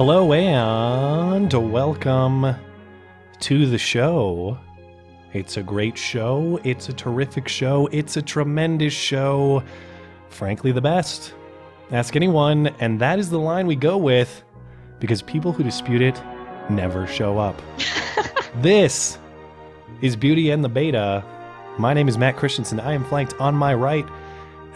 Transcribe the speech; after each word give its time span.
Hello 0.00 0.32
and 0.32 1.52
welcome 1.52 2.56
to 3.40 3.66
the 3.66 3.76
show. 3.76 4.58
It's 5.34 5.58
a 5.58 5.62
great 5.62 5.98
show. 5.98 6.58
It's 6.64 6.88
a 6.88 6.94
terrific 6.94 7.48
show. 7.48 7.86
It's 7.92 8.16
a 8.16 8.22
tremendous 8.22 8.94
show. 8.94 9.62
Frankly, 10.30 10.72
the 10.72 10.80
best. 10.80 11.34
Ask 11.90 12.16
anyone, 12.16 12.68
and 12.80 12.98
that 12.98 13.18
is 13.18 13.28
the 13.28 13.38
line 13.38 13.66
we 13.66 13.76
go 13.76 13.98
with 13.98 14.42
because 15.00 15.20
people 15.20 15.52
who 15.52 15.62
dispute 15.62 16.00
it 16.00 16.18
never 16.70 17.06
show 17.06 17.38
up. 17.38 17.60
this 18.62 19.18
is 20.00 20.16
Beauty 20.16 20.48
and 20.48 20.64
the 20.64 20.70
Beta. 20.70 21.22
My 21.78 21.92
name 21.92 22.08
is 22.08 22.16
Matt 22.16 22.38
Christensen. 22.38 22.80
I 22.80 22.94
am 22.94 23.04
flanked 23.04 23.38
on 23.38 23.54
my 23.54 23.74
right, 23.74 24.06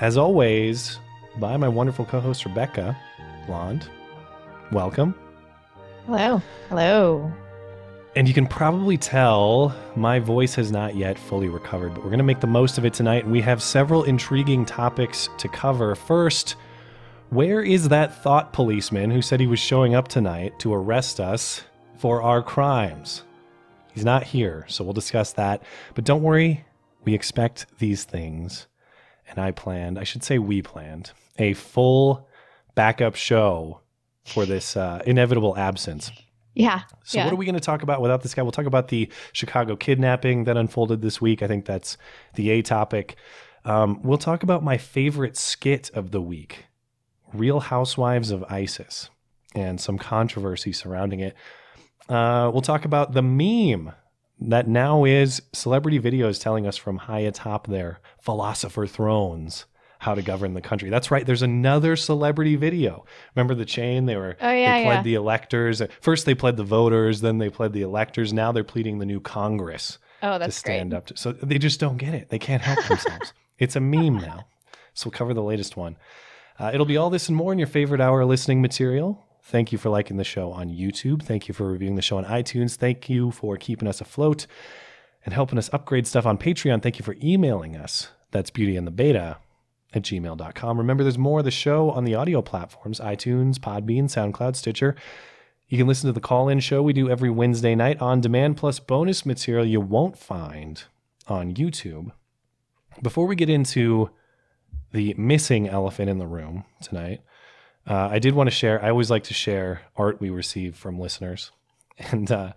as 0.03 0.19
always, 0.19 0.99
by 1.39 1.57
my 1.57 1.69
wonderful 1.69 2.05
co 2.05 2.21
host, 2.21 2.45
Rebecca 2.45 2.95
Blonde. 3.47 3.89
Welcome. 4.75 5.15
Hello. 6.05 6.43
Hello. 6.69 7.33
And 8.17 8.27
you 8.27 8.35
can 8.35 8.49
probably 8.49 8.99
tell 8.99 9.73
my 9.95 10.19
voice 10.19 10.57
has 10.57 10.73
not 10.73 10.97
yet 10.97 11.17
fully 11.17 11.49
recovered, 11.49 11.95
but 11.95 12.03
we're 12.03 12.11
going 12.11 12.19
to 12.19 12.25
make 12.25 12.41
the 12.41 12.49
most 12.49 12.77
of 12.77 12.85
it 12.85 12.93
tonight. 12.93 13.25
We 13.25 13.41
have 13.41 13.63
several 13.63 14.03
intriguing 14.03 14.67
topics 14.67 15.29
to 15.39 15.47
cover. 15.47 15.95
First, 15.95 16.57
where 17.31 17.63
is 17.63 17.89
that 17.91 18.21
thought 18.21 18.53
policeman 18.53 19.13
who 19.13 19.23
said 19.23 19.39
he 19.39 19.47
was 19.47 19.61
showing 19.61 19.95
up 19.95 20.09
tonight 20.09 20.59
to 20.59 20.75
arrest 20.75 21.21
us 21.21 21.63
for 21.97 22.21
our 22.21 22.43
crimes? 22.43 23.23
He's 23.93 24.05
not 24.05 24.25
here, 24.25 24.65
so 24.67 24.83
we'll 24.83 24.93
discuss 24.93 25.35
that. 25.35 25.63
But 25.95 26.05
don't 26.05 26.25
worry, 26.25 26.65
we 27.05 27.15
expect 27.15 27.67
these 27.79 28.03
things. 28.03 28.67
And 29.29 29.39
I 29.39 29.53
planned, 29.53 30.01
I 30.01 30.05
should 30.05 30.25
say 30.25 30.41
we 30.41 30.63
planned, 30.63 31.13
a 31.39 31.53
full 31.53 32.29
backup 32.75 33.15
show 33.15 33.81
for 34.25 34.47
this 34.47 34.77
uh, 34.77 35.03
inevitable 35.07 35.57
absence. 35.57 36.11
Yeah. 36.55 36.83
So, 37.05 37.19
yeah. 37.19 37.25
what 37.25 37.35
are 37.35 37.37
we 37.37 37.45
going 37.45 37.55
to 37.57 37.61
talk 37.61 37.83
about 37.83 38.01
without 38.01 38.23
this 38.23 38.35
guy? 38.35 38.43
We'll 38.43 38.53
talk 38.53 38.67
about 38.67 38.89
the 38.89 39.11
Chicago 39.33 39.77
kidnapping 39.77 40.45
that 40.45 40.57
unfolded 40.57 41.03
this 41.03 41.21
week. 41.21 41.43
I 41.43 41.49
think 41.49 41.65
that's 41.65 41.99
the 42.35 42.51
A 42.51 42.63
topic. 42.63 43.17
Um, 43.65 44.01
we'll 44.03 44.19
talk 44.19 44.43
about 44.43 44.63
my 44.63 44.79
favorite 44.79 45.37
skit 45.37 45.91
of 45.95 46.11
the 46.11 46.21
week 46.21 46.67
Real 47.33 47.61
Housewives 47.61 48.31
of 48.31 48.45
ISIS 48.45 49.11
and 49.55 49.81
some 49.81 49.99
controversy 49.99 50.73
surrounding 50.73 51.21
it. 51.21 51.35
Uh, 52.09 52.51
we'll 52.53 52.63
talk 52.63 52.85
about 52.85 53.13
the 53.13 53.23
meme 53.23 53.93
that 54.41 54.69
now 54.69 55.05
is 55.05 55.43
celebrity 55.53 55.99
videos 55.99 56.41
telling 56.41 56.67
us 56.67 56.77
from 56.77 56.99
high 56.99 57.21
atop 57.21 57.67
their 57.67 58.01
philosopher 58.21 58.87
thrones 58.87 59.65
how 60.05 60.15
to 60.15 60.21
govern 60.21 60.53
the 60.53 60.61
country. 60.61 60.91
That's 60.91 61.11
right. 61.11 61.25
There's 61.25 61.41
another 61.41 61.97
celebrity 61.97 62.57
video. 62.57 63.07
Remember 63.35 63.55
the 63.55 63.65
chain? 63.65 64.05
They 64.05 64.17
were 64.17 64.37
Oh, 64.39 64.51
yeah, 64.53 64.79
they 64.79 64.85
pled 64.85 64.97
yeah. 64.97 65.03
the 65.03 65.15
electors. 65.15 65.81
First 66.03 66.27
they 66.27 66.35
pled 66.35 66.59
the 66.59 66.63
voters, 66.63 67.23
then 67.23 67.39
they 67.39 67.49
pled 67.49 67.73
the 67.73 67.81
electors. 67.81 68.31
Now 68.31 68.53
they're 68.53 68.65
pleading 68.65 68.99
the 68.99 69.07
new 69.07 69.19
Congress 69.19 69.99
oh, 70.23 70.35
to 70.35 70.39
that's 70.41 70.57
stand 70.57 70.91
great. 70.91 70.99
up 70.99 71.07
to. 71.07 71.17
So 71.17 71.33
they 71.33 71.57
just 71.57 71.81
don't 71.81 71.97
get 71.97 72.13
it. 72.13 72.29
They 72.29 72.39
can't 72.39 72.61
help 72.61 72.85
themselves. 72.85 73.33
it's 73.59 73.77
a 73.77 73.81
meme 73.81 74.19
now. 74.19 74.47
So 74.93 75.07
we'll 75.07 75.17
cover 75.17 75.33
the 75.33 75.43
latest 75.43 75.75
one. 75.75 75.97
Uh, 76.59 76.71
it'll 76.75 76.87
be 76.87 76.99
all 76.99 77.09
this 77.09 77.29
and 77.29 77.37
more 77.37 77.51
in 77.53 77.59
your 77.59 77.67
favorite 77.67 78.03
hour 78.03 78.21
of 78.21 78.29
listening 78.29 78.61
material. 78.61 79.25
Thank 79.45 79.73
you 79.73 79.79
for 79.79 79.89
liking 79.89 80.19
the 80.19 80.25
show 80.25 80.53
on 80.53 80.69
YouTube. 80.69 81.23
Thank 81.23 81.49
you 81.49 81.55
for 81.55 81.67
reviewing 81.67 81.97
the 81.97 82.03
show 82.03 82.19
on 82.19 82.27
iTunes. 82.27 82.77
Thank 82.77 83.09
you 83.09 83.31
for 83.31 83.57
keeping 83.57 83.89
us 83.89 84.03
afloat 84.03 84.47
and 85.25 85.33
helping 85.33 85.57
us 85.57 85.71
upgrade 85.73 86.07
stuff 86.07 86.27
on 86.27 86.37
Patreon. 86.37 86.83
Thank 86.83 86.99
you 86.99 87.05
for 87.05 87.17
emailing 87.23 87.75
us. 87.75 88.09
That's 88.33 88.51
beauty 88.51 88.77
and 88.77 88.87
the 88.87 88.91
beta 88.91 89.39
at 89.95 90.03
gmail.com. 90.03 90.79
Remember, 90.79 91.03
there's 91.03 91.19
more 91.19 91.39
of 91.41 91.45
the 91.45 91.51
show 91.51 91.91
on 91.91 92.05
the 92.05 92.15
audio 92.15 92.43
platforms 92.43 93.01
iTunes, 93.01 93.59
Podbean, 93.59 94.05
SoundCloud, 94.05 94.57
Stitcher. 94.57 94.97
You 95.69 95.79
can 95.79 95.87
listen 95.87 96.09
to 96.09 96.13
the 96.13 96.21
call 96.21 96.49
in 96.49 96.61
show 96.61 96.83
we 96.83 96.93
do 96.93 97.09
every 97.09 97.31
Wednesday 97.31 97.75
night 97.75 98.01
on 98.01 98.21
demand, 98.21 98.57
plus 98.57 98.79
bonus 98.79 99.25
material 99.25 99.65
you 99.65 99.81
won't 99.81 100.19
find 100.19 100.85
on 101.27 101.55
YouTube. 101.55 102.13
Before 103.03 103.27
we 103.27 103.35
get 103.35 103.49
into 103.49 104.11
the 104.93 105.15
missing 105.17 105.69
elephant 105.69 106.11
in 106.11 106.19
the 106.19 106.27
room 106.27 106.65
tonight, 106.83 107.23
uh, 107.87 108.09
I 108.11 108.19
did 108.19 108.35
want 108.35 108.49
to 108.49 108.55
share. 108.55 108.83
I 108.83 108.91
always 108.91 109.11
like 109.11 109.25
to 109.25 109.35
share 109.35 109.83
art 109.97 110.21
we 110.21 110.31
receive 110.31 110.77
from 110.77 110.99
listeners. 110.99 111.51
And 112.11 112.29
uh, 112.33 112.55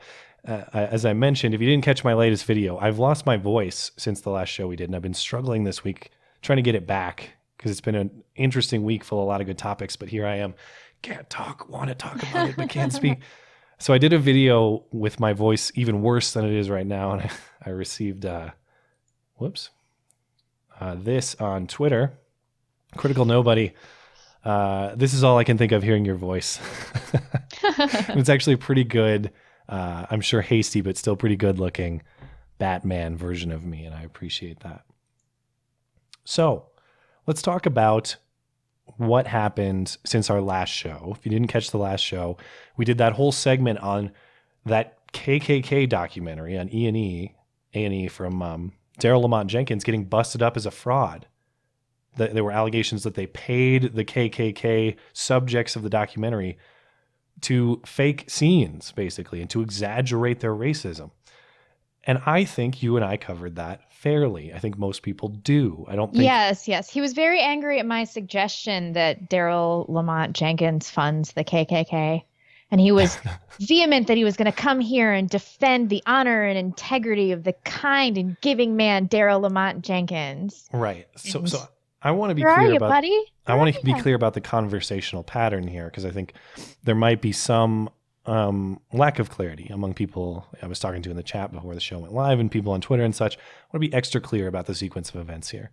uh, 0.47 0.63
as 0.73 1.05
I 1.05 1.13
mentioned, 1.13 1.53
if 1.53 1.61
you 1.61 1.69
didn't 1.69 1.83
catch 1.83 2.03
my 2.03 2.15
latest 2.15 2.45
video, 2.45 2.79
I've 2.79 2.97
lost 2.97 3.27
my 3.27 3.37
voice 3.37 3.91
since 3.97 4.21
the 4.21 4.31
last 4.31 4.49
show 4.49 4.67
we 4.67 4.75
did, 4.75 4.89
and 4.89 4.95
I've 4.95 5.01
been 5.03 5.13
struggling 5.13 5.63
this 5.63 5.83
week 5.83 6.09
trying 6.47 6.57
to 6.57 6.63
get 6.63 6.75
it 6.75 6.87
back 6.87 7.31
because 7.57 7.69
it's 7.69 7.81
been 7.81 7.95
an 7.95 8.23
interesting 8.35 8.83
week 8.83 9.03
full 9.03 9.19
of 9.19 9.25
a 9.25 9.27
lot 9.27 9.41
of 9.41 9.47
good 9.47 9.57
topics. 9.57 9.95
But 9.95 10.09
here 10.09 10.25
I 10.25 10.37
am, 10.37 10.55
can't 11.01 11.29
talk, 11.29 11.69
want 11.69 11.89
to 11.89 11.95
talk 11.95 12.23
about 12.23 12.49
it, 12.49 12.55
but 12.57 12.69
can't 12.69 12.91
speak. 12.91 13.19
So 13.79 13.93
I 13.93 13.99
did 13.99 14.11
a 14.11 14.17
video 14.17 14.85
with 14.91 15.19
my 15.19 15.33
voice 15.33 15.71
even 15.75 16.01
worse 16.01 16.33
than 16.33 16.43
it 16.45 16.51
is 16.51 16.67
right 16.67 16.87
now, 16.87 17.11
and 17.11 17.21
I, 17.21 17.31
I 17.67 17.69
received, 17.69 18.25
uh, 18.25 18.49
whoops, 19.35 19.69
uh, 20.81 20.95
this 20.97 21.35
on 21.35 21.67
Twitter. 21.67 22.17
Critical 22.95 23.25
Nobody. 23.25 23.73
Uh, 24.43 24.95
this 24.95 25.13
is 25.13 25.23
all 25.23 25.37
I 25.37 25.43
can 25.43 25.59
think 25.59 25.73
of 25.73 25.83
hearing 25.83 26.05
your 26.05 26.15
voice. 26.15 26.59
it's 27.61 28.29
actually 28.29 28.53
a 28.53 28.57
pretty 28.57 28.83
good, 28.83 29.31
uh, 29.69 30.07
I'm 30.09 30.21
sure 30.21 30.41
hasty, 30.41 30.81
but 30.81 30.97
still 30.97 31.15
pretty 31.15 31.35
good 31.35 31.59
looking 31.59 32.01
Batman 32.57 33.15
version 33.15 33.51
of 33.51 33.63
me, 33.63 33.85
and 33.85 33.93
I 33.93 34.01
appreciate 34.01 34.61
that. 34.61 34.86
So 36.29 36.65
let's 37.25 37.41
talk 37.41 37.65
about 37.65 38.17
what 38.97 39.27
happened 39.27 39.95
since 40.05 40.29
our 40.29 40.41
last 40.41 40.69
show. 40.69 41.15
If 41.17 41.25
you 41.25 41.31
didn't 41.31 41.47
catch 41.47 41.71
the 41.71 41.77
last 41.77 42.01
show, 42.01 42.37
we 42.75 42.83
did 42.83 42.97
that 42.97 43.13
whole 43.13 43.31
segment 43.31 43.79
on 43.79 44.11
that 44.65 44.97
KKK 45.13 45.87
documentary 45.87 46.57
on 46.57 46.67
E 46.73 46.85
and 46.85 46.97
E, 46.97 47.33
A 47.73 47.85
and 47.85 47.93
E 47.93 48.07
from 48.09 48.41
um, 48.41 48.73
Daryle 48.99 49.21
Lamont 49.21 49.49
Jenkins 49.49 49.85
getting 49.85 50.03
busted 50.03 50.43
up 50.43 50.57
as 50.57 50.65
a 50.65 50.71
fraud. 50.71 51.27
Th- 52.17 52.31
There 52.31 52.43
were 52.43 52.51
allegations 52.51 53.03
that 53.03 53.15
they 53.15 53.27
paid 53.27 53.95
the 53.95 54.03
KKK 54.03 54.97
subjects 55.13 55.77
of 55.77 55.83
the 55.83 55.89
documentary 55.89 56.57
to 57.39 57.81
fake 57.85 58.25
scenes, 58.27 58.91
basically, 58.91 59.39
and 59.39 59.49
to 59.51 59.61
exaggerate 59.61 60.41
their 60.41 60.53
racism. 60.53 61.11
And 62.03 62.21
I 62.25 62.43
think 62.43 62.83
you 62.83 62.97
and 62.97 63.05
I 63.05 63.15
covered 63.15 63.55
that 63.55 63.81
fairly. 63.97 64.53
I 64.53 64.59
think 64.59 64.77
most 64.77 65.01
people 65.01 65.29
do. 65.29 65.85
I 65.87 65.95
don't 65.95 66.11
think 66.11 66.23
Yes, 66.23 66.67
yes. 66.67 66.89
He 66.89 67.01
was 67.01 67.13
very 67.13 67.41
angry 67.41 67.79
at 67.79 67.85
my 67.85 68.03
suggestion 68.03 68.93
that 68.93 69.29
Daryle 69.29 69.89
Lamont 69.89 70.35
Jenkins 70.35 70.89
funds 70.89 71.33
the 71.33 71.43
KKK. 71.43 72.23
And 72.69 72.81
he 72.81 72.91
was 72.91 73.17
vehement 73.59 74.07
that 74.07 74.17
he 74.17 74.23
was 74.23 74.37
going 74.37 74.51
to 74.51 74.51
come 74.51 74.79
here 74.79 75.11
and 75.11 75.29
defend 75.29 75.89
the 75.89 76.03
honor 76.05 76.43
and 76.43 76.57
integrity 76.57 77.31
of 77.31 77.43
the 77.43 77.53
kind 77.63 78.17
and 78.17 78.39
giving 78.41 78.75
man, 78.75 79.07
Daryle 79.07 79.41
Lamont 79.41 79.83
Jenkins. 79.83 80.69
Right. 80.71 81.07
So, 81.15 81.45
so 81.45 81.67
I 82.01 82.11
want 82.11 82.29
to 82.29 82.35
be 82.35 82.43
Where 82.43 82.55
clear 82.55 82.69
you, 82.69 82.75
about. 82.75 82.89
buddy? 82.89 83.23
I 83.47 83.55
want 83.55 83.73
to 83.73 83.81
be 83.83 83.93
clear 83.93 84.15
about 84.15 84.33
the 84.33 84.41
conversational 84.41 85.23
pattern 85.23 85.67
here 85.67 85.85
because 85.85 86.05
I 86.05 86.11
think 86.11 86.33
there 86.83 86.95
might 86.95 87.21
be 87.21 87.31
some 87.31 87.89
um, 88.27 88.81
lack 88.91 89.19
of 89.19 89.29
clarity 89.29 89.67
among 89.71 89.93
people 89.93 90.45
I 90.61 90.67
was 90.67 90.79
talking 90.79 91.01
to 91.01 91.09
in 91.09 91.15
the 91.15 91.23
chat 91.23 91.51
before 91.51 91.73
the 91.73 91.79
show 91.79 91.99
went 91.99 92.13
live 92.13 92.39
and 92.39 92.51
people 92.51 92.73
on 92.73 92.81
Twitter 92.81 93.03
and 93.03 93.15
such. 93.15 93.37
I 93.37 93.39
want 93.73 93.83
to 93.83 93.89
be 93.89 93.93
extra 93.93 94.21
clear 94.21 94.47
about 94.47 94.65
the 94.65 94.75
sequence 94.75 95.09
of 95.09 95.15
events 95.15 95.49
here. 95.49 95.71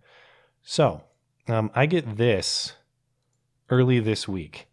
So 0.63 1.03
um, 1.47 1.69
I 1.75 1.85
get 1.85 2.17
this 2.17 2.73
early 3.69 3.99
this 3.99 4.27
week, 4.27 4.67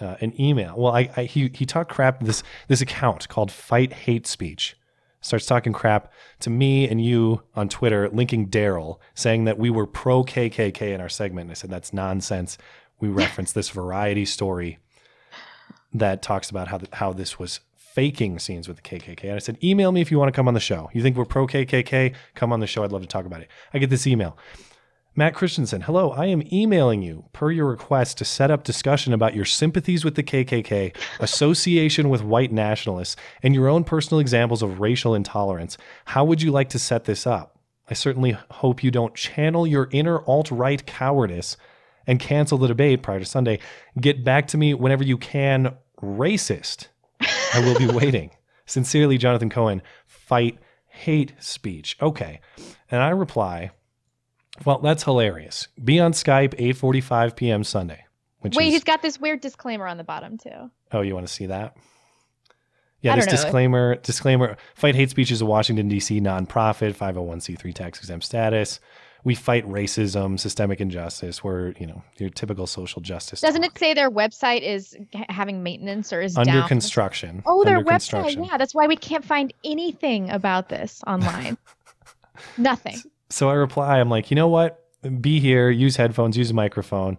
uh, 0.00 0.16
an 0.20 0.40
email. 0.40 0.74
Well, 0.76 0.94
I, 0.94 1.10
I 1.16 1.24
he 1.24 1.50
he 1.52 1.66
talked 1.66 1.92
crap. 1.92 2.20
This 2.20 2.42
this 2.68 2.80
account 2.80 3.28
called 3.28 3.52
Fight 3.52 3.92
Hate 3.92 4.26
Speech 4.26 4.76
starts 5.20 5.46
talking 5.46 5.72
crap 5.72 6.12
to 6.40 6.50
me 6.50 6.88
and 6.88 7.04
you 7.04 7.42
on 7.54 7.68
Twitter, 7.68 8.08
linking 8.08 8.48
Daryle, 8.48 8.98
saying 9.14 9.44
that 9.44 9.58
we 9.58 9.70
were 9.70 9.86
pro 9.86 10.24
KKK 10.24 10.94
in 10.94 11.00
our 11.00 11.08
segment. 11.08 11.46
And 11.46 11.50
I 11.50 11.54
said 11.54 11.70
that's 11.70 11.92
nonsense. 11.92 12.56
We 13.00 13.08
referenced 13.08 13.54
this 13.54 13.68
variety 13.68 14.24
story 14.24 14.78
that 15.98 16.22
talks 16.22 16.50
about 16.50 16.68
how 16.68 16.80
how 16.92 17.12
this 17.12 17.38
was 17.38 17.60
faking 17.96 18.38
scenes 18.38 18.68
with 18.68 18.76
the 18.76 18.82
KKK. 18.82 19.24
And 19.24 19.32
I 19.32 19.38
said, 19.38 19.56
email 19.64 19.90
me 19.90 20.02
if 20.02 20.10
you 20.10 20.18
want 20.18 20.28
to 20.28 20.36
come 20.36 20.48
on 20.48 20.52
the 20.52 20.60
show. 20.60 20.90
You 20.92 21.00
think 21.00 21.16
we're 21.16 21.24
pro 21.24 21.46
KKK? 21.46 22.14
Come 22.34 22.52
on 22.52 22.60
the 22.60 22.66
show. 22.66 22.84
I'd 22.84 22.92
love 22.92 23.00
to 23.00 23.08
talk 23.08 23.24
about 23.24 23.40
it. 23.40 23.48
I 23.72 23.78
get 23.78 23.88
this 23.88 24.06
email. 24.06 24.36
Matt 25.18 25.32
Christensen, 25.32 25.80
hello. 25.80 26.10
I 26.10 26.26
am 26.26 26.42
emailing 26.52 27.00
you 27.00 27.24
per 27.32 27.50
your 27.50 27.64
request 27.64 28.18
to 28.18 28.26
set 28.26 28.50
up 28.50 28.64
discussion 28.64 29.14
about 29.14 29.34
your 29.34 29.46
sympathies 29.46 30.04
with 30.04 30.14
the 30.14 30.22
KKK, 30.22 30.94
association 31.20 32.10
with 32.10 32.22
white 32.22 32.52
nationalists, 32.52 33.16
and 33.42 33.54
your 33.54 33.66
own 33.66 33.82
personal 33.82 34.20
examples 34.20 34.60
of 34.60 34.78
racial 34.78 35.14
intolerance. 35.14 35.78
How 36.04 36.22
would 36.26 36.42
you 36.42 36.50
like 36.50 36.68
to 36.68 36.78
set 36.78 37.04
this 37.04 37.26
up? 37.26 37.58
I 37.88 37.94
certainly 37.94 38.36
hope 38.50 38.84
you 38.84 38.90
don't 38.90 39.14
channel 39.14 39.66
your 39.66 39.88
inner 39.90 40.22
alt 40.26 40.50
right 40.50 40.84
cowardice 40.84 41.56
and 42.06 42.20
cancel 42.20 42.58
the 42.58 42.68
debate 42.68 43.02
prior 43.02 43.20
to 43.20 43.24
Sunday. 43.24 43.58
Get 43.98 44.22
back 44.22 44.48
to 44.48 44.58
me 44.58 44.74
whenever 44.74 45.02
you 45.02 45.16
can, 45.16 45.76
racist. 46.02 46.88
I 47.20 47.60
will 47.60 47.78
be 47.78 47.86
waiting. 47.86 48.30
Sincerely, 48.66 49.16
Jonathan 49.16 49.48
Cohen, 49.48 49.80
fight 50.06 50.58
hate 50.88 51.34
speech. 51.38 51.96
Okay. 52.00 52.40
And 52.90 53.02
I 53.02 53.10
reply, 53.10 53.70
well, 54.64 54.78
that's 54.78 55.04
hilarious. 55.04 55.68
Be 55.82 56.00
on 56.00 56.12
Skype 56.12 56.54
8:45 56.54 57.36
p.m. 57.36 57.64
Sunday. 57.64 58.04
Wait, 58.42 58.68
is, 58.68 58.74
he's 58.74 58.84
got 58.84 59.02
this 59.02 59.20
weird 59.20 59.40
disclaimer 59.40 59.86
on 59.86 59.96
the 59.96 60.04
bottom 60.04 60.38
too. 60.38 60.70
Oh, 60.92 61.00
you 61.00 61.14
want 61.14 61.26
to 61.26 61.32
see 61.32 61.46
that? 61.46 61.76
Yeah, 63.00 63.12
I 63.12 63.16
this 63.16 63.26
disclaimer 63.26 63.96
disclaimer 63.96 64.56
fight 64.74 64.94
hate 64.94 65.10
speech 65.10 65.30
is 65.30 65.40
a 65.40 65.46
Washington 65.46 65.88
D.C. 65.88 66.20
nonprofit, 66.20 66.96
501c3 66.96 67.74
tax 67.74 67.98
exempt 67.98 68.24
status. 68.24 68.80
We 69.26 69.34
fight 69.34 69.66
racism, 69.66 70.38
systemic 70.38 70.80
injustice. 70.80 71.42
We're, 71.42 71.72
you 71.80 71.86
know, 71.88 72.00
your 72.16 72.30
typical 72.30 72.68
social 72.68 73.02
justice. 73.02 73.40
Doesn't 73.40 73.62
talk. 73.62 73.72
it 73.72 73.78
say 73.78 73.92
their 73.92 74.08
website 74.08 74.62
is 74.62 74.96
having 75.28 75.64
maintenance 75.64 76.12
or 76.12 76.22
is 76.22 76.36
under 76.36 76.52
down? 76.52 76.68
construction? 76.68 77.42
Oh, 77.44 77.64
their 77.64 77.78
Under 77.78 77.90
website. 77.90 78.46
Yeah, 78.46 78.56
that's 78.56 78.72
why 78.72 78.86
we 78.86 78.94
can't 78.94 79.24
find 79.24 79.52
anything 79.64 80.30
about 80.30 80.68
this 80.68 81.02
online. 81.08 81.58
Nothing. 82.56 82.98
So 83.28 83.50
I 83.50 83.54
reply, 83.54 83.98
I'm 83.98 84.08
like, 84.08 84.30
you 84.30 84.36
know 84.36 84.46
what? 84.46 84.80
Be 85.20 85.40
here, 85.40 85.70
use 85.70 85.96
headphones, 85.96 86.36
use 86.36 86.52
a 86.52 86.54
microphone. 86.54 87.18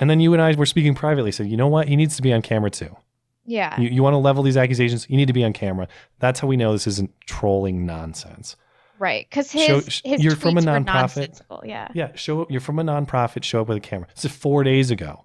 And 0.00 0.08
then 0.08 0.20
you 0.20 0.32
and 0.32 0.40
I 0.40 0.54
were 0.54 0.64
speaking 0.64 0.94
privately. 0.94 1.30
Said, 1.30 1.48
you 1.48 1.58
know 1.58 1.68
what? 1.68 1.88
He 1.88 1.96
needs 1.96 2.16
to 2.16 2.22
be 2.22 2.32
on 2.32 2.40
camera 2.40 2.70
too. 2.70 2.96
Yeah. 3.44 3.78
You, 3.78 3.90
you 3.90 4.02
want 4.02 4.14
to 4.14 4.18
level 4.18 4.42
these 4.42 4.56
accusations? 4.56 5.06
You 5.10 5.18
need 5.18 5.26
to 5.26 5.34
be 5.34 5.44
on 5.44 5.52
camera. 5.52 5.88
That's 6.20 6.40
how 6.40 6.48
we 6.48 6.56
know 6.56 6.72
this 6.72 6.86
isn't 6.86 7.10
trolling 7.26 7.84
nonsense. 7.84 8.56
Right. 8.98 9.26
Because 9.28 9.50
Show- 9.50 9.80
his 9.80 9.92
sh- 9.92 10.00
his 10.04 10.22
you're 10.22 10.36
from 10.36 10.58
a 10.58 10.60
tweets 10.60 10.84
nonprofit. 10.84 11.40
Yeah. 11.64 11.88
Yeah, 11.94 12.14
show 12.14 12.42
up. 12.42 12.50
You're 12.50 12.60
from 12.60 12.78
a 12.78 12.84
nonprofit. 12.84 13.44
Show 13.44 13.62
up 13.62 13.68
with 13.68 13.76
a 13.78 13.80
camera. 13.80 14.08
This 14.14 14.24
is 14.26 14.32
four 14.32 14.64
days 14.64 14.90
ago. 14.90 15.24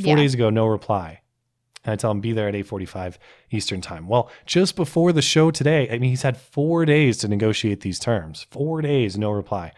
Four 0.00 0.08
Yeah. 0.10 0.16
days 0.16 0.34
ago, 0.34 0.50
no 0.50 0.66
reply. 0.66 1.20
And 1.84 1.92
I 1.92 1.96
tell 1.96 2.10
him 2.12 2.20
be 2.20 2.32
there 2.32 2.48
at 2.48 2.54
8:45 2.54 3.18
Eastern 3.50 3.80
time. 3.80 4.06
Well, 4.06 4.30
just 4.46 4.76
before 4.76 5.12
the 5.12 5.22
show 5.22 5.50
today, 5.50 5.88
I 5.90 5.98
mean, 5.98 6.10
he's 6.10 6.22
had 6.22 6.36
four 6.36 6.84
days 6.84 7.18
to 7.18 7.28
negotiate 7.28 7.80
these 7.80 7.98
terms. 7.98 8.46
Four 8.50 8.82
days, 8.82 9.18
no 9.18 9.30
reply. 9.30 9.72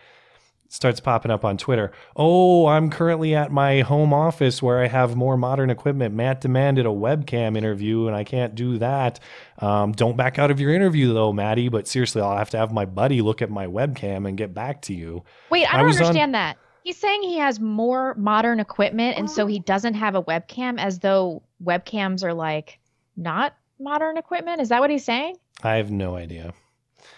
Starts 0.68 0.98
popping 0.98 1.30
up 1.30 1.44
on 1.44 1.56
Twitter. 1.56 1.92
Oh, 2.16 2.66
I'm 2.66 2.90
currently 2.90 3.34
at 3.36 3.52
my 3.52 3.82
home 3.82 4.12
office 4.12 4.60
where 4.60 4.82
I 4.82 4.88
have 4.88 5.14
more 5.14 5.36
modern 5.36 5.70
equipment. 5.70 6.14
Matt 6.16 6.40
demanded 6.40 6.84
a 6.84 6.88
webcam 6.88 7.56
interview, 7.56 8.08
and 8.08 8.16
I 8.16 8.24
can't 8.24 8.56
do 8.56 8.78
that. 8.78 9.20
Um, 9.60 9.92
don't 9.92 10.16
back 10.16 10.38
out 10.38 10.50
of 10.50 10.58
your 10.58 10.74
interview 10.74 11.12
though, 11.14 11.32
Maddie. 11.32 11.68
But 11.68 11.86
seriously, 11.86 12.22
I'll 12.22 12.36
have 12.36 12.50
to 12.50 12.58
have 12.58 12.72
my 12.72 12.86
buddy 12.86 13.22
look 13.22 13.40
at 13.40 13.50
my 13.50 13.66
webcam 13.68 14.26
and 14.26 14.36
get 14.36 14.52
back 14.52 14.82
to 14.82 14.94
you. 14.94 15.22
Wait, 15.50 15.64
I 15.66 15.74
I 15.74 15.82
don't 15.82 15.90
on- 15.90 15.96
understand 15.96 16.34
that. 16.34 16.58
He's 16.82 16.96
saying 16.98 17.22
he 17.22 17.38
has 17.38 17.60
more 17.60 18.14
modern 18.16 18.60
equipment 18.60 19.16
and 19.16 19.30
so 19.30 19.46
he 19.46 19.58
doesn't 19.58 19.94
have 19.94 20.16
a 20.16 20.22
webcam 20.22 20.78
as 20.78 20.98
though 20.98 21.42
webcams 21.64 22.22
are 22.22 22.34
like 22.34 22.78
not 23.16 23.54
modern 23.80 24.18
equipment. 24.18 24.60
Is 24.60 24.68
that 24.68 24.80
what 24.80 24.90
he's 24.90 25.04
saying? 25.04 25.36
I 25.62 25.76
have 25.76 25.90
no 25.90 26.14
idea. 26.16 26.52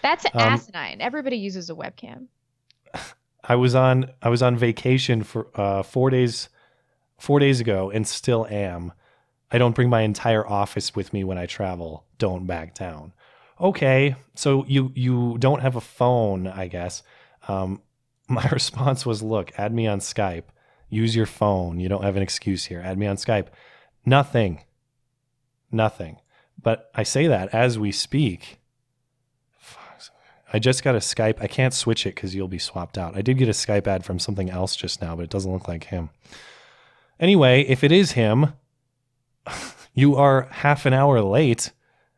That's 0.01 0.25
Um, 0.27 0.31
asinine. 0.35 1.01
Everybody 1.01 1.35
uses 1.37 1.69
a 1.69 1.73
webcam. 1.75 2.27
I 3.47 3.55
was 3.55 3.73
on 3.75 4.11
I 4.21 4.29
was 4.29 4.41
on 4.41 4.57
vacation 4.57 5.23
for 5.23 5.47
uh, 5.55 5.81
four 5.83 6.09
days 6.09 6.49
four 7.17 7.39
days 7.39 7.59
ago 7.59 7.89
and 7.89 8.07
still 8.07 8.45
am. 8.49 8.93
I 9.49 9.57
don't 9.57 9.73
bring 9.75 9.89
my 9.89 10.01
entire 10.01 10.45
office 10.45 10.93
with 10.93 11.13
me 11.13 11.23
when 11.23 11.37
I 11.37 11.45
travel. 11.45 12.05
Don't 12.17 12.45
back 12.45 12.75
down. 12.75 13.13
Okay, 13.59 14.15
so 14.35 14.65
you 14.67 14.91
you 14.93 15.37
don't 15.39 15.61
have 15.61 15.75
a 15.75 15.81
phone, 15.81 16.47
I 16.47 16.67
guess. 16.67 17.01
Um, 17.47 17.81
my 18.27 18.45
response 18.49 19.05
was, 19.05 19.23
look, 19.23 19.51
add 19.57 19.73
me 19.73 19.87
on 19.87 19.99
Skype. 19.99 20.43
Use 20.89 21.15
your 21.15 21.25
phone. 21.25 21.79
You 21.79 21.89
don't 21.89 22.03
have 22.03 22.17
an 22.17 22.23
excuse 22.23 22.65
here. 22.65 22.81
Add 22.83 22.97
me 22.97 23.07
on 23.07 23.15
Skype. 23.15 23.47
Nothing. 24.05 24.63
Nothing. 25.71 26.17
But 26.61 26.89
I 26.93 27.03
say 27.03 27.27
that 27.27 27.53
as 27.53 27.79
we 27.79 27.91
speak. 27.91 28.56
I 30.51 30.59
just 30.59 30.83
got 30.83 30.95
a 30.95 30.99
Skype. 30.99 31.41
I 31.41 31.47
can't 31.47 31.73
switch 31.73 32.05
it 32.05 32.15
because 32.15 32.33
you'll 32.33 32.47
be 32.47 32.59
swapped 32.59 32.97
out. 32.97 33.17
I 33.17 33.21
did 33.21 33.37
get 33.37 33.49
a 33.49 33.51
Skype 33.51 33.85
ad 33.87 34.05
from 34.05 34.19
something 34.19 34.49
else 34.49 34.75
just 34.75 35.01
now, 35.01 35.15
but 35.15 35.23
it 35.23 35.29
doesn't 35.29 35.51
look 35.51 35.67
like 35.67 35.85
him. 35.85 36.09
Anyway, 37.19 37.61
if 37.63 37.83
it 37.83 37.91
is 37.91 38.11
him, 38.11 38.53
you 39.93 40.15
are 40.15 40.43
half 40.51 40.85
an 40.85 40.93
hour 40.93 41.21
late. 41.21 41.71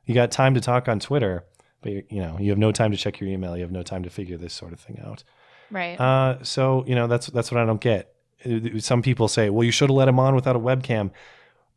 You 0.06 0.14
got 0.14 0.31
time 0.31 0.54
to 0.56 0.62
talk 0.62 0.88
on 0.88 1.00
Twitter, 1.00 1.46
but 1.81 1.92
you, 1.92 2.04
you 2.10 2.22
know 2.22 2.38
you 2.40 2.50
have 2.52 2.60
no 2.60 2.72
time 2.72 2.92
to 2.92 2.98
check 2.98 3.20
your 3.20 3.30
email. 3.30 3.56
You 3.56 3.64
have 3.64 3.72
no 3.72 3.84
time 3.84 4.04
to 4.04 4.10
figure 4.10 4.38
this 4.38 4.54
sort 4.54 4.74
of 4.74 4.80
thing 4.80 5.00
out. 5.06 5.24
Right. 5.72 6.00
Uh, 6.00 6.44
so 6.44 6.84
you 6.88 6.96
know 6.96 7.08
that's 7.08 7.28
that's 7.28 7.52
what 7.52 7.62
I 7.62 7.66
don't 7.66 7.81
get. 7.81 8.14
Uh, 8.46 8.80
Some 8.80 9.02
people 9.02 9.28
say, 9.28 9.50
"Well, 9.50 9.64
you 9.64 9.72
should 9.72 9.90
have 9.90 9.96
let 9.96 10.08
him 10.08 10.20
on 10.20 10.36
without 10.36 10.56
a 10.56 10.60
webcam." 10.60 11.12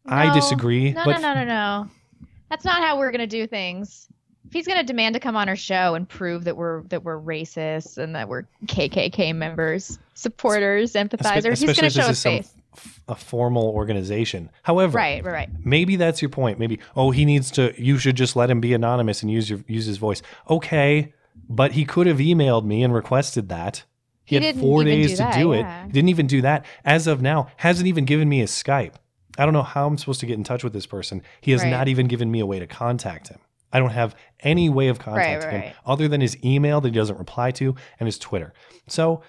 I 0.06 0.34
disagree. 0.34 0.92
No, 0.92 1.04
no, 1.04 1.18
no, 1.18 1.34
no, 1.34 1.44
no. 1.44 1.88
That's 2.50 2.64
not 2.64 2.82
how 2.82 2.98
we're 2.98 3.12
gonna 3.12 3.26
do 3.26 3.46
things. 3.46 4.08
If 4.52 4.56
he's 4.56 4.66
gonna 4.66 4.82
demand 4.84 5.14
to 5.14 5.18
come 5.20 5.34
on 5.34 5.48
our 5.48 5.56
show 5.56 5.94
and 5.94 6.06
prove 6.06 6.44
that 6.44 6.58
we're 6.58 6.82
that 6.90 7.04
we're 7.04 7.18
racist 7.18 7.96
and 7.96 8.14
that 8.14 8.28
we're 8.28 8.42
KKK 8.66 9.34
members, 9.34 9.98
supporters, 10.12 10.92
espe- 10.92 11.08
empathizers, 11.08 11.58
he's 11.66 11.74
gonna 11.74 11.88
show 11.88 12.08
his 12.08 12.22
face. 12.22 12.52
f- 12.76 13.00
a 13.08 13.14
formal 13.14 13.68
organization. 13.70 14.50
However, 14.62 14.98
Right, 14.98 15.24
right, 15.24 15.32
right. 15.32 15.48
maybe 15.64 15.96
that's 15.96 16.20
your 16.20 16.28
point. 16.28 16.58
Maybe 16.58 16.80
oh, 16.96 17.10
he 17.12 17.24
needs 17.24 17.50
to. 17.52 17.72
You 17.82 17.96
should 17.96 18.14
just 18.14 18.36
let 18.36 18.50
him 18.50 18.60
be 18.60 18.74
anonymous 18.74 19.22
and 19.22 19.30
use 19.32 19.48
your 19.48 19.60
use 19.68 19.86
his 19.86 19.96
voice. 19.96 20.20
Okay, 20.50 21.14
but 21.48 21.72
he 21.72 21.86
could 21.86 22.06
have 22.06 22.18
emailed 22.18 22.66
me 22.66 22.82
and 22.82 22.92
requested 22.92 23.48
that. 23.48 23.84
He, 24.26 24.38
He 24.38 24.44
had 24.44 24.56
four 24.56 24.84
days 24.84 25.12
do 25.12 25.16
to 25.16 25.22
that, 25.22 25.38
do 25.38 25.52
it. 25.54 25.60
yeah. 25.60 25.86
Didn't 25.90 26.10
even 26.10 26.26
do 26.26 26.42
that. 26.42 26.66
As 26.84 27.06
of 27.06 27.22
now, 27.22 27.48
hasn't 27.56 27.86
even 27.88 28.04
given 28.04 28.28
me 28.28 28.40
his 28.40 28.50
Skype. 28.50 28.96
I 29.38 29.44
don't 29.46 29.54
know 29.54 29.62
how 29.62 29.86
I'm 29.86 29.96
supposed 29.96 30.20
to 30.20 30.26
get 30.26 30.36
in 30.36 30.44
touch 30.44 30.62
with 30.62 30.74
this 30.74 30.84
person. 30.84 31.22
He 31.40 31.52
has 31.52 31.62
Right. 31.62 31.70
not 31.70 31.88
even 31.88 32.06
given 32.06 32.30
me 32.30 32.40
a 32.40 32.44
way 32.46 32.58
to 32.58 32.66
contact 32.66 33.28
him. 33.28 33.38
I 33.72 33.78
don't 33.78 33.90
have 33.90 34.14
any 34.40 34.68
way 34.68 34.88
of 34.88 34.98
contacting 34.98 35.50
him 35.50 35.60
right. 35.62 35.74
other 35.86 36.08
than 36.08 36.20
his 36.20 36.36
email 36.44 36.80
that 36.80 36.88
he 36.88 36.94
doesn't 36.94 37.18
reply 37.18 37.50
to 37.52 37.74
and 37.98 38.06
his 38.06 38.18
Twitter. 38.18 38.52
So 38.86 39.22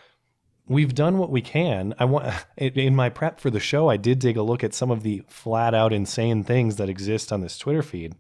we've 0.68 0.94
done 0.94 1.18
what 1.18 1.30
we 1.30 1.42
can. 1.42 1.94
I 2.00 2.06
want 2.06 2.28
in 2.57 2.95
my 2.95 3.10
prep 3.10 3.40
for 3.40 3.50
the 3.50 3.60
show, 3.60 3.90
I 3.90 3.98
did 3.98 4.22
take 4.22 4.36
a 4.36 4.42
look 4.42 4.63
at 4.63 4.74
some 4.74 4.92
of 4.92 5.04
the 5.04 5.24
flat 5.28 5.74
out 5.74 5.94
insane 5.94 6.44
things 6.44 6.78
that 6.78 6.90
exist 6.90 7.31
on 7.31 7.42
this 7.42 7.57
Twitter 7.57 7.82
feed. 7.82 8.15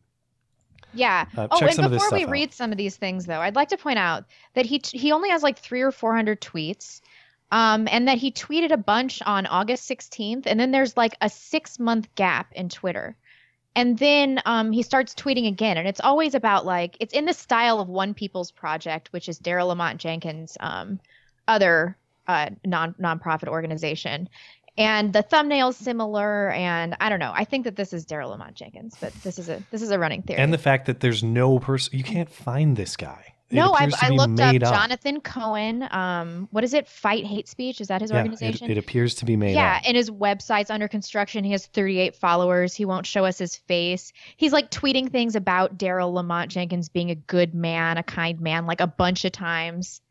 Yeah. 0.93 1.25
Uh, 1.35 1.47
oh, 1.49 1.59
check 1.59 1.69
and 1.69 1.75
some 1.75 1.85
of 1.85 1.91
this 1.91 2.03
before 2.03 2.17
we 2.19 2.25
out. 2.25 2.29
read 2.29 2.53
some 2.53 2.71
of 2.71 2.77
these 2.77 2.95
things, 2.95 3.25
though, 3.25 3.39
I'd 3.39 3.55
like 3.55 3.69
to 3.69 3.77
point 3.77 3.99
out 3.99 4.25
that 4.53 4.65
he 4.65 4.81
he 4.91 5.11
only 5.11 5.29
has 5.29 5.43
like 5.43 5.57
three 5.57 5.81
or 5.81 5.91
four 5.91 6.15
hundred 6.15 6.41
tweets, 6.41 7.01
um, 7.51 7.87
and 7.91 8.07
that 8.07 8.17
he 8.17 8.31
tweeted 8.31 8.71
a 8.71 8.77
bunch 8.77 9.21
on 9.23 9.45
August 9.47 9.85
sixteenth, 9.85 10.45
and 10.45 10.59
then 10.59 10.71
there's 10.71 10.95
like 10.95 11.15
a 11.21 11.29
six 11.29 11.79
month 11.79 12.13
gap 12.15 12.51
in 12.53 12.69
Twitter, 12.69 13.15
and 13.75 13.97
then 13.97 14.39
um, 14.45 14.71
he 14.71 14.83
starts 14.83 15.15
tweeting 15.15 15.47
again, 15.47 15.77
and 15.77 15.87
it's 15.87 15.99
always 15.99 16.35
about 16.35 16.65
like 16.65 16.97
it's 16.99 17.13
in 17.13 17.25
the 17.25 17.33
style 17.33 17.79
of 17.79 17.89
One 17.89 18.13
People's 18.13 18.51
Project, 18.51 19.11
which 19.11 19.27
is 19.27 19.39
Daryle 19.39 19.67
Lamont 19.67 19.99
Jenkins' 19.99 20.57
um, 20.59 20.99
other 21.47 21.97
uh, 22.27 22.49
non 22.65 22.93
nonprofit 23.01 23.47
organization. 23.47 24.29
And 24.75 25.13
the 25.13 25.21
thumbnail's 25.21 25.77
similar, 25.77 26.49
and 26.51 26.95
I 26.99 27.09
don't 27.09 27.19
know. 27.19 27.31
I 27.33 27.45
think 27.45 27.65
that 27.65 27.75
this 27.75 27.93
is 27.93 28.05
Daryle 28.05 28.29
Lamont 28.29 28.55
Jenkins, 28.55 28.95
but 28.99 29.13
this 29.23 29.37
is 29.37 29.49
a 29.49 29.61
this 29.71 29.81
is 29.81 29.91
a 29.91 29.99
running 29.99 30.23
theory. 30.23 30.39
And 30.39 30.53
the 30.53 30.57
fact 30.57 30.85
that 30.85 30.99
there's 30.99 31.23
no 31.23 31.59
person, 31.59 31.95
you 31.97 32.03
can't 32.03 32.29
find 32.29 32.75
this 32.75 32.95
guy. 32.95 33.32
It 33.53 33.57
No, 33.57 33.73
I, 33.73 33.89
I 34.01 34.09
looked 34.09 34.39
up 34.39 34.51
made 34.53 34.61
Jonathan 34.61 35.21
Cohen. 35.21 35.87
Um, 35.91 36.47
what 36.51 36.63
is 36.63 36.73
it? 36.73 36.87
Fight 36.87 37.25
hate 37.25 37.47
speech. 37.47 37.79
Is 37.79 37.87
that 37.87 38.01
his 38.01 38.11
Yeah, 38.11 38.17
it, 38.17 38.19
organization? 38.21 38.71
it 38.71 38.77
appears 38.77 39.15
to 39.15 39.25
be 39.25 39.35
made 39.35 39.51
up. 39.51 39.55
yeah, 39.55 39.75
up. 39.77 39.83
and 39.87 39.95
his 39.95 40.09
website's 40.09 40.69
under 40.69 40.87
construction. 40.87 41.43
He 41.43 41.51
has 41.51 41.67
38 41.67 42.15
followers. 42.15 42.73
He 42.75 42.85
won't 42.85 43.05
show 43.05 43.25
us 43.25 43.37
his 43.37 43.55
face. 43.55 44.11
He's 44.37 44.51
like 44.53 44.71
tweeting 44.71 45.11
things 45.11 45.35
about 45.35 45.77
Daryle 45.77 46.13
Lamont 46.13 46.51
Jenkins 46.51 46.89
being 46.89 47.11
a 47.11 47.15
good 47.15 47.53
man, 47.53 47.97
a 47.97 48.03
kind 48.03 48.39
man, 48.41 48.65
like 48.65 48.81
a 48.81 48.87
bunch 48.87 49.23
of 49.25 49.31
times. 49.31 50.01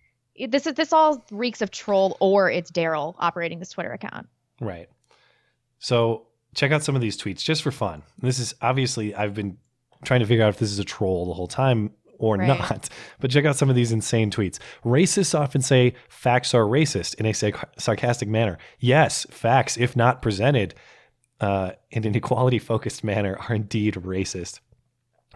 This 0.49 0.67
is 0.67 0.75
this 0.75 0.93
all 0.93 1.25
reeks 1.31 1.61
of 1.61 1.71
troll, 1.71 2.17
or 2.21 2.51
it's 2.51 2.71
Daryle 2.71 3.15
operating 3.19 3.59
this 3.59 3.71
Twitter 3.71 3.93
account. 3.93 4.29
Right. 4.61 4.89
So 5.79 6.27
check 6.55 6.73
out 6.73 6.83
some 6.83 6.95
of 6.95 7.03
these 7.03 7.21
tweets 7.21 7.43
just 7.43 7.63
for 7.63 7.71
fun. 7.71 8.03
This 8.19 8.39
is 8.39 8.55
obviously 8.63 9.15
I've 9.15 9.35
been 9.35 9.59
trying 10.05 10.21
to 10.21 10.27
figure 10.27 10.45
out 10.45 10.51
if 10.51 10.59
this 10.59 10.71
is 10.71 10.79
a 10.79 10.85
troll 10.85 11.27
the 11.27 11.35
whole 11.35 11.47
time 11.49 11.91
or 12.23 12.37
Right. 12.37 12.47
not. 12.49 12.89
But 13.21 13.31
check 13.31 13.45
out 13.45 13.57
some 13.57 13.69
of 13.69 13.77
these 13.77 13.93
insane 13.93 14.31
tweets. 14.31 14.59
Racists 14.85 15.39
often 15.39 15.61
say 15.61 15.95
facts 16.09 16.55
are 16.55 16.65
racist 16.65 17.17
in 17.17 17.27
a 17.27 17.33
sarc- 17.33 17.69
sarcastic 17.79 18.29
manner. 18.29 18.57
Yes, 18.79 19.27
facts, 19.31 19.77
if 19.77 19.95
not 19.97 20.23
presented 20.23 20.75
uh, 21.41 21.73
in 21.91 22.07
an 22.07 22.15
equality 22.21 22.59
focused 22.59 23.03
manner, 23.05 23.37
are 23.49 23.55
indeed 23.57 23.95
racist. 23.95 24.61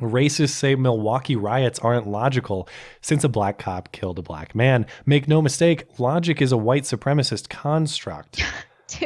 Racists 0.00 0.50
say 0.50 0.74
Milwaukee 0.74 1.36
riots 1.36 1.78
aren't 1.78 2.06
logical 2.06 2.68
since 3.00 3.24
a 3.24 3.28
black 3.30 3.58
cop 3.58 3.92
killed 3.92 4.18
a 4.18 4.22
black 4.22 4.54
man. 4.54 4.84
Make 5.06 5.26
no 5.26 5.40
mistake, 5.40 5.86
logic 5.98 6.40
is 6.42 6.52
a 6.52 6.56
white 6.56 6.84
supremacist 6.84 7.48
construct. 7.48 8.42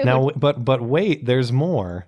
Now, 0.04 0.28
but 0.36 0.62
but 0.62 0.82
wait, 0.82 1.24
there's 1.24 1.50
more. 1.52 2.06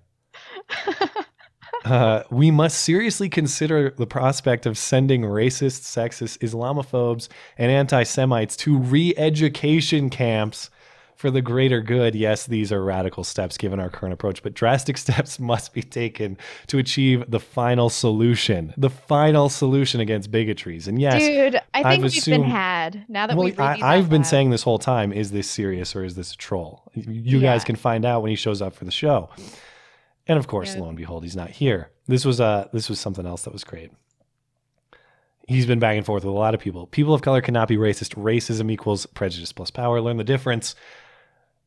Uh, 1.84 2.22
we 2.30 2.50
must 2.50 2.82
seriously 2.82 3.28
consider 3.28 3.90
the 3.90 4.06
prospect 4.06 4.66
of 4.66 4.78
sending 4.78 5.22
racist, 5.22 5.82
sexist, 5.82 6.38
Islamophobes, 6.38 7.28
and 7.58 7.70
anti 7.70 8.02
Semites 8.04 8.56
to 8.58 8.78
re 8.78 9.14
education 9.16 10.08
camps 10.10 10.70
for 11.16 11.30
the 11.30 11.42
greater 11.42 11.80
good. 11.80 12.14
Yes, 12.16 12.46
these 12.46 12.72
are 12.72 12.82
radical 12.82 13.22
steps 13.22 13.56
given 13.56 13.78
our 13.78 13.88
current 13.88 14.12
approach, 14.12 14.42
but 14.42 14.54
drastic 14.54 14.98
steps 15.04 15.38
must 15.38 15.72
be 15.72 15.82
taken 15.82 16.36
to 16.66 16.78
achieve 16.78 17.30
the 17.30 17.38
final 17.40 17.88
solution, 17.88 18.74
the 18.76 18.90
final 18.90 19.48
solution 19.48 20.00
against 20.00 20.30
bigotries. 20.30 20.88
And 20.88 21.00
yes, 21.00 21.20
dude, 21.20 21.56
I 21.56 21.60
I've 21.74 21.84
think 21.86 22.02
we've 22.02 22.16
assumed- 22.16 22.42
been 22.42 22.50
had. 22.50 23.04
Now 23.08 23.26
that 23.26 23.36
well, 23.36 23.44
we 23.46 23.52
read 23.52 23.76
these 23.76 23.82
I, 23.84 23.96
I've 23.96 24.10
been 24.10 24.24
saying 24.24 24.50
this 24.50 24.62
whole 24.62 24.78
time: 24.78 25.12
is 25.12 25.30
this 25.30 25.48
serious 25.48 25.94
or 25.96 26.04
is 26.04 26.14
this 26.14 26.32
a 26.32 26.36
troll? 26.36 26.82
You 26.94 27.40
guys 27.40 27.64
can 27.64 27.76
find 27.76 28.04
out 28.04 28.22
when 28.22 28.30
he 28.30 28.36
shows 28.36 28.60
up 28.62 28.74
for 28.74 28.84
the 28.84 28.90
show. 28.90 29.30
And 30.26 30.38
of 30.38 30.46
course, 30.46 30.74
Yeah. 30.74 30.82
lo 30.82 30.88
and 30.88 30.96
behold, 30.96 31.24
he's 31.24 31.36
not 31.36 31.50
here. 31.50 31.90
This 32.06 32.24
was 32.24 32.40
uh 32.40 32.68
this 32.72 32.88
was 32.88 33.00
something 33.00 33.26
else 33.26 33.42
that 33.42 33.52
was 33.52 33.64
great. 33.64 33.90
He's 35.48 35.66
been 35.66 35.80
back 35.80 35.96
and 35.96 36.06
forth 36.06 36.24
with 36.24 36.32
a 36.32 36.36
lot 36.38 36.54
of 36.54 36.60
people. 36.60 36.86
People 36.86 37.14
of 37.14 37.22
color 37.22 37.40
cannot 37.40 37.66
be 37.68 37.76
racist. 37.76 38.14
Racism 38.14 38.70
equals 38.70 39.06
prejudice 39.06 39.52
plus 39.52 39.70
power. 39.70 40.00
Learn 40.00 40.16
the 40.16 40.24
difference. 40.24 40.74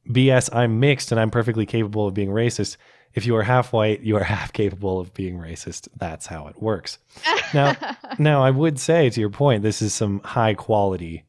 BS, 0.09 0.53
I'm 0.55 0.79
mixed 0.79 1.11
and 1.11 1.19
I'm 1.19 1.31
perfectly 1.31 1.65
capable 1.65 2.07
of 2.07 2.13
being 2.13 2.29
racist. 2.29 2.77
If 3.13 3.25
you 3.25 3.35
are 3.35 3.43
half 3.43 3.73
white, 3.73 4.01
you 4.01 4.15
are 4.17 4.23
half 4.35 4.53
capable 4.53 4.99
of 4.99 5.13
being 5.13 5.37
racist. 5.37 5.87
That's 5.97 6.25
how 6.27 6.47
it 6.47 6.61
works. 6.61 6.99
Now, 7.53 7.75
now 8.19 8.43
I 8.43 8.51
would 8.51 8.79
say 8.79 9.09
to 9.09 9.19
your 9.19 9.29
point, 9.29 9.61
this 9.63 9.81
is 9.81 9.93
some 9.93 10.21
high 10.21 10.53
quality 10.53 11.25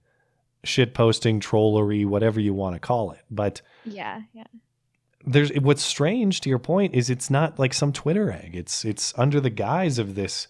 shit 0.62 0.94
posting, 0.94 1.40
trollery, 1.40 2.04
whatever 2.04 2.40
you 2.40 2.54
want 2.54 2.74
to 2.74 2.80
call 2.80 3.10
it. 3.12 3.20
But 3.30 3.60
yeah, 3.84 4.22
yeah. 4.32 4.44
There's 5.24 5.52
what's 5.56 5.82
strange 5.82 6.40
to 6.42 6.48
your 6.48 6.58
point 6.58 6.94
is 6.94 7.10
it's 7.10 7.30
not 7.30 7.58
like 7.58 7.74
some 7.74 7.92
Twitter 7.92 8.30
egg. 8.30 8.54
It's 8.54 8.84
it's 8.84 9.16
under 9.18 9.40
the 9.40 9.50
guise 9.50 9.98
of 9.98 10.14
this 10.14 10.48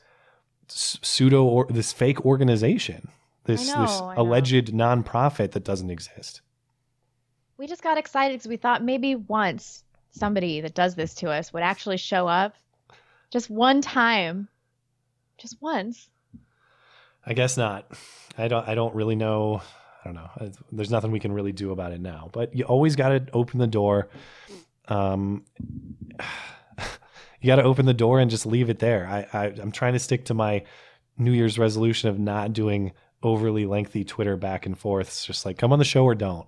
pseudo 0.69 1.45
or 1.45 1.67
this 1.71 1.93
fake 1.93 2.25
organization, 2.25 3.09
this 3.45 3.69
know, 3.69 3.83
this 3.83 4.01
alleged 4.17 4.73
nonprofit 4.73 5.53
that 5.53 5.65
doesn't 5.65 5.91
exist. 5.91 6.41
We 7.57 7.67
just 7.67 7.83
got 7.83 7.97
excited 7.97 8.35
because 8.35 8.49
we 8.49 8.57
thought 8.57 8.83
maybe 8.83 9.15
once 9.15 9.83
somebody 10.11 10.61
that 10.61 10.75
does 10.75 10.95
this 10.95 11.15
to 11.15 11.31
us 11.31 11.53
would 11.53 11.63
actually 11.63 11.97
show 11.97 12.27
up, 12.27 12.55
just 13.31 13.49
one 13.49 13.81
time, 13.81 14.49
just 15.39 15.61
once. 15.63 16.09
I 17.25 17.33
guess 17.33 17.57
not. 17.57 17.91
I 18.39 18.49
don't. 18.49 18.69
I 18.69 18.75
don't 18.75 18.95
really 18.95 19.17
know. 19.17 19.63
I 20.07 20.13
don't 20.13 20.15
know. 20.15 20.53
There's 20.71 20.91
nothing 20.91 21.11
we 21.11 21.21
can 21.21 21.33
really 21.33 21.53
do 21.53 21.73
about 21.73 21.93
it 21.93 22.01
now. 22.01 22.31
But 22.33 22.55
you 22.55 22.65
always 22.65 22.95
got 22.95 23.09
to 23.09 23.27
open 23.33 23.59
the 23.59 23.67
door. 23.67 24.09
Um, 24.87 25.45
you 27.41 27.47
got 27.47 27.57
to 27.57 27.65
open 27.65 27.87
the 27.87 27.95
door 27.95 28.21
and 28.21 28.31
just 28.31 28.47
leave 28.47 28.71
it 28.71 28.79
there. 28.79 29.07
I, 29.07 29.27
I 29.33 29.47
I'm 29.61 29.73
trying 29.73 29.95
to 29.95 29.99
stick 29.99 30.27
to 30.27 30.35
my 30.35 30.65
New 31.19 31.33
Year's 31.33 31.59
resolution 31.59 32.09
of 32.09 32.19
not 32.19 32.53
doing 32.53 32.93
overly 33.23 33.67
lengthy 33.67 34.05
Twitter 34.05 34.37
back 34.37 34.67
and 34.67 34.79
forths. 34.79 35.25
Just 35.25 35.45
like 35.45 35.59
come 35.59 35.73
on 35.73 35.79
the 35.79 35.85
show 35.85 36.05
or 36.05 36.15
don't. 36.15 36.47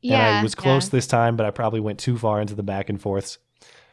Yeah, 0.00 0.28
and 0.28 0.36
I 0.38 0.42
was 0.42 0.54
yeah. 0.56 0.62
close 0.62 0.88
this 0.90 1.06
time, 1.06 1.36
but 1.36 1.46
I 1.46 1.50
probably 1.50 1.80
went 1.80 1.98
too 1.98 2.16
far 2.18 2.40
into 2.40 2.54
the 2.54 2.62
back 2.62 2.90
and 2.90 3.00
forths. 3.00 3.38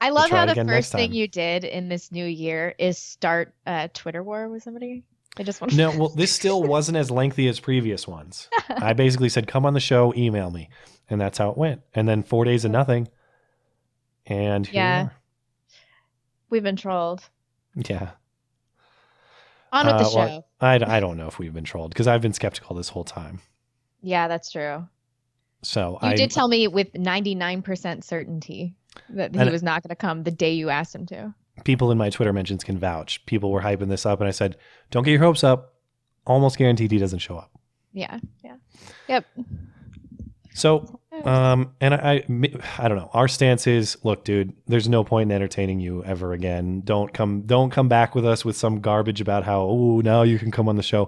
I 0.02 0.10
love 0.10 0.30
try 0.30 0.40
how 0.40 0.54
the 0.54 0.66
first 0.66 0.92
thing 0.92 1.14
you 1.14 1.28
did 1.28 1.64
in 1.64 1.88
this 1.88 2.12
new 2.12 2.26
year 2.26 2.76
is 2.78 2.98
start 2.98 3.54
a 3.66 3.88
Twitter 3.88 4.22
war 4.22 4.50
with 4.50 4.64
somebody. 4.64 5.04
I 5.38 5.44
just 5.44 5.62
want 5.62 5.72
to 5.72 5.78
No, 5.78 5.92
well, 5.98 6.10
this 6.10 6.32
still 6.32 6.62
wasn't 6.76 6.98
as 6.98 7.10
lengthy 7.10 7.48
as 7.48 7.60
previous 7.60 8.08
ones. 8.08 8.50
I 8.70 8.94
basically 8.94 9.30
said, 9.30 9.48
"Come 9.48 9.66
on 9.66 9.74
the 9.74 9.80
show, 9.80 10.14
email 10.16 10.52
me," 10.52 10.70
and 11.10 11.20
that's 11.22 11.38
how 11.38 11.50
it 11.52 11.58
went. 11.58 11.82
And 11.96 12.08
then 12.08 12.22
four 12.24 12.44
days 12.46 12.66
of 12.66 12.72
nothing, 12.72 13.08
and 14.26 14.68
here 14.68 14.76
Yeah. 14.82 15.02
we 15.04 15.08
are. 15.08 15.12
we've 16.50 16.64
been 16.64 16.76
trolled. 16.76 17.22
yeah. 17.76 18.12
On 19.72 19.86
with 19.86 19.96
the 20.00 20.04
Uh, 20.04 20.10
show. 20.10 20.16
well, 20.18 20.46
I, 20.60 20.98
I 20.98 21.00
don't 21.00 21.16
know 21.16 21.28
if 21.28 21.40
we've 21.40 21.54
been 21.54 21.64
trolled 21.64 21.92
because 21.92 22.08
I've 22.08 22.22
been 22.22 22.34
skeptical 22.34 22.76
this 22.76 22.90
whole 22.90 23.06
time. 23.06 23.40
yeah, 24.02 24.28
that's 24.28 24.52
true. 24.52 24.88
So 25.64 25.98
You 26.02 26.10
I 26.10 26.16
did 26.16 26.32
tell 26.32 26.48
me 26.50 26.68
with 26.68 26.92
99% 26.94 28.04
certainty 28.04 28.76
that 29.10 29.34
he 29.34 29.40
And- 29.40 29.50
was 29.52 29.64
not 29.64 29.82
going 29.84 29.90
to 29.90 29.96
come 29.96 30.24
the 30.24 30.32
day 30.32 30.52
you 30.54 30.70
asked 30.70 30.94
him 30.94 31.06
to. 31.06 31.34
People 31.64 31.92
in 31.92 31.98
my 31.98 32.10
Twitter 32.10 32.34
mentions 32.34 32.64
can 32.64 32.78
vouch. 32.78 33.26
People 33.26 33.52
were 33.52 33.62
hyping 33.62 33.90
this 33.90 34.06
up, 34.06 34.20
and 34.20 34.28
I 34.28 34.32
said, 34.32 34.58
"Don't 34.90 35.04
get 35.04 35.12
your 35.12 35.20
hopes 35.22 35.44
up. 35.44 35.74
Almost 36.26 36.58
guaranteed 36.58 36.92
he 36.92 36.98
doesn't 36.98 37.20
show 37.20 37.38
up." 37.38 37.52
Yeah, 37.94 38.20
yeah. 38.44 38.56
Yep. 39.08 39.26
So, 40.54 41.00
um, 41.24 41.74
and 41.80 41.94
I, 41.94 42.24
I, 42.28 42.48
I 42.78 42.88
don't 42.88 42.98
know. 42.98 43.10
Our 43.14 43.28
stance 43.30 43.68
is, 43.68 43.98
look, 44.04 44.26
dude, 44.26 44.54
there's 44.68 44.90
no 44.90 45.04
point 45.04 45.32
in 45.32 45.36
entertaining 45.36 45.80
you 45.80 46.04
ever 46.04 46.34
again. 46.34 46.82
Don't 46.84 47.14
come, 47.14 47.44
don't 47.44 47.70
come 47.70 47.88
back 47.88 48.16
with 48.16 48.26
us 48.26 48.44
with 48.44 48.58
some 48.58 48.82
garbage 48.82 49.22
about 49.22 49.46
how, 49.46 49.62
oh, 49.62 50.02
now 50.02 50.24
you 50.24 50.38
can 50.38 50.52
come 50.52 50.68
on 50.68 50.76
the 50.76 50.84
show. 50.84 51.08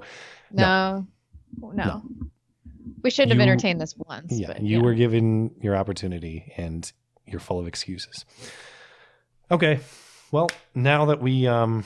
No. 0.52 1.06
No. 1.62 2.04
We 3.02 3.10
should 3.10 3.28
have 3.30 3.38
You- 3.38 3.44
entertained 3.44 3.82
this 3.82 3.96
once. 3.98 4.32
Yeah, 4.32 4.48
but 4.48 4.62
you 4.62 4.78
yeah. 4.78 4.84
were 4.84 4.94
given 4.94 5.52
your 5.62 5.76
opportunity, 5.76 6.54
and 6.56 6.90
you're 7.26 7.42
full 7.42 7.60
of 7.60 7.68
excuses. 7.68 8.24
Okay, 9.52 9.82
well, 10.34 10.50
now 10.75 11.06
that 11.06 11.22
we 11.22 11.48
um 11.48 11.86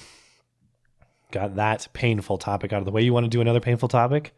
got 1.32 1.56
that 1.58 1.88
painful 1.94 2.38
topic 2.38 2.74
out 2.74 2.80
of 2.80 2.86
the 2.86 2.92
way, 2.92 3.02
you 3.04 3.14
want 3.14 3.26
to 3.26 3.30
do 3.30 3.42
another 3.42 3.60
painful 3.60 3.90
topic? 3.90 4.34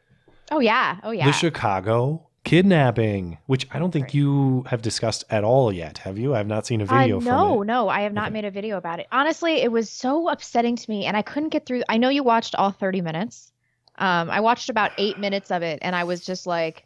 Oh 0.51 0.59
yeah. 0.59 0.97
Oh 1.03 1.11
yeah. 1.11 1.25
The 1.25 1.31
Chicago 1.33 2.25
kidnapping, 2.43 3.37
which 3.45 3.67
I 3.71 3.77
don't 3.79 3.91
think 3.91 4.05
Right. 4.05 4.13
you 4.15 4.63
have 4.67 4.81
discussed 4.81 5.23
at 5.29 5.43
all 5.43 5.71
yet, 5.71 5.99
have 5.99 6.17
you? 6.17 6.33
I've 6.33 6.47
not 6.47 6.65
seen 6.65 6.81
a 6.81 6.85
Uh, 6.85 6.87
video 6.99 7.19
from 7.19 7.25
no, 7.25 7.61
no, 7.63 7.89
I 7.89 8.01
have 8.01 8.13
not 8.13 8.27
Okay. 8.29 8.33
made 8.33 8.45
a 8.45 8.51
video 8.51 8.77
about 8.77 8.99
it. 8.99 9.07
Honestly, 9.11 9.61
it 9.61 9.71
was 9.71 9.89
so 9.89 10.27
upsetting 10.29 10.75
to 10.75 10.89
me, 10.89 11.05
and 11.05 11.15
I 11.15 11.21
couldn't 11.21 11.49
get 11.49 11.65
through. 11.65 11.83
I 11.87 11.97
know 11.97 12.09
you 12.09 12.23
watched 12.23 12.55
all 12.55 12.71
30 12.71 13.01
minutes. 13.01 13.51
Um, 13.97 14.29
I 14.31 14.39
watched 14.39 14.69
about 14.69 14.91
eight 14.97 15.19
minutes 15.19 15.51
of 15.51 15.61
it, 15.61 15.79
and 15.83 15.95
I 15.95 16.05
was 16.05 16.25
just 16.25 16.47
like, 16.47 16.85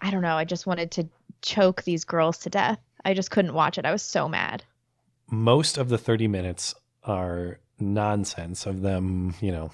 I 0.00 0.10
don't 0.10 0.22
know. 0.22 0.36
I 0.36 0.44
just 0.44 0.66
wanted 0.66 0.90
to 0.92 1.08
choke 1.40 1.84
these 1.84 2.04
girls 2.04 2.38
to 2.40 2.50
death. 2.50 2.80
I 3.04 3.14
just 3.14 3.30
couldn't 3.30 3.54
watch 3.54 3.78
it. 3.78 3.86
I 3.86 3.92
was 3.92 4.02
so 4.02 4.28
mad. 4.28 4.64
Most 5.32 5.78
of 5.78 5.88
the 5.88 5.96
30 5.98 6.28
minutes 6.28 6.74
are 7.04 7.58
nonsense 7.80 8.66
of 8.66 8.82
them, 8.82 9.34
you 9.40 9.50
know, 9.50 9.70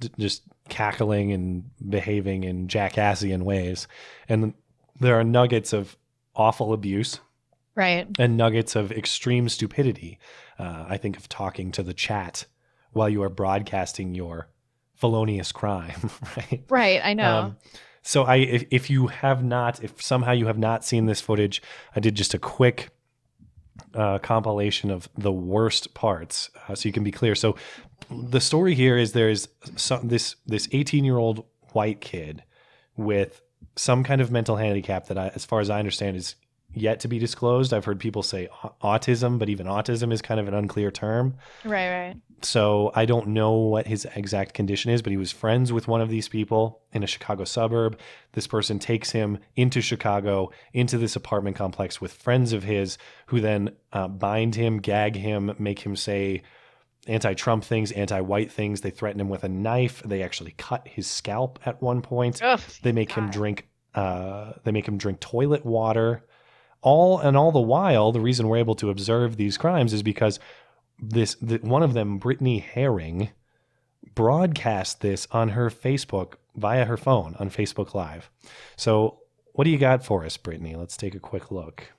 d- 0.00 0.10
just 0.18 0.42
cackling 0.70 1.30
and 1.30 1.64
behaving 1.88 2.44
in 2.44 2.68
jackassian 2.68 3.42
ways. 3.42 3.86
And 4.28 4.54
there 5.00 5.20
are 5.20 5.22
nuggets 5.24 5.72
of 5.74 5.96
awful 6.34 6.72
abuse 6.72 7.20
Right. 7.74 8.06
and 8.18 8.36
nuggets 8.38 8.76
of 8.76 8.90
extreme 8.92 9.48
stupidity. 9.50 10.18
Uh, 10.58 10.86
I 10.88 10.96
think 10.96 11.16
of 11.18 11.28
talking 11.28 11.70
to 11.72 11.82
the 11.82 11.92
chat 11.94 12.46
while 12.92 13.08
you 13.10 13.22
are 13.22 13.28
broadcasting 13.28 14.14
your 14.14 14.48
felonious 14.94 15.52
crime, 15.52 16.10
right? 16.36 16.64
Right. 16.70 17.00
I 17.04 17.12
know. 17.12 17.38
Um, 17.38 17.56
so 18.02 18.22
I, 18.24 18.36
if, 18.36 18.64
if 18.70 18.90
you 18.90 19.08
have 19.08 19.44
not, 19.44 19.82
if 19.84 20.00
somehow 20.00 20.32
you 20.32 20.46
have 20.46 20.58
not 20.58 20.84
seen 20.84 21.06
this 21.06 21.20
footage, 21.20 21.60
I 21.94 22.00
did 22.00 22.14
just 22.14 22.32
a 22.32 22.38
quick 22.38 22.90
uh, 23.94 24.18
compilation 24.18 24.90
of 24.90 25.08
the 25.16 25.32
worst 25.32 25.94
parts, 25.94 26.50
uh, 26.68 26.74
so 26.74 26.88
you 26.88 26.92
can 26.92 27.04
be 27.04 27.12
clear. 27.12 27.34
So 27.34 27.56
the 28.10 28.40
story 28.40 28.74
here 28.74 28.96
is 28.96 29.12
there 29.12 29.30
is 29.30 29.48
some, 29.76 30.08
this 30.08 30.36
this 30.46 30.68
18 30.72 31.04
year 31.04 31.18
old 31.18 31.44
white 31.72 32.00
kid 32.00 32.42
with 32.96 33.42
some 33.76 34.04
kind 34.04 34.20
of 34.20 34.30
mental 34.30 34.56
handicap 34.56 35.06
that, 35.06 35.18
I, 35.18 35.28
as 35.34 35.44
far 35.44 35.60
as 35.60 35.70
I 35.70 35.78
understand, 35.78 36.16
is 36.16 36.36
yet 36.74 37.00
to 37.00 37.08
be 37.08 37.18
disclosed. 37.18 37.72
I've 37.72 37.84
heard 37.84 38.00
people 38.00 38.22
say 38.22 38.48
autism, 38.82 39.38
but 39.38 39.48
even 39.48 39.66
autism 39.66 40.12
is 40.12 40.20
kind 40.22 40.40
of 40.40 40.48
an 40.48 40.54
unclear 40.54 40.90
term. 40.90 41.36
right. 41.64 41.88
Right. 41.88 42.16
So 42.42 42.92
I 42.94 43.06
don't 43.06 43.28
know 43.28 43.52
what 43.52 43.86
his 43.86 44.06
exact 44.14 44.52
condition 44.52 44.90
is, 44.90 45.00
but 45.00 45.10
he 45.10 45.16
was 45.16 45.32
friends 45.32 45.72
with 45.72 45.88
one 45.88 46.02
of 46.02 46.10
these 46.10 46.28
people 46.28 46.82
in 46.92 47.02
a 47.02 47.06
Chicago 47.06 47.44
suburb. 47.44 47.98
This 48.32 48.46
person 48.46 48.78
takes 48.78 49.10
him 49.12 49.38
into 49.56 49.80
Chicago, 49.80 50.50
into 50.74 50.98
this 50.98 51.16
apartment 51.16 51.56
complex 51.56 52.02
with 52.02 52.12
friends 52.12 52.52
of 52.52 52.62
his, 52.62 52.98
who 53.26 53.40
then 53.40 53.70
uh, 53.94 54.08
bind 54.08 54.56
him, 54.56 54.78
gag 54.78 55.16
him, 55.16 55.54
make 55.58 55.78
him 55.78 55.96
say 55.96 56.42
anti 57.06 57.32
Trump 57.34 57.64
things, 57.64 57.92
anti 57.92 58.20
white 58.20 58.52
things. 58.52 58.82
They 58.82 58.90
threaten 58.90 59.20
him 59.20 59.30
with 59.30 59.44
a 59.44 59.48
knife. 59.48 60.02
They 60.04 60.22
actually 60.22 60.54
cut 60.58 60.86
his 60.86 61.06
scalp 61.06 61.58
at 61.64 61.80
one 61.82 62.02
point. 62.02 62.42
Ugh, 62.42 62.60
They 62.82 62.92
make 62.92 63.12
him 63.12 63.30
drink. 63.30 63.68
Uh, 63.94 64.52
they 64.64 64.72
make 64.72 64.86
him 64.86 64.98
drink 64.98 65.20
toilet 65.20 65.64
water. 65.64 66.24
All 66.84 67.18
and 67.18 67.36
all 67.36 67.50
the 67.50 67.60
while, 67.60 68.12
the 68.12 68.20
reason 68.20 68.46
we're 68.46 68.58
able 68.58 68.74
to 68.76 68.90
observe 68.90 69.36
these 69.36 69.56
crimes 69.56 69.92
is 69.92 70.02
because 70.02 70.38
this 71.00 71.34
the, 71.40 71.56
one 71.58 71.82
of 71.82 71.94
them, 71.94 72.18
Brittany 72.18 72.58
Herring, 72.58 73.30
broadcast 74.14 75.00
this 75.00 75.26
on 75.32 75.50
her 75.50 75.70
Facebook 75.70 76.34
via 76.54 76.84
her 76.84 76.98
phone 76.98 77.34
on 77.38 77.50
Facebook 77.50 77.94
Live. 77.94 78.30
So, 78.76 79.20
what 79.52 79.64
do 79.64 79.70
you 79.70 79.78
got 79.78 80.04
for 80.04 80.24
us, 80.24 80.36
Brittany? 80.36 80.76
Let's 80.76 80.96
take 80.96 81.14
a 81.14 81.20
quick 81.20 81.50
look. 81.50 81.92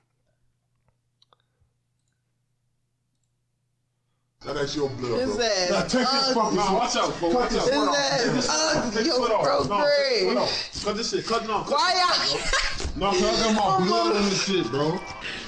Now 4.46 4.52
that's 4.52 4.76
your 4.76 4.88
blood, 4.90 5.20
His 5.20 5.34
bro. 5.36 5.44
ass 5.44 5.70
Now 5.70 5.80
take 5.82 5.90
this 6.10 6.32
fucking 6.34 6.56
Nah, 6.56 6.74
watch 6.74 6.96
out, 6.96 7.12
folks. 7.14 7.34
Watch 7.34 7.52
out. 7.54 7.62
foot 7.62 7.74
off. 7.88 7.96
His 7.96 8.22
Take 8.22 8.32
this 8.34 8.48
ass 8.48 8.56
foot 8.56 8.76
off. 8.76 8.84
ugly. 8.86 8.90
This 9.02 9.06
Yo, 9.06 9.16
foot 9.16 9.30
off. 9.32 9.68
No, 9.68 9.76
Greg. 9.78 9.92
take 10.20 10.34
this 10.36 10.82
foot. 10.82 10.84
Cut 10.86 10.96
this 10.96 11.10
shit. 11.10 11.26
Cut 11.26 11.42
it 11.44 11.50
off. 11.50 11.70
Why 11.70 11.94
y'all? 12.32 12.40
No, 12.98 13.10
cause 13.10 13.22
I 13.22 13.52
got 13.52 13.80
my 13.80 13.86
blood 13.86 14.16
on 14.16 14.22
this 14.22 14.44
shit, 14.46 14.70
bro. 14.70 14.98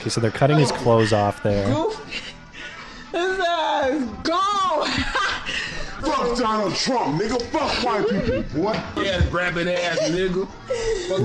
Okay, 0.01 0.11
so 0.11 0.21
they're 0.21 0.31
cutting 0.31 0.59
his 0.59 0.71
clothes 0.71 1.15
off 1.15 1.43
there. 1.43 1.67
His 1.67 3.41
ass 3.41 4.05
gone. 4.23 4.87
Fuck 6.03 6.37
Donald 6.39 6.75
Trump, 6.75 7.19
nigga. 7.23 7.41
Fuck 7.45 7.83
white 7.83 8.07
people, 8.07 8.43
boy. 8.63 8.73
Ass 9.03 9.25
grabbing 9.31 9.67
ass 9.69 9.99
nigga. 10.11 10.47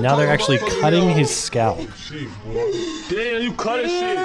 Now 0.00 0.16
they're 0.16 0.30
actually 0.30 0.58
cutting 0.80 1.10
his 1.10 1.28
scalp. 1.34 1.78
Shit, 1.94 2.28
boy. 2.42 2.72
Damn, 3.10 3.42
you 3.42 3.52
cutting 3.52 3.88
shit. 3.90 4.16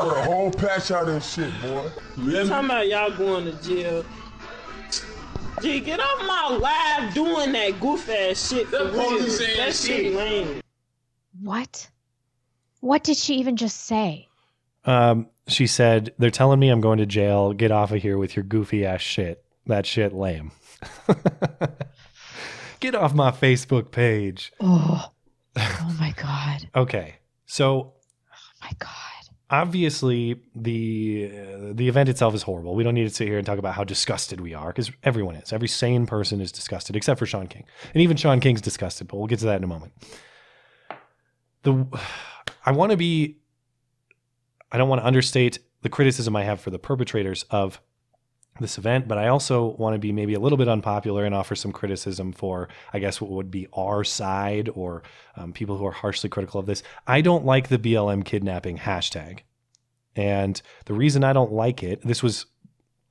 Put 0.00 0.16
a 0.16 0.22
whole 0.22 0.50
patch 0.50 0.90
out 0.90 1.08
of 1.08 1.14
this 1.14 1.34
shit, 1.34 1.52
boy. 1.62 1.90
Talking 2.46 2.64
about 2.64 2.88
y'all 2.88 3.10
going 3.16 3.44
to 3.44 3.52
jail. 3.62 4.04
Gee, 5.60 5.80
get 5.80 6.00
off 6.00 6.18
my 6.26 6.56
live 6.56 7.12
doing 7.14 7.52
that 7.52 7.78
goof 7.80 8.08
ass 8.08 8.48
shit 8.50 8.66
for 8.68 8.84
That 8.84 8.92
real. 8.92 9.18
That 9.20 9.74
shit 9.74 9.74
shit. 9.74 10.14
lame. 10.14 10.60
What? 11.42 11.88
What 12.80 13.04
did 13.04 13.16
she 13.18 13.34
even 13.34 13.56
just 13.56 13.84
say? 13.84 14.28
Um, 14.86 15.26
she 15.48 15.66
said, 15.66 16.14
"They're 16.18 16.30
telling 16.30 16.58
me 16.58 16.70
I'm 16.70 16.80
going 16.80 16.98
to 16.98 17.06
jail. 17.06 17.52
Get 17.52 17.70
off 17.70 17.92
of 17.92 18.00
here 18.00 18.16
with 18.16 18.36
your 18.36 18.42
goofy 18.42 18.86
ass 18.86 19.02
shit. 19.02 19.44
That 19.66 19.84
shit 19.84 20.14
lame. 20.14 20.52
Get 22.80 22.94
off 22.94 23.12
my 23.12 23.30
Facebook 23.30 23.90
page." 23.90 24.50
Oh, 24.60 25.10
oh 25.56 25.96
my 26.00 26.14
god. 26.16 26.70
Okay, 26.74 27.16
so 27.44 27.92
Oh 28.32 28.52
my 28.62 28.70
god. 28.78 28.88
Obviously 29.50 30.40
the 30.54 31.32
uh, 31.32 31.72
the 31.72 31.88
event 31.88 32.08
itself 32.08 32.34
is 32.34 32.42
horrible. 32.42 32.74
We 32.74 32.84
don't 32.84 32.94
need 32.94 33.08
to 33.08 33.14
sit 33.14 33.26
here 33.26 33.36
and 33.36 33.44
talk 33.44 33.58
about 33.58 33.74
how 33.74 33.84
disgusted 33.84 34.40
we 34.40 34.54
are 34.54 34.68
because 34.68 34.90
everyone 35.02 35.34
is. 35.34 35.52
Every 35.52 35.68
sane 35.68 36.06
person 36.06 36.40
is 36.40 36.52
disgusted, 36.52 36.94
except 36.94 37.18
for 37.18 37.26
Shaun 37.26 37.48
King, 37.48 37.64
and 37.92 38.02
even 38.02 38.16
Shaun 38.16 38.40
King's 38.40 38.60
disgusted. 38.60 39.08
But 39.08 39.16
we'll 39.16 39.26
get 39.26 39.40
to 39.40 39.46
that 39.46 39.56
in 39.56 39.64
a 39.64 39.66
moment. 39.66 39.92
The 41.62 41.86
I 42.64 42.72
want 42.72 42.90
to 42.90 42.96
be. 42.96 43.38
I 44.72 44.78
don't 44.78 44.88
want 44.88 45.00
to 45.00 45.06
understate 45.06 45.58
the 45.82 45.88
criticism 45.88 46.36
I 46.36 46.44
have 46.44 46.60
for 46.60 46.70
the 46.70 46.78
perpetrators 46.78 47.44
of 47.50 47.80
this 48.60 48.78
event, 48.78 49.08
but 49.08 49.18
I 49.18 49.28
also 49.28 49.68
want 49.76 49.94
to 49.94 49.98
be 49.98 50.12
maybe 50.12 50.34
a 50.34 50.40
little 50.40 50.58
bit 50.58 50.68
unpopular 50.68 51.24
and 51.24 51.34
offer 51.34 51.54
some 51.54 51.72
criticism 51.72 52.32
for, 52.32 52.68
I 52.92 52.98
guess, 52.98 53.20
what 53.20 53.30
would 53.30 53.50
be 53.50 53.66
our 53.72 54.04
side 54.04 54.68
or 54.74 55.02
um, 55.36 55.52
people 55.52 55.76
who 55.76 55.86
are 55.86 55.92
harshly 55.92 56.30
critical 56.30 56.60
of 56.60 56.66
this. 56.66 56.82
I 57.06 57.20
don't 57.20 57.44
like 57.44 57.68
the 57.68 57.78
BLM 57.78 58.24
kidnapping 58.24 58.78
hashtag. 58.78 59.40
And 60.16 60.60
the 60.86 60.94
reason 60.94 61.24
I 61.24 61.32
don't 61.32 61.52
like 61.52 61.82
it, 61.82 62.02
this 62.02 62.22
was 62.22 62.46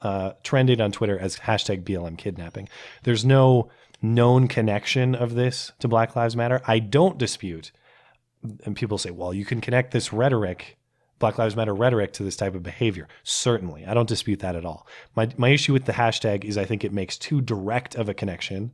uh, 0.01 0.33
trended 0.43 0.81
on 0.81 0.91
Twitter 0.91 1.17
as 1.17 1.37
hashtag 1.37 1.83
BLM 1.83 2.17
kidnapping. 2.17 2.69
There's 3.03 3.25
no 3.25 3.69
known 4.01 4.47
connection 4.47 5.15
of 5.15 5.35
this 5.35 5.71
to 5.79 5.87
Black 5.87 6.15
Lives 6.15 6.35
Matter. 6.35 6.61
I 6.67 6.79
don't 6.79 7.17
dispute, 7.17 7.71
and 8.63 8.75
people 8.75 8.97
say, 8.97 9.11
well, 9.11 9.33
you 9.33 9.45
can 9.45 9.61
connect 9.61 9.91
this 9.91 10.13
rhetoric, 10.13 10.77
Black 11.19 11.37
Lives 11.37 11.55
Matter 11.55 11.75
rhetoric, 11.75 12.13
to 12.13 12.23
this 12.23 12.35
type 12.35 12.55
of 12.55 12.63
behavior. 12.63 13.07
Certainly. 13.23 13.85
I 13.85 13.93
don't 13.93 14.07
dispute 14.07 14.39
that 14.39 14.55
at 14.55 14.65
all. 14.65 14.87
My, 15.15 15.29
my 15.37 15.49
issue 15.49 15.73
with 15.73 15.85
the 15.85 15.93
hashtag 15.93 16.45
is 16.45 16.57
I 16.57 16.65
think 16.65 16.83
it 16.83 16.93
makes 16.93 17.17
too 17.17 17.41
direct 17.41 17.95
of 17.95 18.09
a 18.09 18.13
connection 18.13 18.71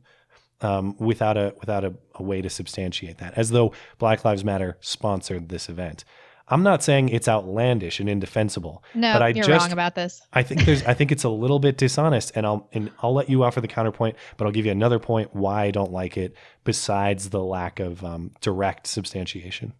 um, 0.60 0.96
without 0.98 1.36
a 1.36 1.54
without 1.60 1.84
a, 1.84 1.94
a 2.14 2.22
way 2.22 2.40
to 2.40 2.48
substantiate 2.48 3.18
that, 3.18 3.34
as 3.36 3.50
though 3.50 3.72
Black 3.98 4.24
Lives 4.24 4.44
Matter 4.44 4.78
sponsored 4.80 5.48
this 5.48 5.68
event. 5.68 6.04
I'm 6.48 6.62
not 6.62 6.80
saying 6.82 7.08
it's 7.08 7.26
outlandish 7.26 7.98
and 7.98 8.08
indefensible, 8.08 8.84
No, 8.94 9.14
but 9.14 9.22
I 9.22 9.28
you're 9.28 9.44
just 9.44 9.64
wrong 9.64 9.72
about 9.72 9.96
this. 9.96 10.22
I 10.32 10.44
think 10.44 10.64
there's 10.64 10.84
I 10.84 10.94
think 10.94 11.10
it's 11.10 11.24
a 11.24 11.28
little 11.28 11.58
bit 11.58 11.76
dishonest, 11.76 12.32
and 12.36 12.46
I'll 12.46 12.68
and 12.72 12.90
I'll 13.00 13.12
let 13.12 13.28
you 13.28 13.42
offer 13.42 13.60
the 13.60 13.68
counterpoint, 13.68 14.16
but 14.36 14.46
I'll 14.46 14.52
give 14.52 14.64
you 14.64 14.72
another 14.72 15.00
point 15.00 15.34
why 15.34 15.64
I 15.64 15.70
don't 15.72 15.92
like 15.92 16.16
it. 16.16 16.36
Besides 16.64 17.30
the 17.30 17.42
lack 17.42 17.80
of 17.80 18.04
um, 18.04 18.30
direct 18.40 18.86
substantiation. 18.86 19.72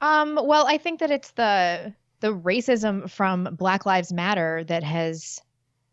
Um, 0.00 0.38
well, 0.42 0.66
I 0.66 0.78
think 0.78 1.00
that 1.00 1.10
it's 1.10 1.30
the 1.32 1.94
the 2.20 2.34
racism 2.34 3.10
from 3.10 3.44
Black 3.52 3.84
Lives 3.86 4.12
Matter 4.12 4.64
that 4.64 4.82
has 4.82 5.40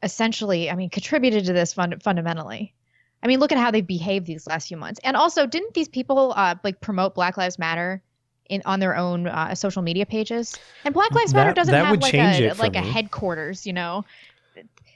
essentially, 0.01 0.69
I 0.69 0.75
mean, 0.75 0.89
contributed 0.89 1.45
to 1.45 1.53
this 1.53 1.73
fund- 1.73 2.01
fundamentally. 2.01 2.73
I 3.21 3.27
mean, 3.27 3.39
look 3.39 3.51
at 3.51 3.57
how 3.57 3.71
they've 3.71 3.85
behaved 3.85 4.25
these 4.25 4.45
last 4.47 4.67
few 4.67 4.77
months. 4.77 4.99
And 5.03 5.15
also, 5.15 5.45
didn't 5.45 5.73
these 5.73 5.87
people 5.87 6.33
uh, 6.35 6.55
like 6.63 6.81
promote 6.81 7.15
Black 7.15 7.37
Lives 7.37 7.57
Matter 7.57 8.01
in 8.49 8.61
on 8.65 8.79
their 8.81 8.97
own 8.97 9.27
uh, 9.27 9.55
social 9.55 9.81
media 9.81 10.05
pages? 10.05 10.57
And 10.83 10.93
Black 10.93 11.11
Lives 11.11 11.33
Matter 11.33 11.53
doesn't 11.53 11.73
have 11.73 12.01
like 12.01 12.13
a 12.13 12.53
like 12.59 12.75
a 12.75 12.81
headquarters, 12.81 13.65
you 13.65 13.73
know. 13.73 14.03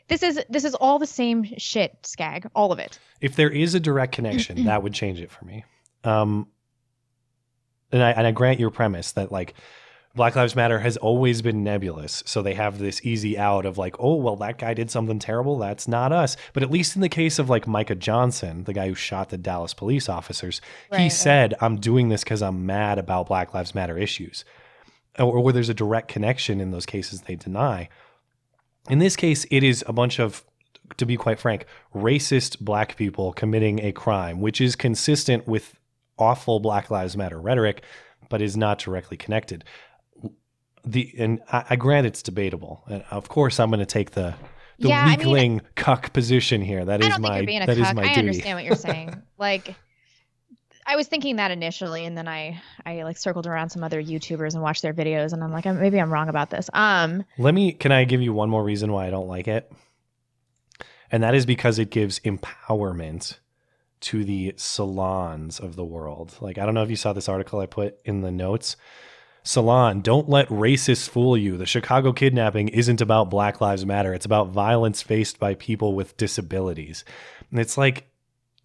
This 0.10 0.24
is 0.24 0.40
this 0.50 0.66
is 0.66 0.76
all 0.76 1.00
the 1.00 1.08
same 1.08 1.46
shit, 1.58 1.98
Skag, 2.04 2.50
all 2.54 2.72
of 2.72 2.80
it. 2.80 3.00
If 3.22 3.36
there 3.36 3.50
is 3.50 3.76
a 3.76 3.80
direct 3.80 4.14
connection, 4.14 4.64
that 4.66 4.84
would 4.84 4.94
change 4.94 5.22
it 5.22 5.32
for 5.32 5.46
me. 5.46 5.64
Um, 6.04 6.48
and 7.92 8.04
I 8.04 8.12
and 8.12 8.28
I 8.28 8.32
grant 8.32 8.60
your 8.60 8.72
premise 8.72 9.12
that 9.14 9.32
like 9.32 9.54
Black 10.16 10.36
Lives 10.36 10.56
Matter 10.56 10.80
has 10.80 10.98
always 10.98 11.42
been 11.44 11.64
nebulous, 11.64 12.24
so 12.26 12.42
they 12.42 12.56
have 12.56 12.80
this 12.80 13.06
easy 13.06 13.38
out 13.38 13.66
of 13.66 13.78
like, 13.78 13.96
oh 14.00 14.16
well, 14.16 14.36
that 14.38 14.58
guy 14.58 14.74
did 14.74 14.90
something 14.90 15.20
terrible. 15.20 15.58
That's 15.60 15.88
not 15.88 16.12
us. 16.12 16.36
But 16.54 16.64
at 16.64 16.72
least 16.72 16.96
in 16.96 17.02
the 17.02 17.10
case 17.10 17.38
of 17.38 17.50
like 17.50 17.68
Micah 17.68 17.96
Johnson, 17.96 18.64
the 18.64 18.74
guy 18.74 18.88
who 18.88 18.96
shot 18.96 19.30
the 19.30 19.38
Dallas 19.38 19.74
police 19.74 20.10
officers, 20.10 20.60
Right, 20.92 20.98
he 20.98 21.04
right. 21.06 21.12
said, 21.12 21.54
"I'm 21.62 21.78
doing 21.78 22.10
this 22.10 22.24
because 22.24 22.42
I'm 22.42 22.66
mad 22.66 22.98
about 22.98 23.28
Black 23.28 23.54
Lives 23.54 23.76
Matter 23.76 23.98
issues," 23.98 24.44
or, 25.20 25.36
or 25.38 25.40
where 25.42 25.54
there's 25.54 25.70
a 25.70 25.74
direct 25.76 26.08
connection 26.08 26.60
in 26.60 26.72
those 26.72 26.86
cases 26.86 27.22
they 27.22 27.36
deny. 27.36 27.88
In 28.90 29.00
this 29.00 29.16
case, 29.16 29.46
it 29.52 29.64
is 29.64 29.84
a 29.88 29.94
bunch 29.94 30.18
of, 30.18 30.44
to 30.96 31.06
be 31.06 31.18
quite 31.18 31.40
frank, 31.40 31.66
racist 31.94 32.60
black 32.62 32.96
people 32.96 33.34
committing 33.34 33.84
a 33.84 33.92
crime, 33.92 34.40
which 34.42 34.62
is 34.62 34.76
consistent 34.76 35.46
with 35.48 35.77
awful 36.18 36.60
Black 36.60 36.90
Lives 36.92 37.16
Matter 37.18 37.40
rhetoric, 37.40 37.84
but 38.30 38.42
is 38.42 38.58
not 38.58 38.80
directly 38.80 39.18
connected. 39.18 39.64
The 40.86 41.14
and 41.18 41.42
I, 41.52 41.66
I 41.72 41.76
grant 41.76 42.08
it's 42.08 42.22
debatable, 42.22 42.84
and 42.88 43.04
of 43.12 43.28
course 43.30 43.60
I'm 43.60 43.70
going 43.70 43.80
to 43.80 43.86
take 43.86 44.12
the 44.12 44.36
the 44.80 44.90
Yeah, 44.90 45.02
I 45.04 45.10
mean- 45.10 45.18
weakling 45.20 45.62
cuck 45.76 46.14
position 46.14 46.62
here. 46.62 46.86
That 46.86 47.04
I 47.04 47.08
is 47.08 47.20
my 47.20 47.42
that 47.46 47.70
is 47.78 47.86
cuck. 47.88 47.96
my 47.96 48.04
I 48.04 48.08
duty. 48.10 48.20
understand 48.20 48.56
what 48.58 48.64
you're 48.64 48.76
saying. 48.76 49.22
like, 49.38 49.76
I 50.86 50.96
was 50.96 51.08
thinking 51.08 51.36
that 51.38 51.52
initially, 51.52 52.06
and 52.06 52.18
then 52.18 52.28
I 52.28 52.62
I 52.86 53.04
like 53.04 53.18
circled 53.18 53.48
around 53.48 53.70
some 53.70 53.84
other 53.84 54.02
YouTubers 54.02 54.54
and 54.54 54.62
watched 54.64 54.82
their 54.82 54.94
videos, 54.94 55.34
and 55.34 55.44
I'm 55.44 55.52
like, 55.52 55.66
maybe 55.66 56.00
I'm 56.00 56.12
wrong 56.14 56.30
about 56.30 56.52
this. 56.52 56.70
Um, 56.74 57.26
Let 57.38 57.54
me 57.54 57.74
can 57.74 57.92
I 57.92 58.06
give 58.06 58.22
you 58.22 58.32
one 58.34 58.50
more 58.50 58.64
reason 58.64 58.92
why 58.94 59.08
I 59.08 59.10
don't 59.10 59.28
like 59.28 59.48
it? 59.48 59.70
And 61.12 61.24
that 61.24 61.36
is 61.36 61.46
because 61.46 61.80
it 61.80 61.90
gives 61.90 62.20
empowerment 62.22 63.38
to 64.02 64.24
the 64.24 64.54
salons 64.58 65.60
of 65.60 65.76
the 65.76 65.86
world. 65.86 66.36
Like 66.42 66.58
I 66.58 66.66
don't 66.66 66.74
know 66.74 66.84
if 66.84 66.90
you 66.90 66.96
saw 66.96 67.14
this 67.14 67.30
article 67.30 67.60
I 67.60 67.66
put 67.66 68.00
in 68.06 68.22
the 68.22 68.32
notes. 68.32 68.76
Salon, 69.44 70.02
don't 70.02 70.28
let 70.28 70.50
racists 70.50 71.08
fool 71.08 71.38
you. 71.38 71.56
The 71.56 71.66
Chicago 71.66 72.12
kidnapping 72.12 72.68
isn't 72.68 73.00
about 73.00 73.30
Black 73.30 73.62
Lives 73.62 73.86
Matter. 73.86 74.14
It's 74.14 74.26
about 74.26 74.50
violence 74.50 75.02
faced 75.02 75.40
by 75.40 75.54
people 75.54 75.96
with 75.96 76.18
disabilities. 76.18 77.06
And 77.50 77.60
it's 77.60 77.78
like 77.78 78.10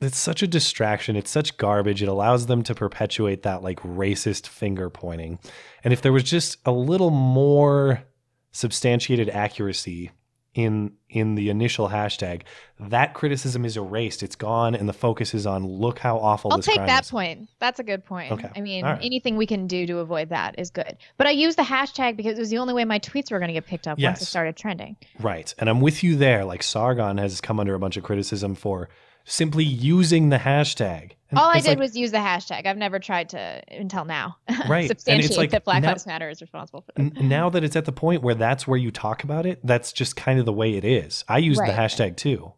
it's 0.01 0.18
such 0.18 0.42
a 0.42 0.49
distraction. 0.49 1.14
It's 1.14 1.31
such 1.31 1.57
garbage. 1.57 2.03
It 2.03 2.09
allows 2.09 2.47
them 2.47 2.64
to 2.64 2.75
perpetuate 2.75 3.42
that 3.42 3.62
like 3.62 3.79
racist 3.81 4.49
finger 4.49 4.90
pointing. 4.90 5.38
And 5.85 5.92
if 5.92 6.03
there 6.03 6.12
was 6.12 6.25
just 6.25 6.59
a 6.66 6.73
little 6.73 7.11
more 7.11 8.03
substantiated 8.51 9.31
accuracy 9.31 10.11
in 10.55 10.93
in 11.09 11.35
the 11.35 11.49
initial 11.49 11.88
hashtag, 11.88 12.43
that 12.79 13.15
criticism 13.15 13.65
is 13.65 13.77
erased. 13.77 14.23
It's 14.23 14.37
gone, 14.37 14.75
and 14.75 14.88
the 14.88 14.93
focus 14.93 15.35
is 15.35 15.47
on 15.47 15.67
look 15.67 15.99
how 15.99 16.19
awful 16.19 16.53
I'll 16.53 16.59
this 16.59 16.67
take 16.67 16.77
that 16.77 17.05
is. 17.05 17.11
point. 17.11 17.49
That's 17.59 17.79
a 17.81 17.83
good 17.83 18.05
point. 18.05 18.33
Okay. 18.33 18.51
I 18.55 18.61
mean, 18.61 18.85
right. 18.85 18.99
anything 19.03 19.37
we 19.37 19.47
can 19.47 19.67
do 19.67 19.87
to 19.87 19.99
avoid 19.99 20.29
that 20.29 20.59
is 20.59 20.71
good. 20.71 20.97
But 21.17 21.27
I 21.27 21.31
used 21.31 21.57
the 21.57 21.62
hashtag 21.62 22.17
because 22.17 22.37
it 22.37 22.41
was 22.41 22.51
the 22.51 22.59
only 22.59 22.75
way 22.75 22.85
my 22.85 22.99
tweets 22.99 23.31
were 23.31 23.38
going 23.38 23.49
to 23.49 23.55
get 23.55 23.67
picked 23.67 23.88
up 23.88 23.99
once 23.99 24.21
it 24.21 24.27
started 24.27 24.57
trending. 24.57 24.97
Right. 25.21 25.55
And 25.59 25.71
I'm 25.71 25.81
with 25.81 26.03
you 26.03 26.17
there. 26.17 26.45
Like 26.45 26.62
Sargon 26.62 27.19
has 27.19 27.41
come 27.41 27.59
under 27.59 27.75
a 27.75 27.79
bunch 27.79 27.97
of 27.97 28.05
criticism 28.05 28.55
for 28.55 28.88
simply 29.25 29.65
using 29.65 30.29
the 30.29 30.38
hashtag. 30.38 31.12
All 31.37 31.49
I 31.49 31.61
did 31.61 31.68
like, 31.71 31.79
was 31.79 31.97
use 31.97 32.11
the 32.11 32.18
hashtag. 32.18 32.66
I've 32.66 32.77
never 32.77 32.99
tried 32.99 33.31
to 33.31 33.62
until 33.68 34.05
now 34.05 34.37
Right. 34.68 34.83
And 34.83 34.90
it's 34.90 35.03
substantiate 35.03 35.37
like 35.38 35.51
that 35.51 35.64
Black 35.64 35.83
now- 35.83 35.88
Lives 35.88 36.07
Matter 36.07 36.29
is 36.29 36.40
responsible 36.40 36.83
for 36.83 36.92
that. 36.97 37.23
Now 37.23 37.49
that 37.51 37.64
it's 37.64 37.77
at 37.77 37.85
the 37.85 37.92
point 37.92 38.23
where 38.23 38.35
that's 38.35 38.66
where 38.66 38.79
you 38.79 38.90
talk 38.90 39.25
about 39.25 39.47
it, 39.47 39.61
that's 39.64 39.92
just 39.92 40.16
kind 40.16 40.38
of 40.38 40.45
the 40.47 40.53
way 40.53 40.75
it 40.75 40.85
is. 40.85 41.25
I 41.29 41.38
used 41.38 41.61
the 41.61 41.66
hashtag 41.66 42.16
too, 42.16 42.53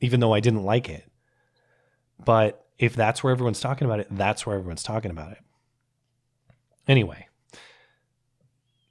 even 0.00 0.20
though 0.20 0.32
I 0.32 0.40
didn't 0.40 0.64
like 0.64 0.88
it. 0.88 1.10
But 2.24 2.64
if 2.78 2.94
that's 2.94 3.22
where 3.22 3.32
everyone's 3.32 3.60
talking 3.60 3.84
about 3.84 4.00
it, 4.00 4.08
that's 4.10 4.46
where 4.46 4.56
everyone's 4.56 4.82
talking 4.82 5.10
about 5.10 5.32
it. 5.32 5.38
Anyway, 6.88 7.28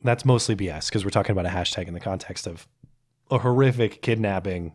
that's 0.03 0.25
mostly 0.25 0.55
BS 0.55 0.87
because 0.89 1.03
we're 1.03 1.11
talking 1.11 1.31
about 1.31 1.45
a 1.45 1.49
hashtag 1.49 1.87
in 1.87 1.93
the 1.93 1.99
context 1.99 2.47
of 2.47 2.67
a 3.31 3.39
horrific 3.39 4.01
kidnapping 4.01 4.73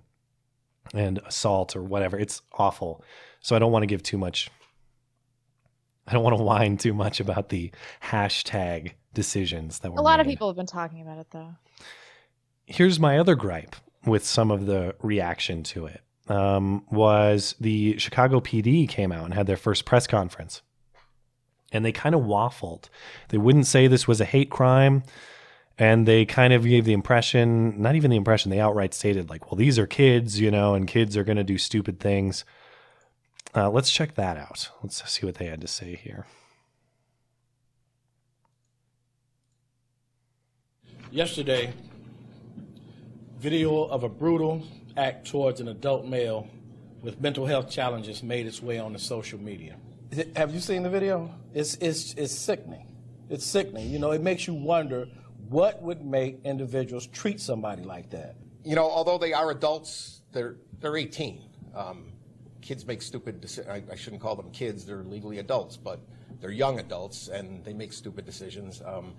and 0.94 1.18
assault 1.26 1.76
or 1.76 1.82
whatever. 1.82 2.18
It's 2.18 2.42
awful. 2.52 3.04
So 3.48 3.56
I 3.56 3.60
don't 3.60 3.72
want 3.72 3.82
to 3.82 3.86
give 3.86 4.02
too 4.02 4.18
much. 4.18 4.50
I 6.06 6.12
don't 6.12 6.22
want 6.22 6.36
to 6.36 6.42
whine 6.42 6.76
too 6.76 6.92
much 6.92 7.18
about 7.18 7.48
the 7.48 7.70
hashtag 8.02 8.92
decisions 9.14 9.78
that 9.78 9.90
were 9.90 9.98
A 9.98 10.02
lot 10.02 10.20
of 10.20 10.26
people 10.26 10.48
have 10.50 10.56
been 10.56 10.66
talking 10.66 11.00
about 11.00 11.16
it 11.16 11.28
though. 11.30 11.54
here's 12.66 13.00
my 13.00 13.18
other 13.18 13.34
gripe 13.34 13.74
with 14.04 14.22
some 14.26 14.50
of 14.50 14.66
the 14.66 14.94
reaction 15.00 15.62
to 15.62 15.86
it 15.86 16.02
um, 16.28 16.84
was 16.90 17.54
the 17.58 17.96
Chicago 17.96 18.40
PD 18.40 18.86
came 18.86 19.12
out 19.12 19.24
and 19.24 19.32
had 19.32 19.46
their 19.46 19.56
first 19.56 19.86
press 19.86 20.06
conference, 20.06 20.60
and 21.72 21.86
they 21.86 21.92
kind 21.92 22.14
of 22.14 22.20
waffled. 22.20 22.90
They 23.30 23.38
wouldn't 23.38 23.66
say 23.66 23.86
this 23.86 24.06
was 24.06 24.20
a 24.20 24.26
hate 24.26 24.50
crime, 24.50 25.04
and 25.78 26.06
they 26.06 26.26
kind 26.26 26.52
of 26.52 26.64
gave 26.64 26.84
the 26.84 26.92
impression, 26.92 27.80
not 27.80 27.94
even 27.94 28.10
the 28.10 28.18
impression, 28.18 28.50
they 28.50 28.60
outright 28.60 28.92
stated 28.92 29.30
like, 29.30 29.50
"Well, 29.50 29.56
these 29.56 29.78
are 29.78 29.86
kids, 29.86 30.38
you 30.38 30.50
know, 30.50 30.74
and 30.74 30.86
kids 30.86 31.16
are 31.16 31.24
going 31.24 31.38
to 31.38 31.44
do 31.44 31.56
stupid 31.56 31.98
things." 31.98 32.44
Uh, 33.54 33.70
let's 33.70 33.90
check 33.90 34.14
that 34.14 34.36
out. 34.36 34.68
Let's 34.82 35.10
see 35.10 35.24
what 35.24 35.36
they 35.36 35.46
had 35.46 35.60
to 35.62 35.68
say 35.68 35.94
here. 35.94 36.26
Yesterday, 41.10 41.72
video 43.38 43.84
of 43.84 44.02
a 44.02 44.08
brutal 44.08 44.62
act 44.96 45.26
towards 45.26 45.60
an 45.60 45.68
adult 45.68 46.04
male 46.06 46.48
with 47.00 47.20
mental 47.20 47.46
health 47.46 47.70
challenges 47.70 48.22
made 48.22 48.46
its 48.46 48.62
way 48.62 48.78
on 48.78 48.92
the 48.92 48.98
social 48.98 49.40
media. 49.40 49.76
Have 50.36 50.52
you 50.52 50.60
seen 50.60 50.82
the 50.82 50.90
video? 50.90 51.32
It's, 51.54 51.76
it's, 51.76 52.14
it's 52.14 52.32
sickening. 52.32 52.86
It's 53.30 53.46
sickening. 53.46 53.90
You 53.90 53.98
know, 53.98 54.10
it 54.10 54.20
makes 54.20 54.46
you 54.46 54.54
wonder 54.54 55.06
what 55.48 55.80
would 55.82 56.04
make 56.04 56.40
individuals 56.44 57.06
treat 57.06 57.40
somebody 57.40 57.82
like 57.82 58.10
that. 58.10 58.36
You 58.64 58.74
know, 58.74 58.84
although 58.90 59.16
they 59.16 59.32
are 59.32 59.50
adults, 59.50 60.22
they're, 60.32 60.56
they're 60.80 60.96
18. 60.96 61.42
Um, 61.74 62.12
kids 62.60 62.86
make 62.86 63.02
stupid 63.02 63.40
decisions. 63.40 63.90
I, 63.90 63.96
shouldn't 63.96 64.22
call 64.22 64.36
them 64.36 64.50
kids, 64.50 64.84
they're 64.84 65.02
legally 65.02 65.38
adults, 65.38 65.76
but 65.76 66.00
they're 66.40 66.50
young 66.50 66.78
adults 66.78 67.28
and 67.28 67.64
they 67.64 67.72
make 67.72 67.92
stupid 67.92 68.24
decisions. 68.24 68.82
Um, 68.84 69.14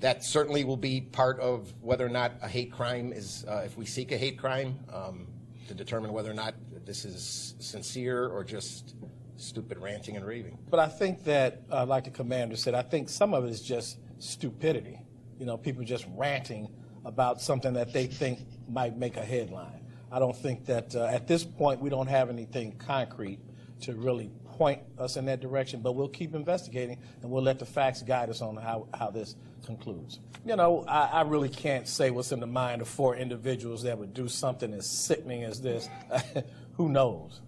that 0.00 0.24
certainly 0.24 0.64
will 0.64 0.76
be 0.76 1.00
part 1.00 1.38
of 1.40 1.72
whether 1.80 2.06
or 2.06 2.10
not 2.10 2.32
a 2.42 2.48
hate 2.48 2.72
crime 2.72 3.12
is, 3.12 3.44
uh, 3.46 3.62
if 3.66 3.76
we 3.76 3.84
seek 3.84 4.12
a 4.12 4.16
hate 4.16 4.38
crime, 4.38 4.78
um, 4.92 5.26
to 5.68 5.74
determine 5.74 6.12
whether 6.12 6.30
or 6.30 6.34
not 6.34 6.54
this 6.84 7.04
is 7.04 7.54
sincere 7.58 8.26
or 8.26 8.42
just 8.42 8.94
stupid 9.36 9.78
ranting 9.78 10.16
and 10.16 10.26
raving. 10.26 10.58
But 10.68 10.80
I 10.80 10.88
think 10.88 11.24
that, 11.24 11.62
uh, 11.70 11.86
like 11.86 12.04
the 12.04 12.10
commander 12.10 12.56
said, 12.56 12.74
I 12.74 12.82
think 12.82 13.08
some 13.08 13.34
of 13.34 13.44
it 13.44 13.50
is 13.50 13.60
just 13.60 13.98
stupidity. 14.18 15.00
You 15.38 15.46
know, 15.46 15.56
people 15.56 15.84
just 15.84 16.06
ranting 16.14 16.68
about 17.04 17.40
something 17.40 17.74
that 17.74 17.92
they 17.92 18.06
think 18.06 18.40
might 18.68 18.96
make 18.96 19.16
a 19.16 19.24
headline. 19.24 19.86
I 20.12 20.18
don't 20.18 20.36
think 20.36 20.66
that 20.66 20.94
uh, 20.94 21.04
at 21.04 21.26
this 21.26 21.44
point 21.44 21.80
we 21.80 21.90
don't 21.90 22.08
have 22.08 22.30
anything 22.30 22.72
concrete 22.78 23.38
to 23.82 23.94
really 23.94 24.30
point 24.44 24.82
us 24.98 25.16
in 25.16 25.24
that 25.26 25.40
direction, 25.40 25.80
but 25.80 25.92
we'll 25.92 26.08
keep 26.08 26.34
investigating 26.34 26.98
and 27.22 27.30
we'll 27.30 27.42
let 27.42 27.58
the 27.58 27.64
facts 27.64 28.02
guide 28.02 28.28
us 28.28 28.42
on 28.42 28.56
how, 28.56 28.88
how 28.92 29.10
this 29.10 29.36
concludes. 29.64 30.20
You 30.44 30.56
know, 30.56 30.84
I, 30.86 31.06
I 31.06 31.22
really 31.22 31.48
can't 31.48 31.86
say 31.86 32.10
what's 32.10 32.32
in 32.32 32.40
the 32.40 32.46
mind 32.46 32.82
of 32.82 32.88
four 32.88 33.16
individuals 33.16 33.84
that 33.84 33.98
would 33.98 34.12
do 34.12 34.28
something 34.28 34.74
as 34.74 34.86
sickening 34.86 35.44
as 35.44 35.60
this. 35.60 35.88
Who 36.74 36.88
knows? 36.88 37.40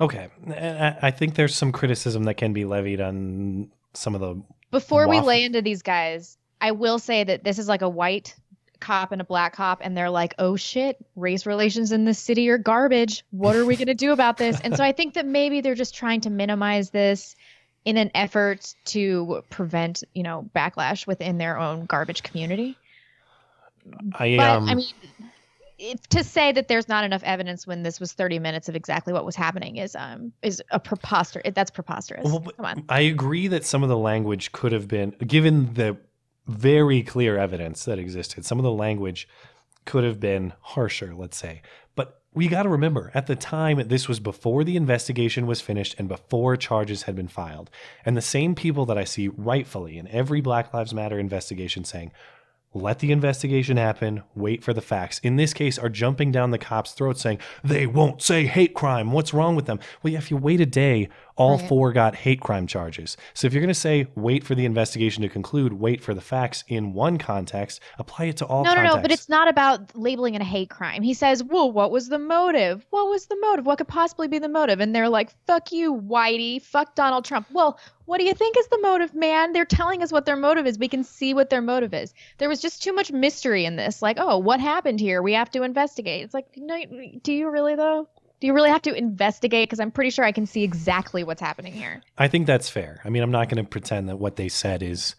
Okay. 0.00 0.28
I 0.48 0.96
I 1.02 1.10
think 1.10 1.34
there's 1.34 1.54
some 1.54 1.72
criticism 1.72 2.24
that 2.24 2.34
can 2.34 2.52
be 2.52 2.64
levied 2.64 3.00
on 3.00 3.70
some 3.94 4.14
of 4.14 4.20
the. 4.20 4.42
Before 4.70 5.08
we 5.08 5.20
lay 5.20 5.44
into 5.44 5.62
these 5.62 5.82
guys, 5.82 6.38
I 6.60 6.72
will 6.72 6.98
say 6.98 7.24
that 7.24 7.42
this 7.42 7.58
is 7.58 7.68
like 7.68 7.82
a 7.82 7.88
white 7.88 8.34
cop 8.80 9.12
and 9.12 9.20
a 9.20 9.24
black 9.24 9.54
cop, 9.54 9.80
and 9.82 9.96
they're 9.96 10.10
like, 10.10 10.34
oh 10.38 10.56
shit, 10.56 10.96
race 11.16 11.46
relations 11.46 11.92
in 11.92 12.04
this 12.04 12.18
city 12.18 12.48
are 12.48 12.58
garbage. 12.58 13.24
What 13.30 13.56
are 13.56 13.64
we 13.64 13.76
going 13.76 13.88
to 13.88 13.94
do 13.94 14.12
about 14.12 14.36
this? 14.36 14.60
And 14.60 14.76
so 14.76 14.84
I 14.84 14.92
think 14.92 15.14
that 15.14 15.26
maybe 15.26 15.60
they're 15.60 15.74
just 15.74 15.94
trying 15.94 16.22
to 16.22 16.30
minimize 16.30 16.90
this 16.90 17.36
in 17.84 17.96
an 17.96 18.10
effort 18.14 18.74
to 18.86 19.42
prevent, 19.50 20.04
you 20.14 20.22
know, 20.22 20.48
backlash 20.54 21.06
within 21.06 21.38
their 21.38 21.58
own 21.58 21.86
garbage 21.86 22.22
community. 22.22 22.76
I, 24.14 24.36
But 24.36 24.48
um, 24.48 24.68
I 24.68 24.74
mean, 24.74 24.86
if, 25.78 26.06
to 26.08 26.24
say 26.24 26.52
that 26.52 26.68
there's 26.68 26.88
not 26.88 27.04
enough 27.04 27.22
evidence 27.22 27.66
when 27.66 27.82
this 27.82 28.00
was 28.00 28.12
30 28.12 28.40
minutes 28.40 28.68
of 28.68 28.76
exactly 28.76 29.12
what 29.12 29.24
was 29.24 29.36
happening 29.36 29.76
is 29.76 29.94
um 29.94 30.32
is 30.42 30.62
a 30.70 30.80
preposterous. 30.80 31.52
That's 31.54 31.70
preposterous. 31.70 32.24
Well, 32.24 32.40
Come 32.40 32.64
on. 32.64 32.84
I 32.88 33.00
agree 33.02 33.48
that 33.48 33.64
some 33.64 33.82
of 33.82 33.88
the 33.88 33.96
language 33.96 34.52
could 34.52 34.72
have 34.72 34.88
been, 34.88 35.10
given 35.26 35.74
the 35.74 35.96
very 36.48 37.02
clear 37.02 37.36
evidence 37.36 37.84
that 37.84 37.98
existed, 37.98 38.44
some 38.44 38.58
of 38.58 38.64
the 38.64 38.72
language 38.72 39.28
could 39.84 40.02
have 40.02 40.18
been 40.18 40.52
harsher, 40.60 41.14
let's 41.14 41.36
say. 41.36 41.62
But 41.94 42.20
we 42.34 42.48
got 42.48 42.64
to 42.64 42.68
remember, 42.68 43.10
at 43.14 43.26
the 43.26 43.36
time, 43.36 43.86
this 43.88 44.08
was 44.08 44.20
before 44.20 44.64
the 44.64 44.76
investigation 44.76 45.46
was 45.46 45.60
finished 45.60 45.94
and 45.98 46.08
before 46.08 46.56
charges 46.56 47.02
had 47.02 47.14
been 47.14 47.28
filed. 47.28 47.70
And 48.04 48.16
the 48.16 48.22
same 48.22 48.54
people 48.54 48.86
that 48.86 48.98
I 48.98 49.04
see 49.04 49.28
rightfully 49.28 49.98
in 49.98 50.08
every 50.08 50.40
Black 50.40 50.72
Lives 50.74 50.94
Matter 50.94 51.18
investigation 51.18 51.84
saying, 51.84 52.12
let 52.78 53.00
the 53.00 53.12
investigation 53.12 53.76
happen, 53.76 54.22
wait 54.34 54.62
for 54.62 54.72
the 54.72 54.80
facts. 54.80 55.18
In 55.20 55.36
this 55.36 55.52
case, 55.52 55.78
are 55.78 55.88
jumping 55.88 56.32
down 56.32 56.50
the 56.50 56.58
cops' 56.58 56.92
throats 56.92 57.20
saying, 57.20 57.38
they 57.62 57.86
won't 57.86 58.22
say 58.22 58.46
hate 58.46 58.74
crime. 58.74 59.12
What's 59.12 59.34
wrong 59.34 59.56
with 59.56 59.66
them? 59.66 59.80
Well, 60.02 60.12
yeah, 60.12 60.18
if 60.18 60.30
you 60.30 60.36
wait 60.36 60.60
a 60.60 60.66
day, 60.66 61.08
all 61.36 61.56
Right. 61.58 61.68
four 61.68 61.92
got 61.92 62.16
hate 62.16 62.40
crime 62.40 62.66
charges. 62.66 63.16
So 63.32 63.46
if 63.46 63.52
you're 63.52 63.60
going 63.60 63.68
to 63.68 63.74
say, 63.74 64.08
wait 64.16 64.44
for 64.44 64.54
the 64.54 64.64
investigation 64.64 65.22
to 65.22 65.28
conclude, 65.28 65.72
wait 65.74 66.02
for 66.02 66.12
the 66.14 66.20
facts 66.20 66.64
in 66.66 66.92
one 66.94 67.16
context, 67.18 67.80
apply 67.98 68.26
it 68.26 68.36
to 68.38 68.46
all 68.46 68.64
no, 68.64 68.74
no, 68.74 68.82
no. 68.82 68.96
But 68.98 69.12
it's 69.12 69.28
not 69.28 69.48
about 69.48 69.96
labeling 69.96 70.34
it 70.34 70.40
a 70.40 70.44
hate 70.44 70.70
crime. 70.70 71.02
He 71.02 71.14
says, 71.14 71.44
"Well, 71.44 71.70
what 71.70 71.90
was 71.92 72.08
the 72.08 72.18
motive? 72.18 72.84
What 72.90 73.08
was 73.08 73.26
the 73.26 73.36
motive? 73.40 73.66
What 73.66 73.78
could 73.78 73.88
possibly 73.88 74.26
be 74.26 74.38
the 74.38 74.48
motive?" 74.48 74.80
And 74.80 74.94
they're 74.94 75.08
like, 75.08 75.30
"Fuck 75.46 75.70
you, 75.70 75.94
Whitey. 75.94 76.60
Fuck 76.60 76.94
Donald 76.96 77.24
Trump." 77.24 77.46
Well, 77.52 77.78
what 78.08 78.18
do 78.18 78.24
you 78.24 78.32
think 78.32 78.56
is 78.56 78.66
the 78.68 78.80
motive, 78.80 79.14
man? 79.14 79.52
They're 79.52 79.66
telling 79.66 80.02
us 80.02 80.10
what 80.10 80.24
their 80.24 80.34
motive 80.34 80.66
is. 80.66 80.78
We 80.78 80.88
can 80.88 81.04
see 81.04 81.34
what 81.34 81.50
their 81.50 81.60
motive 81.60 81.92
is. 81.92 82.14
There 82.38 82.48
was 82.48 82.58
just 82.58 82.82
too 82.82 82.94
much 82.94 83.12
mystery 83.12 83.66
in 83.66 83.76
this. 83.76 84.00
Like, 84.00 84.16
oh, 84.18 84.38
what 84.38 84.60
happened 84.60 84.98
here? 84.98 85.20
We 85.20 85.34
have 85.34 85.50
to 85.50 85.62
investigate. 85.62 86.24
It's 86.24 86.32
like, 86.32 86.46
no, 86.56 86.82
do 87.22 87.34
you 87.34 87.50
really 87.50 87.76
though? 87.76 88.08
Do 88.40 88.46
you 88.46 88.54
really 88.54 88.70
have 88.70 88.80
to 88.82 88.94
investigate? 88.94 89.68
Because 89.68 89.78
I'm 89.78 89.90
pretty 89.90 90.08
sure 90.08 90.24
I 90.24 90.32
can 90.32 90.46
see 90.46 90.64
exactly 90.64 91.22
what's 91.22 91.42
happening 91.42 91.74
here. 91.74 92.00
I 92.16 92.28
think 92.28 92.46
that's 92.46 92.70
fair. 92.70 93.02
I 93.04 93.10
mean, 93.10 93.22
I'm 93.22 93.30
not 93.30 93.50
going 93.50 93.62
to 93.62 93.68
pretend 93.68 94.08
that 94.08 94.16
what 94.16 94.36
they 94.36 94.48
said 94.48 94.82
is. 94.82 95.14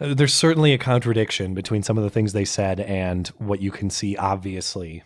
Uh, 0.00 0.14
There's 0.14 0.32
certainly 0.32 0.72
a 0.72 0.78
contradiction 0.78 1.52
between 1.52 1.82
some 1.82 1.98
of 1.98 2.04
the 2.04 2.10
things 2.10 2.32
they 2.32 2.46
said 2.46 2.80
and 2.80 3.28
what 3.36 3.60
you 3.60 3.70
can 3.70 3.90
see 3.90 4.16
obviously 4.16 5.02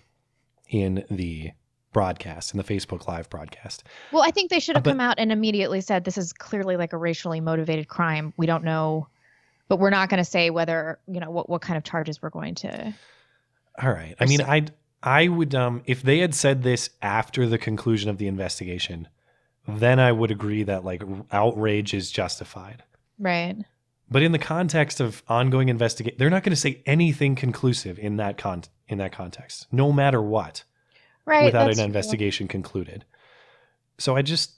in 0.68 1.04
the 1.10 1.50
broadcast, 1.92 2.52
in 2.52 2.58
the 2.58 2.64
Facebook 2.64 3.06
Live 3.08 3.28
broadcast. 3.30 3.84
Well, 4.12 4.22
I 4.22 4.30
think 4.30 4.50
they 4.50 4.60
should 4.60 4.76
have 4.76 4.84
but- 4.84 4.90
come 4.90 5.00
out 5.00 5.18
and 5.18 5.32
immediately 5.32 5.80
said 5.80 6.04
this 6.04 6.18
is 6.18 6.32
clearly 6.32 6.76
like 6.76 6.92
a 6.92 6.96
racially 6.96 7.40
motivated 7.40 7.88
crime. 7.88 8.32
We 8.36 8.46
don't 8.46 8.64
know, 8.64 9.08
but 9.68 9.78
we're 9.78 9.90
not 9.90 10.08
going 10.08 10.18
to 10.18 10.24
say 10.24 10.50
whether 10.50 10.98
you 11.06 11.20
know 11.20 11.30
what 11.30 11.48
what 11.48 11.62
kind 11.62 11.76
of 11.76 11.84
charges 11.84 12.20
we're 12.22 12.30
going 12.30 12.54
to. 12.56 12.94
All 13.80 13.90
right. 13.90 14.14
I 14.18 14.26
mean, 14.26 14.42
I 14.42 14.66
I 15.02 15.28
would 15.28 15.54
um 15.54 15.82
if 15.86 16.02
they 16.02 16.18
had 16.18 16.34
said 16.34 16.62
this 16.62 16.90
after 17.00 17.46
the 17.46 17.58
conclusion 17.58 18.10
of 18.10 18.18
the 18.18 18.26
investigation, 18.26 19.08
then 19.66 20.00
I 20.00 20.12
would 20.12 20.30
agree 20.30 20.62
that 20.64 20.84
like 20.84 21.02
outrage 21.30 21.94
is 21.94 22.10
justified. 22.10 22.82
Right. 23.18 23.56
But 24.10 24.22
in 24.22 24.32
the 24.32 24.38
context 24.38 25.00
of 25.00 25.22
ongoing 25.28 25.68
investigation, 25.68 26.16
they're 26.18 26.30
not 26.30 26.42
going 26.42 26.52
to 26.52 26.56
say 26.56 26.82
anything 26.86 27.34
conclusive 27.34 27.98
in 27.98 28.16
that 28.16 28.38
con 28.38 28.64
in 28.88 28.98
that 28.98 29.12
context, 29.12 29.66
no 29.70 29.92
matter 29.92 30.22
what, 30.22 30.64
Right. 31.28 31.44
without 31.44 31.68
an 31.68 31.76
true. 31.76 31.84
investigation 31.84 32.48
concluded. 32.48 33.04
So 33.98 34.16
I 34.16 34.22
just, 34.22 34.52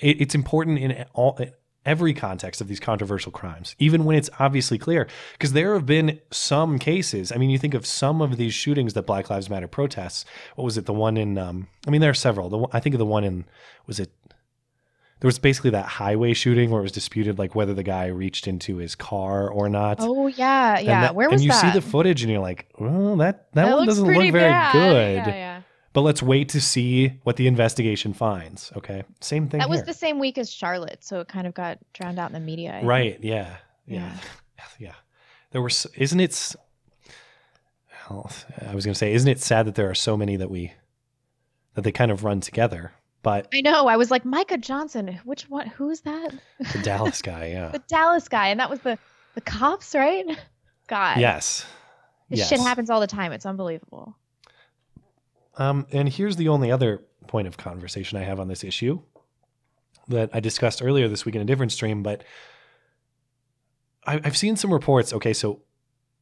it, 0.00 0.20
it's 0.20 0.34
important 0.34 0.78
in 0.78 1.04
all 1.12 1.38
every 1.84 2.12
context 2.12 2.60
of 2.60 2.68
these 2.68 2.80
controversial 2.80 3.32
crimes, 3.32 3.74
even 3.78 4.04
when 4.04 4.16
it's 4.16 4.30
obviously 4.38 4.78
clear, 4.78 5.08
because 5.32 5.52
there 5.52 5.74
have 5.74 5.86
been 5.86 6.20
some 6.30 6.78
cases. 6.78 7.32
I 7.32 7.36
mean, 7.36 7.50
you 7.50 7.58
think 7.58 7.74
of 7.74 7.86
some 7.86 8.20
of 8.20 8.36
these 8.36 8.54
shootings 8.54 8.94
that 8.94 9.06
Black 9.06 9.30
Lives 9.30 9.48
Matter 9.48 9.68
protests. 9.68 10.24
What 10.56 10.64
was 10.64 10.76
it? 10.76 10.86
The 10.86 10.92
one 10.92 11.16
in, 11.16 11.38
um, 11.38 11.68
I 11.86 11.90
mean, 11.90 12.00
there 12.00 12.10
are 12.10 12.14
several. 12.14 12.48
The 12.48 12.58
one, 12.58 12.70
I 12.72 12.80
think 12.80 12.94
of 12.94 12.98
the 12.98 13.06
one 13.06 13.24
in, 13.24 13.44
was 13.86 14.00
it? 14.00 14.12
There 15.20 15.28
was 15.28 15.38
basically 15.38 15.70
that 15.70 15.84
highway 15.86 16.32
shooting 16.32 16.70
where 16.70 16.80
it 16.80 16.82
was 16.82 16.92
disputed, 16.92 17.38
like 17.38 17.54
whether 17.54 17.74
the 17.74 17.82
guy 17.82 18.06
reached 18.06 18.48
into 18.48 18.76
his 18.78 18.94
car 18.94 19.48
or 19.48 19.68
not. 19.68 19.98
Oh 20.00 20.26
yeah, 20.28 20.78
And 20.78 20.86
yeah. 20.86 21.00
that- 21.02 21.14
Where 21.14 21.28
was 21.28 21.40
and 21.40 21.44
you 21.44 21.50
that? 21.50 21.60
see 21.60 21.70
the 21.78 21.82
footage, 21.86 22.22
and 22.22 22.30
you're 22.32 22.40
like, 22.40 22.66
well, 22.78 23.16
that 23.16 23.52
that, 23.52 23.76
one 23.76 23.86
doesn't 23.86 24.04
look 24.06 24.14
very 24.14 24.30
bad. 24.32 24.72
good. 24.72 25.16
Yeah, 25.16 25.28
yeah. 25.28 25.62
But 25.92 26.02
let's 26.02 26.22
wait 26.22 26.48
to 26.50 26.60
see 26.60 27.18
what 27.24 27.36
the 27.36 27.46
investigation 27.48 28.12
finds. 28.14 28.72
Okay, 28.76 29.02
same 29.20 29.48
thing 29.48 29.58
That 29.58 29.68
was 29.68 29.82
the 29.82 29.92
same 29.92 30.18
week 30.20 30.38
as 30.38 30.50
Charlotte, 30.50 31.02
so 31.04 31.20
it 31.20 31.28
kind 31.28 31.46
of 31.46 31.52
got 31.54 31.78
drowned 31.92 32.18
out 32.18 32.28
in 32.30 32.34
the 32.34 32.40
media. 32.40 32.78
I 32.80 32.84
right? 32.84 33.18
Yeah, 33.22 33.56
yeah, 33.86 34.16
yeah. 34.78 34.92
There 35.52 35.60
were, 35.60 35.70
isn't 35.96 36.20
it? 36.20 36.54
I 38.08 38.74
was 38.74 38.84
going 38.84 38.92
to 38.92 38.94
say, 38.94 39.12
isn't 39.12 39.28
it 39.28 39.40
sad 39.40 39.66
that 39.66 39.74
there 39.74 39.90
are 39.90 39.94
so 39.94 40.16
many 40.16 40.36
that 40.36 40.50
we 40.50 40.72
that 41.74 41.82
they 41.82 41.92
kind 41.92 42.10
of 42.10 42.24
run 42.24 42.40
together? 42.40 42.92
But 43.22 43.48
I 43.52 43.60
know. 43.60 43.86
I 43.86 43.96
was 43.96 44.10
like 44.10 44.24
Micah 44.24 44.56
Johnson. 44.58 45.20
Which 45.24 45.48
one? 45.50 45.66
Who's 45.68 46.00
that? 46.02 46.32
the 46.72 46.78
Dallas 46.78 47.20
guy, 47.32 47.48
yeah, 47.48 47.68
the 47.68 47.82
Dallas 47.88 48.28
guy, 48.28 48.48
and 48.48 48.60
that 48.60 48.70
was 48.70 48.80
the 48.80 48.98
the 49.34 49.40
cops, 49.40 49.94
right? 49.94 50.26
God. 50.88 51.18
yes, 51.20 51.64
This 52.30 52.40
yes. 52.40 52.48
shit 52.48 52.60
happens 52.60 52.90
all 52.90 52.98
the 53.00 53.06
time. 53.06 53.30
It's 53.32 53.46
unbelievable. 53.46 54.16
Um, 55.56 55.86
and 55.92 56.08
here's 56.08 56.36
the 56.36 56.48
only 56.48 56.72
other 56.72 57.02
point 57.28 57.46
of 57.46 57.56
conversation 57.56 58.18
I 58.18 58.22
have 58.22 58.40
on 58.40 58.48
this 58.48 58.64
issue 58.64 59.00
that 60.08 60.30
I 60.32 60.40
discussed 60.40 60.82
earlier 60.82 61.06
this 61.06 61.24
week 61.24 61.36
in 61.36 61.42
a 61.42 61.44
different 61.44 61.70
stream, 61.70 62.02
but 62.02 62.24
I, 64.04 64.14
I've 64.24 64.36
seen 64.36 64.56
some 64.56 64.72
reports. 64.72 65.12
Okay, 65.12 65.32
so 65.32 65.60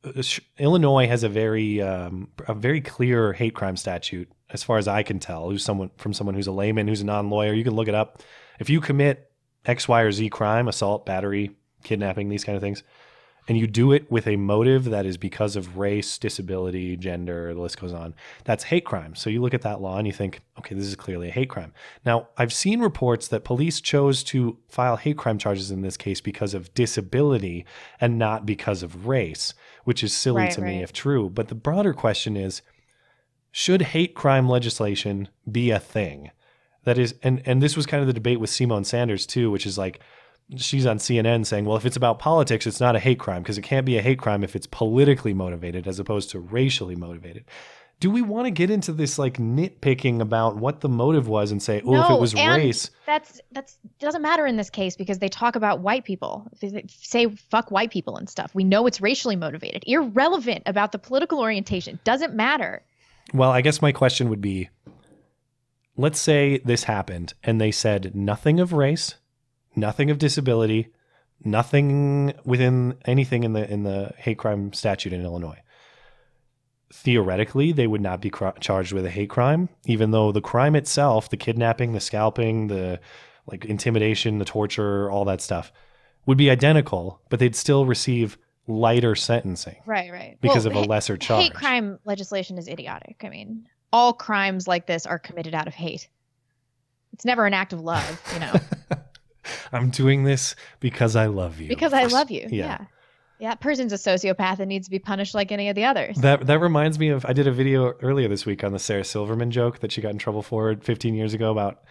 uh, 0.04 0.22
Illinois 0.58 1.06
has 1.06 1.22
a 1.22 1.28
very 1.28 1.80
um, 1.80 2.28
a 2.46 2.52
very 2.54 2.80
clear 2.82 3.32
hate 3.32 3.54
crime 3.54 3.76
statute, 3.76 4.30
as 4.50 4.62
far 4.62 4.78
as 4.78 4.88
I 4.88 5.02
can 5.02 5.18
tell. 5.18 5.50
Who's 5.50 5.64
someone 5.64 5.90
from 5.96 6.12
someone 6.12 6.34
who's 6.34 6.46
a 6.46 6.52
layman, 6.52 6.88
who's 6.88 7.00
a 7.00 7.06
non 7.06 7.30
lawyer. 7.30 7.52
You 7.52 7.64
can 7.64 7.74
look 7.74 7.88
it 7.88 7.94
up. 7.94 8.22
If 8.58 8.70
you 8.70 8.80
commit 8.80 9.30
X, 9.64 9.88
Y, 9.88 10.00
or 10.00 10.12
Z 10.12 10.28
crime, 10.30 10.68
assault, 10.68 11.06
battery, 11.06 11.56
kidnapping, 11.84 12.28
these 12.28 12.44
kind 12.44 12.56
of 12.56 12.62
things, 12.62 12.82
and 13.48 13.56
you 13.56 13.66
do 13.66 13.92
it 13.92 14.10
with 14.10 14.26
a 14.26 14.36
motive 14.36 14.84
that 14.84 15.06
is 15.06 15.16
because 15.16 15.56
of 15.56 15.78
race, 15.78 16.18
disability, 16.18 16.98
gender, 16.98 17.54
the 17.54 17.60
list 17.60 17.80
goes 17.80 17.94
on, 17.94 18.14
that's 18.44 18.64
hate 18.64 18.84
crime. 18.84 19.14
So 19.14 19.30
you 19.30 19.40
look 19.40 19.54
at 19.54 19.62
that 19.62 19.80
law 19.80 19.96
and 19.96 20.06
you 20.06 20.12
think, 20.12 20.40
okay, 20.58 20.74
this 20.74 20.84
is 20.84 20.94
clearly 20.96 21.28
a 21.28 21.32
hate 21.32 21.48
crime. 21.48 21.72
Now, 22.04 22.28
I've 22.36 22.52
seen 22.52 22.80
reports 22.80 23.28
that 23.28 23.44
police 23.44 23.80
chose 23.80 24.22
to 24.24 24.58
file 24.68 24.96
hate 24.96 25.16
crime 25.16 25.38
charges 25.38 25.70
in 25.70 25.80
this 25.80 25.96
case 25.96 26.20
because 26.20 26.52
of 26.52 26.74
disability 26.74 27.64
and 28.00 28.18
not 28.18 28.44
because 28.44 28.82
of 28.82 29.06
race, 29.06 29.54
which 29.84 30.04
is 30.04 30.12
silly 30.12 30.42
Right, 30.42 30.52
to 30.52 30.60
me 30.60 30.82
if 30.82 30.92
true. 30.92 31.30
But 31.30 31.48
the 31.48 31.54
broader 31.54 31.94
question 31.94 32.36
is 32.36 32.60
should 33.50 33.82
hate 33.82 34.14
crime 34.14 34.48
legislation 34.48 35.28
be 35.50 35.70
a 35.70 35.78
thing? 35.78 36.30
That 36.84 36.98
is, 36.98 37.14
and, 37.22 37.42
and 37.44 37.62
this 37.62 37.76
was 37.76 37.86
kind 37.86 38.00
of 38.00 38.06
the 38.06 38.12
debate 38.12 38.40
with 38.40 38.50
Symone 38.50 38.86
Sanders 38.86 39.26
too, 39.26 39.50
which 39.50 39.66
is 39.66 39.76
like, 39.76 40.00
she's 40.56 40.86
on 40.86 40.98
CNN 40.98 41.44
saying, 41.44 41.64
well, 41.64 41.76
if 41.76 41.84
it's 41.84 41.96
about 41.96 42.18
politics, 42.18 42.66
it's 42.66 42.80
not 42.80 42.96
a 42.96 43.00
hate 43.00 43.18
crime 43.18 43.42
because 43.42 43.58
it 43.58 43.62
can't 43.62 43.84
be 43.84 43.98
a 43.98 44.02
hate 44.02 44.18
crime 44.18 44.42
if 44.42 44.56
it's 44.56 44.66
politically 44.66 45.34
motivated 45.34 45.86
as 45.86 45.98
opposed 45.98 46.30
to 46.30 46.38
racially 46.38 46.96
motivated. 46.96 47.44
Do 48.00 48.12
we 48.12 48.22
want 48.22 48.46
to 48.46 48.52
get 48.52 48.70
into 48.70 48.92
this 48.92 49.18
like 49.18 49.38
nitpicking 49.38 50.20
about 50.20 50.56
what 50.56 50.80
the 50.80 50.88
motive 50.88 51.26
was 51.26 51.50
and 51.50 51.60
say, 51.60 51.82
oh, 51.84 52.00
if 52.00 52.10
it 52.10 52.20
was 52.20 52.34
race? 52.34 52.90
That's 53.06 53.40
that's 53.50 53.76
doesn't 53.98 54.22
matter 54.22 54.46
in 54.46 54.56
this 54.56 54.70
case 54.70 54.94
because 54.94 55.18
they 55.18 55.28
talk 55.28 55.56
about 55.56 55.80
white 55.80 56.04
people. 56.04 56.46
They 56.60 56.84
say 56.86 57.26
fuck 57.26 57.72
white 57.72 57.90
people 57.90 58.16
and 58.16 58.30
stuff. 58.30 58.54
We 58.54 58.62
know 58.62 58.86
it's 58.86 59.00
racially 59.00 59.34
motivated. 59.34 59.82
Irrelevant 59.84 60.62
about 60.66 60.92
the 60.92 60.98
political 60.98 61.40
orientation. 61.40 61.98
Doesn't 62.04 62.34
matter. 62.34 62.82
Well, 63.34 63.50
I 63.50 63.60
guess 63.60 63.82
my 63.82 63.92
question 63.92 64.30
would 64.30 64.40
be 64.40 64.70
let's 65.96 66.20
say 66.20 66.58
this 66.64 66.84
happened 66.84 67.34
and 67.42 67.60
they 67.60 67.72
said 67.72 68.14
nothing 68.14 68.60
of 68.60 68.72
race, 68.72 69.16
nothing 69.76 70.10
of 70.10 70.18
disability, 70.18 70.88
nothing 71.44 72.32
within 72.44 72.96
anything 73.04 73.44
in 73.44 73.52
the 73.52 73.70
in 73.70 73.82
the 73.82 74.12
hate 74.16 74.38
crime 74.38 74.72
statute 74.72 75.12
in 75.12 75.22
Illinois. 75.22 75.60
Theoretically, 76.90 77.72
they 77.72 77.86
would 77.86 78.00
not 78.00 78.22
be 78.22 78.30
cr- 78.30 78.58
charged 78.60 78.92
with 78.92 79.04
a 79.04 79.10
hate 79.10 79.28
crime, 79.28 79.68
even 79.84 80.10
though 80.10 80.32
the 80.32 80.40
crime 80.40 80.74
itself, 80.74 81.28
the 81.28 81.36
kidnapping, 81.36 81.92
the 81.92 82.00
scalping, 82.00 82.68
the 82.68 82.98
like 83.46 83.66
intimidation, 83.66 84.38
the 84.38 84.44
torture, 84.44 85.10
all 85.10 85.26
that 85.26 85.42
stuff 85.42 85.70
would 86.24 86.38
be 86.38 86.50
identical, 86.50 87.20
but 87.28 87.40
they'd 87.40 87.56
still 87.56 87.86
receive 87.86 88.38
lighter 88.68 89.14
sentencing. 89.14 89.76
Right, 89.86 90.12
right. 90.12 90.38
Because 90.40 90.66
of 90.66 90.74
a 90.74 90.80
lesser 90.80 91.16
charge. 91.16 91.44
Hate 91.44 91.54
crime 91.54 91.98
legislation 92.04 92.58
is 92.58 92.68
idiotic. 92.68 93.22
I 93.24 93.30
mean, 93.30 93.66
all 93.92 94.12
crimes 94.12 94.68
like 94.68 94.86
this 94.86 95.06
are 95.06 95.18
committed 95.18 95.54
out 95.54 95.66
of 95.66 95.74
hate. 95.74 96.08
It's 97.14 97.24
never 97.24 97.46
an 97.46 97.54
act 97.54 97.72
of 97.72 97.80
love, 97.80 98.22
you 98.32 98.40
know, 98.40 98.52
I'm 99.72 99.90
doing 99.90 100.24
this 100.24 100.54
because 100.80 101.16
I 101.16 101.26
love 101.26 101.60
you. 101.60 101.68
because 101.68 101.92
I 101.92 102.04
love 102.04 102.30
you. 102.30 102.42
Yeah. 102.42 102.48
Yeah. 102.50 102.84
yeah. 103.38 103.48
That 103.50 103.60
person's 103.60 103.92
a 103.92 103.96
sociopath 103.96 104.58
and 104.58 104.68
needs 104.68 104.86
to 104.86 104.90
be 104.90 104.98
punished 104.98 105.34
like 105.34 105.50
any 105.50 105.68
of 105.68 105.74
the 105.74 105.84
others. 105.84 106.18
That 106.18 106.46
that 106.46 106.60
reminds 106.60 106.98
me 106.98 107.08
of 107.08 107.24
I 107.26 107.32
did 107.32 107.46
a 107.46 107.52
video 107.52 107.92
earlier 108.02 108.28
this 108.28 108.44
week 108.46 108.62
on 108.62 108.72
the 108.72 108.78
Sarah 108.78 109.04
Silverman 109.04 109.50
joke 109.50 109.80
that 109.80 109.90
she 109.90 110.00
got 110.00 110.12
in 110.12 110.18
trouble 110.18 110.42
for 110.42 110.76
15 110.76 111.14
years 111.14 111.34
ago 111.34 111.50
about. 111.50 111.82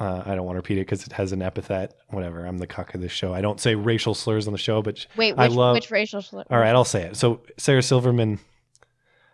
Uh, 0.00 0.22
I 0.24 0.34
don't 0.34 0.46
want 0.46 0.56
to 0.56 0.60
repeat 0.60 0.78
it 0.78 0.86
because 0.86 1.06
it 1.06 1.12
has 1.12 1.32
an 1.32 1.42
epithet. 1.42 1.94
Whatever. 2.08 2.46
I'm 2.46 2.56
the 2.58 2.66
cuck 2.66 2.94
of 2.94 3.02
this 3.02 3.12
show. 3.12 3.34
I 3.34 3.42
don't 3.42 3.60
say 3.60 3.74
racial 3.74 4.14
slurs 4.14 4.46
on 4.46 4.52
the 4.52 4.58
show, 4.58 4.80
but 4.80 5.06
Wait, 5.16 5.34
I 5.36 5.48
which, 5.48 5.56
love. 5.56 5.74
which 5.74 5.90
racial 5.90 6.22
slur? 6.22 6.44
All 6.50 6.58
right, 6.58 6.74
I'll 6.74 6.84
say 6.84 7.02
it. 7.02 7.16
So 7.16 7.42
Sarah 7.58 7.82
Silverman. 7.82 8.38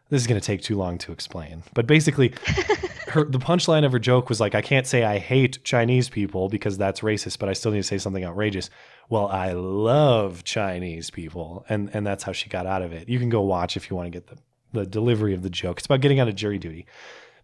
This 0.08 0.20
is 0.20 0.28
going 0.28 0.40
to 0.40 0.46
take 0.46 0.62
too 0.62 0.76
long 0.76 0.98
to 0.98 1.10
explain, 1.10 1.64
but 1.74 1.88
basically, 1.88 2.32
her 3.08 3.24
the 3.24 3.40
punchline 3.40 3.84
of 3.84 3.90
her 3.90 3.98
joke 3.98 4.28
was 4.28 4.38
like, 4.38 4.54
"I 4.54 4.62
can't 4.62 4.86
say 4.86 5.02
I 5.02 5.18
hate 5.18 5.64
Chinese 5.64 6.08
people 6.08 6.48
because 6.48 6.78
that's 6.78 7.00
racist, 7.00 7.40
but 7.40 7.48
I 7.48 7.54
still 7.54 7.72
need 7.72 7.78
to 7.78 7.82
say 7.82 7.98
something 7.98 8.24
outrageous." 8.24 8.70
Well, 9.08 9.26
I 9.26 9.52
love 9.52 10.44
Chinese 10.44 11.10
people, 11.10 11.64
and 11.68 11.90
and 11.92 12.06
that's 12.06 12.22
how 12.22 12.30
she 12.30 12.48
got 12.48 12.66
out 12.66 12.82
of 12.82 12.92
it. 12.92 13.08
You 13.08 13.18
can 13.18 13.30
go 13.30 13.40
watch 13.42 13.76
if 13.76 13.90
you 13.90 13.96
want 13.96 14.06
to 14.06 14.10
get 14.10 14.28
the 14.28 14.36
the 14.72 14.86
delivery 14.86 15.34
of 15.34 15.42
the 15.42 15.50
joke. 15.50 15.78
It's 15.78 15.86
about 15.86 16.02
getting 16.02 16.20
out 16.20 16.28
of 16.28 16.36
jury 16.36 16.58
duty. 16.58 16.86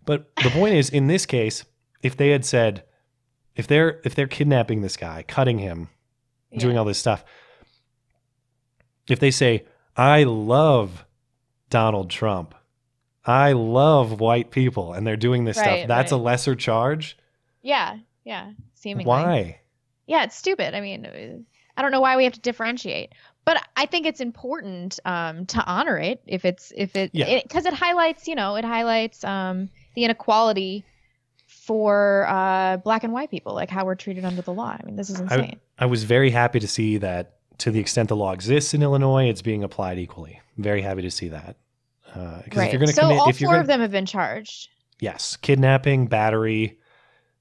But 0.04 0.30
the 0.37 0.50
point 0.50 0.74
is, 0.76 0.88
in 0.88 1.08
this 1.08 1.26
case, 1.26 1.64
if 2.02 2.16
they 2.16 2.30
had 2.30 2.44
said, 2.44 2.85
if 3.56 3.66
they're 3.66 4.00
if 4.04 4.14
they're 4.14 4.26
kidnapping 4.26 4.82
this 4.82 4.96
guy, 4.96 5.24
cutting 5.26 5.58
him, 5.58 5.88
doing 6.56 6.76
all 6.78 6.84
this 6.84 6.98
stuff, 6.98 7.24
if 9.08 9.20
they 9.20 9.30
say, 9.30 9.64
I 9.96 10.24
love 10.24 11.04
Donald 11.70 12.10
Trump, 12.10 12.54
I 13.24 13.52
love 13.52 14.20
white 14.20 14.50
people, 14.50 14.92
and 14.92 15.06
they're 15.06 15.16
doing 15.16 15.44
this 15.44 15.56
Right, 15.58 15.78
stuff, 15.80 15.88
that's 15.88 16.12
a 16.12 16.16
lesser 16.16 16.54
charge. 16.54 17.16
Yeah, 17.62 17.98
yeah. 18.24 18.52
Seemingly. 18.74 19.04
Why? 19.08 19.60
Yeah, 20.06 20.24
it's 20.24 20.36
stupid. 20.36 20.74
I 20.74 20.80
mean, 20.80 21.06
uh, 21.06 21.38
I 21.76 21.82
don't 21.82 21.92
know 21.92 22.00
why 22.00 22.16
we 22.16 22.24
have 22.24 22.32
to 22.32 22.40
differentiate, 22.40 23.12
but 23.44 23.62
I 23.76 23.86
think 23.86 24.06
it's 24.06 24.20
important 24.20 24.98
um, 25.04 25.46
to 25.46 25.64
honor 25.64 25.98
it 25.98 26.20
if 26.26 26.44
it's 26.44 26.72
if 26.76 26.96
it 26.96 27.10
Yeah. 27.14 27.40
because 27.42 27.64
it, 27.66 27.72
highlights, 27.72 28.26
you 28.26 28.34
know, 28.34 28.56
it 28.56 28.64
highlights 28.64 29.22
um, 29.24 29.68
the 29.94 30.04
inequality 30.04 30.84
for 31.64 32.27
uh, 32.29 32.77
black 32.79 33.05
and 33.05 33.12
white 33.12 33.31
people, 33.31 33.55
like 33.55 33.70
how 33.70 33.85
we're 33.85 33.94
treated 33.94 34.25
under 34.25 34.42
the 34.42 34.53
law. 34.53 34.77
I 34.79 34.85
mean, 34.85 34.96
this 34.96 35.11
is 35.11 35.20
insane. 35.20 35.61
I, 35.79 35.85
I 35.85 35.87
was 35.87 36.03
very 36.03 36.31
happy 36.31 36.59
to 36.59 36.66
see 36.66 36.96
that 36.98 37.37
to 37.59 37.70
the 37.70 37.79
extent 37.79 38.09
the 38.09 38.16
law 38.16 38.33
exists 38.33 38.75
in 38.75 38.83
Illinois, 38.83 39.29
it's 39.29 39.42
being 39.42 39.62
applied 39.62 39.98
equally. 39.98 40.40
Very 40.59 40.83
happy 40.83 41.03
to 41.03 41.11
see 41.11 41.29
that. 41.29 41.57
Because 42.05 42.46
if 42.46 42.57
right. 42.57 42.72
you're 42.72 42.81
going 42.81 42.88
to 42.88 42.94
so 42.94 43.03
commit, 43.03 43.18
all 43.20 43.29
if 43.29 43.40
you're 43.40 43.48
four 43.48 43.55
gonna, 43.55 43.61
of 43.61 43.66
them 43.68 43.81
have 43.81 43.92
been 43.92 44.07
charged. 44.07 44.68
yes, 44.98 45.37
kidnapping, 45.37 46.09
battery, 46.09 46.79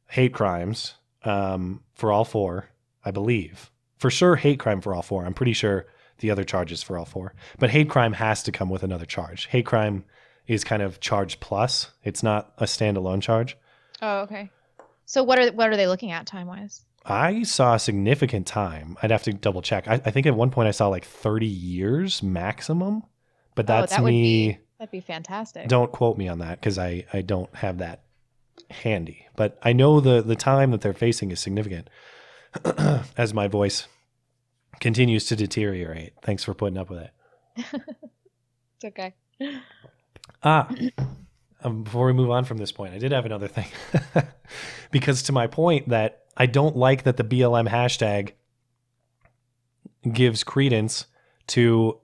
hate 0.07 0.33
crimes 0.33 0.93
um, 1.23 1.81
for 1.95 2.11
all 2.11 2.23
four, 2.23 2.69
I 3.03 3.09
believe. 3.11 3.71
For 3.97 4.11
sure, 4.11 4.35
hate 4.35 4.59
crime 4.59 4.81
for 4.81 4.93
all 4.93 5.01
four. 5.01 5.25
I'm 5.25 5.33
pretty 5.33 5.53
sure 5.53 5.87
the 6.19 6.29
other 6.29 6.43
charges 6.43 6.83
for 6.83 6.97
all 6.97 7.05
four. 7.05 7.33
But 7.57 7.71
hate 7.71 7.89
crime 7.89 8.13
has 8.13 8.43
to 8.43 8.51
come 8.51 8.69
with 8.69 8.83
another 8.83 9.05
charge. 9.05 9.47
Hate 9.47 9.65
crime 9.65 10.05
is 10.45 10.63
kind 10.63 10.83
of 10.83 10.99
charge 10.99 11.39
plus. 11.39 11.91
It's 12.03 12.21
not 12.21 12.53
a 12.59 12.65
standalone 12.65 13.21
charge. 13.21 13.57
Oh, 14.01 14.19
okay. 14.21 14.49
So 15.05 15.23
what 15.23 15.39
are 15.39 15.51
what 15.51 15.69
are 15.69 15.77
they 15.77 15.87
looking 15.87 16.11
at 16.11 16.25
time 16.25 16.47
wise? 16.47 16.85
I 17.05 17.43
saw 17.43 17.75
a 17.75 17.79
significant 17.79 18.45
time. 18.45 18.97
I'd 19.01 19.11
have 19.11 19.23
to 19.23 19.33
double 19.33 19.61
check. 19.61 19.87
I, 19.87 19.95
I 20.05 20.11
think 20.11 20.27
at 20.27 20.35
one 20.35 20.51
point 20.51 20.67
I 20.67 20.71
saw 20.71 20.87
like 20.87 21.03
30 21.03 21.47
years 21.47 22.21
maximum, 22.21 23.03
but 23.55 23.65
that's 23.65 23.93
oh, 23.93 23.95
that 23.95 24.03
would 24.03 24.11
me. 24.11 24.51
be 24.51 24.59
that'd 24.77 24.91
be 24.91 24.99
fantastic. 24.99 25.67
Don't 25.67 25.91
quote 25.91 26.17
me 26.17 26.27
on 26.27 26.39
that 26.39 26.59
because 26.59 26.77
I, 26.77 27.05
I 27.11 27.21
don't 27.21 27.53
have 27.55 27.79
that 27.79 28.03
handy. 28.69 29.27
But 29.35 29.57
I 29.63 29.73
know 29.73 29.99
the, 29.99 30.21
the 30.21 30.35
time 30.35 30.71
that 30.71 30.81
they're 30.81 30.93
facing 30.93 31.31
is 31.31 31.39
significant 31.39 31.89
as 33.17 33.33
my 33.33 33.47
voice 33.47 33.87
continues 34.79 35.25
to 35.25 35.35
deteriorate. 35.35 36.13
Thanks 36.21 36.43
for 36.43 36.53
putting 36.53 36.77
up 36.77 36.89
with 36.89 36.99
it. 36.99 37.81
It's 38.83 38.97
okay. 38.97 39.13
Ah, 40.41 40.67
um, 41.63 41.83
before 41.83 42.05
we 42.05 42.13
move 42.13 42.29
on 42.29 42.45
from 42.45 42.57
this 42.57 42.71
point, 42.71 42.93
I 42.93 42.97
did 42.97 43.11
have 43.11 43.25
another 43.25 43.47
thing. 43.47 43.67
because 44.91 45.23
to 45.23 45.31
my 45.31 45.47
point 45.47 45.89
that 45.89 46.23
I 46.37 46.45
don't 46.45 46.75
like 46.75 47.03
that 47.03 47.17
the 47.17 47.23
BLM 47.23 47.67
hashtag 47.67 48.31
gives 50.11 50.43
credence 50.43 51.05
to 51.47 51.99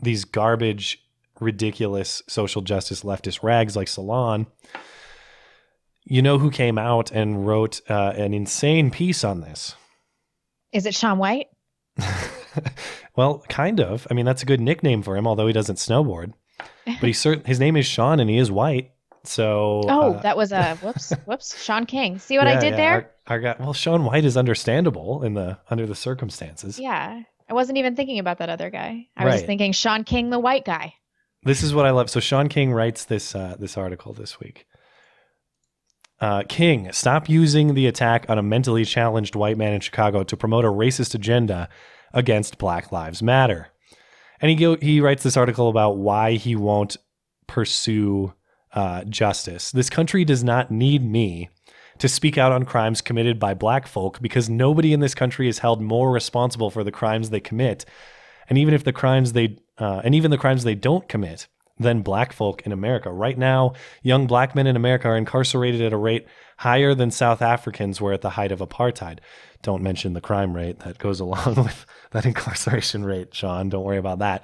these 0.00 0.24
garbage, 0.24 1.04
ridiculous 1.40 2.22
social 2.28 2.62
justice 2.62 3.02
leftist 3.02 3.42
rags 3.42 3.76
like 3.76 3.88
Salon. 3.88 4.46
You 6.04 6.22
know 6.22 6.38
who 6.38 6.50
came 6.50 6.78
out 6.78 7.10
and 7.10 7.46
wrote 7.46 7.80
uh, 7.88 8.12
an 8.16 8.34
insane 8.34 8.90
piece 8.90 9.24
on 9.24 9.40
this? 9.40 9.74
Is 10.72 10.86
it 10.86 10.94
Shaun 10.94 11.18
White? 11.18 11.48
Well, 13.16 13.44
kind 13.48 13.80
of. 13.80 14.06
I 14.10 14.14
mean, 14.14 14.26
that's 14.26 14.42
a 14.42 14.46
good 14.46 14.60
nickname 14.60 15.02
for 15.02 15.16
him, 15.16 15.26
although 15.26 15.46
he 15.46 15.52
doesn't 15.52 15.76
snowboard. 15.76 16.32
But 16.86 16.96
he's 17.02 17.18
certain 17.18 17.44
his 17.44 17.58
name 17.60 17.76
is 17.76 17.86
Shaun 17.86 18.20
and 18.20 18.28
he 18.30 18.38
is 18.38 18.50
white. 18.50 18.90
So 19.24 19.80
Oh, 19.88 20.12
uh, 20.14 20.20
that 20.22 20.36
was 20.36 20.52
a 20.52 20.76
whoops, 20.82 21.12
whoops. 21.24 21.62
Shaun 21.62 21.86
King. 21.86 22.18
See 22.18 22.36
what 22.38 22.46
I 22.46 22.60
did 22.60 22.72
yeah, 22.72 22.76
there? 22.76 22.94
Our, 23.26 23.36
our 23.36 23.40
guy, 23.40 23.56
well, 23.58 23.72
Shaun 23.72 24.04
White 24.04 24.24
is 24.26 24.36
understandable 24.36 25.22
in 25.22 25.34
the 25.34 25.58
under 25.70 25.86
the 25.86 25.94
circumstances. 25.94 26.78
Yeah. 26.78 27.22
I 27.48 27.52
wasn't 27.54 27.78
even 27.78 27.94
thinking 27.96 28.18
about 28.18 28.38
that 28.38 28.48
other 28.48 28.70
guy. 28.70 29.06
I 29.16 29.24
was 29.24 29.30
Right. 29.32 29.36
just 29.36 29.46
thinking 29.46 29.72
Shaun 29.72 30.04
King, 30.04 30.30
the 30.30 30.38
white 30.38 30.64
guy. 30.64 30.94
This 31.42 31.62
is 31.62 31.74
what 31.74 31.84
I 31.86 31.90
love. 31.90 32.08
So 32.10 32.20
Shaun 32.20 32.48
King 32.48 32.72
writes 32.72 33.04
this 33.04 33.34
uh, 33.34 33.56
this 33.58 33.76
article 33.76 34.12
this 34.12 34.40
week. 34.40 34.66
Uh, 36.20 36.42
King, 36.48 36.90
stop 36.92 37.28
using 37.28 37.74
the 37.74 37.86
attack 37.86 38.24
on 38.28 38.38
a 38.38 38.42
mentally 38.42 38.84
challenged 38.84 39.34
white 39.36 39.58
man 39.58 39.72
in 39.74 39.80
Chicago 39.80 40.22
to 40.22 40.36
promote 40.36 40.64
a 40.64 40.68
racist 40.68 41.14
agenda 41.14 41.68
against 42.14 42.56
Black 42.56 42.92
Lives 42.92 43.22
Matter. 43.22 43.68
And 44.40 44.58
he 44.58 44.76
he 44.80 45.00
writes 45.00 45.22
this 45.22 45.36
article 45.36 45.68
about 45.68 45.96
why 45.96 46.32
he 46.32 46.56
won't 46.56 46.96
pursue 47.46 48.34
uh, 48.72 49.04
justice. 49.04 49.70
This 49.70 49.90
country 49.90 50.24
does 50.24 50.42
not 50.42 50.70
need 50.70 51.08
me 51.08 51.48
to 51.98 52.08
speak 52.08 52.36
out 52.36 52.52
on 52.52 52.64
crimes 52.64 53.00
committed 53.00 53.38
by 53.38 53.54
black 53.54 53.86
folk 53.86 54.20
because 54.20 54.50
nobody 54.50 54.92
in 54.92 55.00
this 55.00 55.14
country 55.14 55.48
is 55.48 55.60
held 55.60 55.80
more 55.80 56.10
responsible 56.10 56.70
for 56.70 56.82
the 56.82 56.90
crimes 56.90 57.30
they 57.30 57.40
commit 57.40 57.84
And 58.48 58.58
even 58.58 58.74
if 58.74 58.84
the 58.84 58.92
crimes 58.92 59.32
they 59.32 59.58
uh, 59.78 60.02
and 60.04 60.14
even 60.14 60.30
the 60.30 60.38
crimes 60.38 60.64
they 60.64 60.74
don't 60.74 61.08
commit, 61.08 61.48
than 61.84 62.02
black 62.02 62.32
folk 62.32 62.62
in 62.62 62.72
America. 62.72 63.12
Right 63.12 63.38
now, 63.38 63.74
young 64.02 64.26
black 64.26 64.56
men 64.56 64.66
in 64.66 64.74
America 64.74 65.06
are 65.06 65.16
incarcerated 65.16 65.80
at 65.80 65.92
a 65.92 65.96
rate 65.96 66.26
higher 66.56 66.94
than 66.94 67.12
South 67.12 67.42
Africans 67.42 68.00
were 68.00 68.12
at 68.12 68.22
the 68.22 68.30
height 68.30 68.50
of 68.50 68.58
apartheid. 68.58 69.18
Don't 69.62 69.82
mention 69.82 70.12
the 70.12 70.20
crime 70.20 70.54
rate 70.54 70.80
that 70.80 70.98
goes 70.98 71.20
along 71.26 71.54
with 71.54 71.86
that 72.10 72.26
incarceration 72.26 73.04
rate, 73.04 73.34
Shaun. 73.34 73.68
Don't 73.68 73.84
worry 73.84 73.98
about 73.98 74.18
that. 74.18 74.42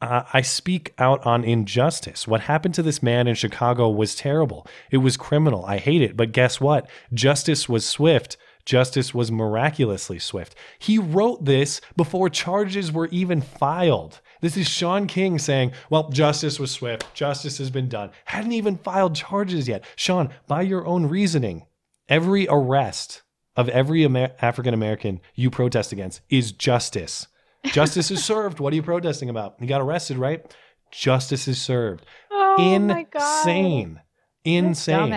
Uh, 0.00 0.22
I 0.32 0.40
speak 0.40 0.94
out 0.98 1.24
on 1.26 1.44
injustice. 1.44 2.26
What 2.26 2.40
happened 2.40 2.74
to 2.74 2.82
this 2.82 3.02
man 3.02 3.28
in 3.28 3.34
Chicago 3.34 3.90
was 3.90 4.14
terrible. 4.14 4.66
It 4.90 4.98
was 4.98 5.18
criminal. 5.18 5.64
I 5.66 5.76
hate 5.76 6.00
it. 6.00 6.16
But 6.16 6.32
guess 6.32 6.60
what? 6.60 6.88
Justice 7.12 7.68
was 7.68 7.84
swift. 7.84 8.38
Justice 8.64 9.12
was 9.12 9.30
miraculously 9.30 10.18
swift. 10.18 10.54
He 10.78 10.98
wrote 10.98 11.44
this 11.44 11.80
before 11.96 12.30
charges 12.30 12.92
were 12.92 13.08
even 13.08 13.40
filed. 13.40 14.20
This 14.40 14.56
is 14.56 14.68
Shaun 14.68 15.06
King 15.06 15.38
saying, 15.38 15.72
well, 15.90 16.08
justice 16.08 16.58
was 16.58 16.70
swift. 16.70 17.12
Justice 17.14 17.58
has 17.58 17.70
been 17.70 17.88
done. 17.88 18.10
Hadn't 18.24 18.52
even 18.52 18.78
filed 18.78 19.14
charges 19.14 19.68
yet. 19.68 19.84
Shaun, 19.96 20.30
by 20.46 20.62
your 20.62 20.86
own 20.86 21.06
reasoning, 21.06 21.66
every 22.08 22.46
arrest 22.48 23.22
of 23.56 23.68
every 23.68 24.04
Amer- 24.04 24.32
African 24.40 24.72
American 24.74 25.20
you 25.34 25.50
protest 25.50 25.92
against 25.92 26.22
is 26.30 26.52
justice. 26.52 27.26
Justice 27.64 28.10
is 28.10 28.24
served. 28.24 28.60
What 28.60 28.72
are 28.72 28.76
you 28.76 28.82
protesting 28.82 29.28
about? 29.28 29.56
You 29.60 29.66
got 29.66 29.82
arrested, 29.82 30.16
right? 30.16 30.44
Justice 30.90 31.46
is 31.46 31.60
served. 31.60 32.06
Oh 32.30 32.78
my 32.78 33.02
God. 33.04 33.46
Insane. 33.46 34.00
Insane. 34.44 35.12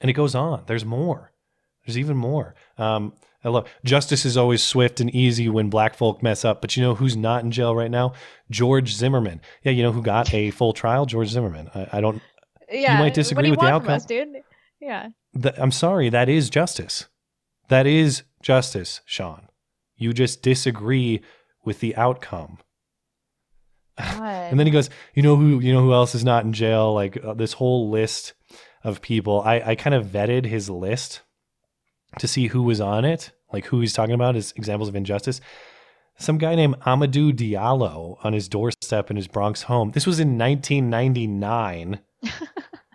And 0.00 0.10
it 0.10 0.12
goes 0.12 0.34
on. 0.34 0.64
There's 0.66 0.84
more. 0.84 1.32
There's 1.86 1.98
even 1.98 2.16
more. 2.16 2.54
Um, 2.76 3.14
I 3.44 3.50
love 3.50 3.68
justice 3.84 4.24
is 4.24 4.36
always 4.36 4.62
swift 4.62 5.00
and 5.00 5.14
easy 5.14 5.48
when 5.48 5.70
black 5.70 5.94
folk 5.94 6.22
mess 6.22 6.44
up. 6.44 6.60
But 6.60 6.76
you 6.76 6.82
know 6.82 6.94
who's 6.94 7.16
not 7.16 7.44
in 7.44 7.50
jail 7.50 7.74
right 7.74 7.90
now? 7.90 8.14
George 8.50 8.92
Zimmerman. 8.94 9.40
Yeah, 9.62 9.72
you 9.72 9.82
know 9.82 9.92
who 9.92 10.02
got 10.02 10.32
a 10.34 10.50
full 10.50 10.72
trial? 10.72 11.06
George 11.06 11.28
Zimmerman. 11.28 11.70
I, 11.74 11.88
I 11.92 12.00
don't. 12.00 12.20
Yeah. 12.70 12.94
you 12.94 12.98
might 12.98 13.14
disagree 13.14 13.50
with 13.50 13.60
the 13.60 13.66
outcome. 13.66 13.94
us, 13.94 14.04
dude? 14.04 14.28
Yeah. 14.80 15.08
Th- 15.40 15.54
I'm 15.56 15.70
sorry. 15.70 16.08
That 16.10 16.28
is 16.28 16.50
justice. 16.50 17.06
That 17.68 17.86
is 17.86 18.22
justice, 18.42 19.00
Shaun. 19.04 19.48
You 19.96 20.12
just 20.12 20.42
disagree 20.42 21.22
with 21.64 21.80
the 21.80 21.96
outcome. 21.96 22.58
And 23.98 24.58
then 24.58 24.66
he 24.66 24.72
goes, 24.72 24.88
you 25.12 25.22
know 25.22 25.36
who, 25.36 25.60
you 25.60 25.74
know 25.74 25.82
who 25.82 25.92
else 25.92 26.14
is 26.14 26.24
not 26.24 26.42
in 26.44 26.54
jail? 26.54 26.94
Like 26.94 27.22
uh, 27.22 27.34
this 27.34 27.52
whole 27.52 27.90
list 27.90 28.32
of 28.82 29.02
people. 29.02 29.42
I, 29.42 29.60
I 29.60 29.74
kind 29.74 29.94
of 29.94 30.06
vetted 30.06 30.46
his 30.46 30.70
list 30.70 31.20
to 32.18 32.28
see 32.28 32.48
who 32.48 32.62
was 32.62 32.80
on 32.80 33.04
it, 33.04 33.32
like 33.52 33.66
who 33.66 33.80
he's 33.80 33.92
talking 33.92 34.14
about 34.14 34.36
as 34.36 34.52
examples 34.56 34.88
of 34.88 34.96
injustice. 34.96 35.40
Some 36.18 36.38
guy 36.38 36.56
named 36.56 36.80
Amadou 36.80 37.32
Diallo 37.32 38.18
on 38.24 38.32
his 38.32 38.48
doorstep 38.48 39.10
in 39.10 39.16
his 39.16 39.28
Bronx 39.28 39.62
home. 39.62 39.92
This 39.92 40.06
was 40.06 40.18
in 40.18 40.36
1999. 40.36 42.00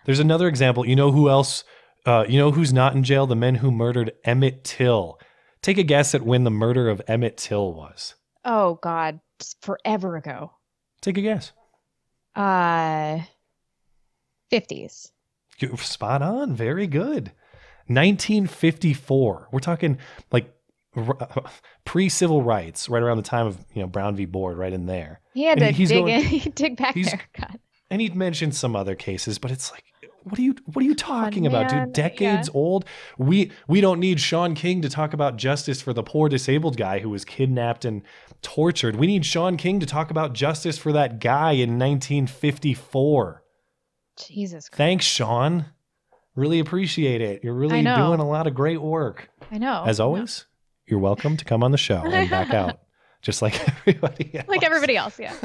There's 0.06 0.20
another 0.20 0.48
example. 0.48 0.86
You 0.86 0.98
know 0.98 1.12
who 1.12 1.30
else? 1.30 1.64
Uh, 2.06 2.26
you 2.28 2.38
know 2.38 2.52
who's 2.52 2.74
not 2.74 2.96
in 2.96 3.04
jail? 3.04 3.26
The 3.26 3.36
men 3.36 3.56
who 3.56 3.72
murdered 3.72 4.12
Emmett 4.26 4.66
Till. 4.66 5.18
Take 5.62 5.78
a 5.78 5.84
guess 5.84 6.14
at 6.14 6.24
when 6.24 6.44
the 6.44 6.52
murder 6.52 6.90
of 6.90 7.02
Emmett 7.08 7.38
Till 7.38 7.74
was. 7.74 8.16
Oh 8.44 8.78
God, 8.84 9.22
forever 9.62 10.18
ago. 10.18 10.52
Take 11.00 11.18
a 11.18 11.22
guess. 11.22 11.54
Uh, 12.36 13.20
fifties. 14.50 15.14
You're 15.60 15.78
spot 15.78 16.22
on. 16.22 16.54
Very 16.54 16.88
good. 16.88 17.32
1954. 17.88 19.50
We're 19.52 19.60
talking 19.60 19.98
like 20.32 20.54
pre 21.86 22.10
civil 22.10 22.42
rights, 22.44 22.90
right 22.90 23.02
around 23.02 23.18
the 23.18 23.24
time 23.24 23.48
of 23.48 23.58
you 23.74 23.82
know 23.82 23.88
Brown 23.88 24.16
v. 24.16 24.26
Board, 24.26 24.58
right 24.58 24.74
in 24.74 24.86
there. 24.86 25.22
He 25.34 25.44
had 25.46 25.62
And 25.62 25.68
to 25.74 25.78
he's 25.78 25.90
dig 25.90 26.06
going- 26.06 26.42
in, 26.42 26.52
dig 26.56 26.78
back 26.78 26.96
there. 26.96 27.22
God. 27.40 27.60
And 27.90 28.02
he'd 28.02 28.16
mentioned 28.16 28.56
some 28.56 28.76
other 28.76 28.96
cases, 28.96 29.38
but 29.38 29.52
it's 29.52 29.72
like, 29.72 29.84
what 30.24 30.40
are 30.40 30.42
you 30.42 30.56
what 30.66 30.82
are 30.84 30.88
you 30.88 30.96
talking 30.96 31.46
about, 31.46 31.72
man. 31.72 31.86
dude? 31.88 31.94
Decades 31.94 32.50
old. 32.54 32.86
We 33.18 33.52
we 33.68 33.82
don't 33.82 34.00
need 34.00 34.20
Shaun 34.20 34.56
King 34.56 34.82
to 34.82 34.90
talk 34.90 35.14
about 35.14 35.36
justice 35.36 35.82
for 35.82 35.94
the 35.94 36.02
poor 36.04 36.30
disabled 36.30 36.78
guy 36.78 37.00
who 37.00 37.10
was 37.10 37.26
kidnapped 37.26 37.84
and 37.86 38.02
tortured. 38.42 38.96
We 38.96 39.06
need 39.08 39.26
Shaun 39.26 39.58
King 39.58 39.80
to 39.82 39.86
talk 39.86 40.12
about 40.12 40.34
justice 40.34 40.78
for 40.78 40.92
that 40.94 41.20
guy 41.20 41.52
in 41.52 41.78
1954. 41.78 43.44
Jesus. 44.28 44.70
Christ. 44.70 44.78
Thanks, 44.78 45.06
Shaun. 45.06 45.66
Really 46.36 46.60
appreciate 46.60 47.22
it. 47.22 47.44
You're 47.44 47.54
really 47.54 47.82
know. 47.82 47.96
doing 47.96 48.20
a 48.20 48.28
lot 48.28 48.48
of 48.48 48.56
great 48.56 48.82
work. 48.82 49.30
I 49.52 49.58
know. 49.60 49.84
As 49.86 50.00
always, 50.00 50.46
you're 50.88 51.00
welcome 51.00 51.38
to 51.38 51.46
come 51.46 51.64
on 51.64 51.72
the 51.72 51.78
show 51.78 52.02
and 52.06 52.30
back 52.30 52.54
out, 52.54 52.80
just 53.22 53.42
like 53.42 53.68
everybody 53.88 54.36
else. 54.36 54.48
like 54.50 54.64
everybody 54.64 54.98
else, 54.98 55.20
yeah. 55.20 55.36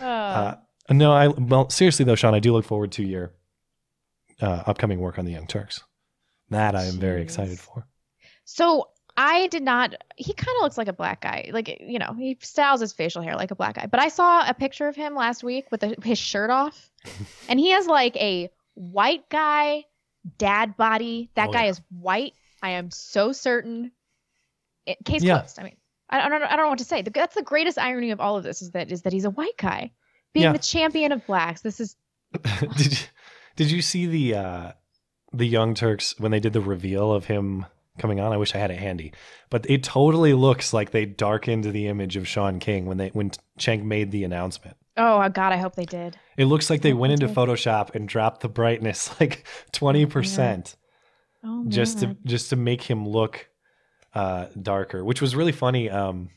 Uh, 0.00 0.04
Uh, 0.04 0.54
no, 0.90 1.12
I 1.12 1.28
well 1.28 1.68
seriously 1.70 2.04
though, 2.04 2.14
Shaun, 2.14 2.34
I 2.34 2.40
do 2.40 2.52
look 2.52 2.64
forward 2.64 2.92
to 2.92 3.02
your 3.02 3.32
uh, 4.40 4.62
upcoming 4.66 5.00
work 5.00 5.18
on 5.18 5.24
the 5.24 5.32
Young 5.32 5.46
Turks. 5.46 5.82
That 6.50 6.74
I 6.74 6.84
am 6.84 6.98
very 6.98 7.22
excited 7.22 7.58
for. 7.58 7.86
so 8.44 8.88
I 9.16 9.46
did 9.48 9.62
not. 9.62 9.94
He 10.16 10.32
kind 10.32 10.56
of 10.58 10.62
looks 10.62 10.76
like 10.76 10.88
a 10.88 10.92
black 10.92 11.20
guy. 11.20 11.50
Like 11.52 11.80
you 11.80 11.98
know, 11.98 12.14
he 12.18 12.36
styles 12.40 12.80
his 12.80 12.92
facial 12.92 13.22
hair 13.22 13.34
like 13.36 13.50
a 13.50 13.54
black 13.54 13.76
guy. 13.76 13.86
But 13.86 14.00
I 14.00 14.08
saw 14.08 14.48
a 14.48 14.54
picture 14.54 14.88
of 14.88 14.96
him 14.96 15.14
last 15.14 15.42
week 15.44 15.66
with 15.70 15.80
the, 15.80 15.94
his 16.02 16.18
shirt 16.18 16.50
off, 16.50 16.90
and 17.48 17.58
he 17.58 17.70
has 17.70 17.86
like 17.86 18.16
a 18.16 18.50
white 18.74 19.28
guy 19.30 19.84
dad 20.38 20.76
body. 20.76 21.30
That 21.34 21.48
Oh, 21.50 21.52
guy 21.52 21.64
yeah. 21.64 21.70
is 21.70 21.80
white. 21.90 22.32
I 22.62 22.70
am 22.70 22.90
so 22.90 23.32
certain. 23.32 23.92
It, 24.86 24.98
case 25.04 25.22
Yeah. 25.22 25.38
closed. 25.38 25.58
I 25.58 25.64
mean, 25.64 25.76
I, 26.10 26.20
I 26.20 26.28
don't. 26.28 26.40
know- 26.40 26.46
I 26.46 26.56
don't 26.56 26.66
know 26.66 26.70
what 26.70 26.78
to 26.78 26.84
say. 26.84 27.02
The, 27.02 27.10
that's 27.10 27.34
the 27.34 27.42
greatest 27.42 27.78
irony 27.78 28.10
of 28.10 28.20
all 28.20 28.36
of 28.36 28.44
this 28.44 28.62
is 28.62 28.70
that 28.72 28.90
is 28.92 29.02
that 29.02 29.12
he's 29.12 29.24
a 29.24 29.30
white 29.30 29.56
guy 29.58 29.92
being 30.32 30.44
Yeah. 30.44 30.52
the 30.52 30.58
champion 30.58 31.12
of 31.12 31.26
blacks. 31.26 31.60
This 31.62 31.80
is 31.80 31.96
did 32.76 32.92
you 32.92 33.06
did 33.56 33.70
you 33.70 33.82
see 33.82 34.06
the 34.06 34.34
uh, 34.34 34.72
the 35.32 35.46
Young 35.46 35.74
Turks 35.74 36.18
when 36.18 36.30
they 36.32 36.40
did 36.40 36.52
the 36.52 36.60
reveal 36.60 37.12
of 37.12 37.26
him 37.26 37.66
coming 37.98 38.20
on? 38.20 38.32
I 38.32 38.36
wish 38.36 38.54
I 38.54 38.58
had 38.58 38.70
it 38.70 38.78
handy, 38.78 39.12
but 39.50 39.68
it 39.68 39.82
totally 39.82 40.34
looks 40.34 40.72
like 40.72 40.90
they 40.90 41.06
darkened 41.06 41.64
the 41.64 41.86
image 41.88 42.16
of 42.16 42.26
Shaun 42.28 42.58
King 42.58 42.86
when 42.86 42.96
they 42.96 43.08
when 43.08 43.30
Cenk 43.58 43.82
made 43.82 44.10
the 44.10 44.24
announcement. 44.24 44.76
oh 44.96 45.28
God. 45.28 45.52
I 45.52 45.56
hope 45.56 45.74
they 45.76 45.84
did. 45.84 46.16
It 46.36 46.46
looks 46.46 46.70
like 46.70 46.82
they 46.82 46.92
went 46.92 47.12
into 47.12 47.28
Photoshop 47.28 47.94
and 47.94 48.08
dropped 48.08 48.40
the 48.40 48.48
brightness 48.48 49.10
like 49.20 49.46
twenty 49.72 50.06
percent. 50.06 50.76
Oh 51.44 51.64
just 51.68 52.00
to 52.00 52.16
just 52.24 52.50
to 52.50 52.56
make 52.56 52.82
him 52.82 53.06
look 53.08 53.48
uh, 54.14 54.46
darker, 54.60 55.04
which 55.04 55.20
was 55.20 55.36
really 55.36 55.52
funny. 55.52 55.90
Um, 55.90 56.30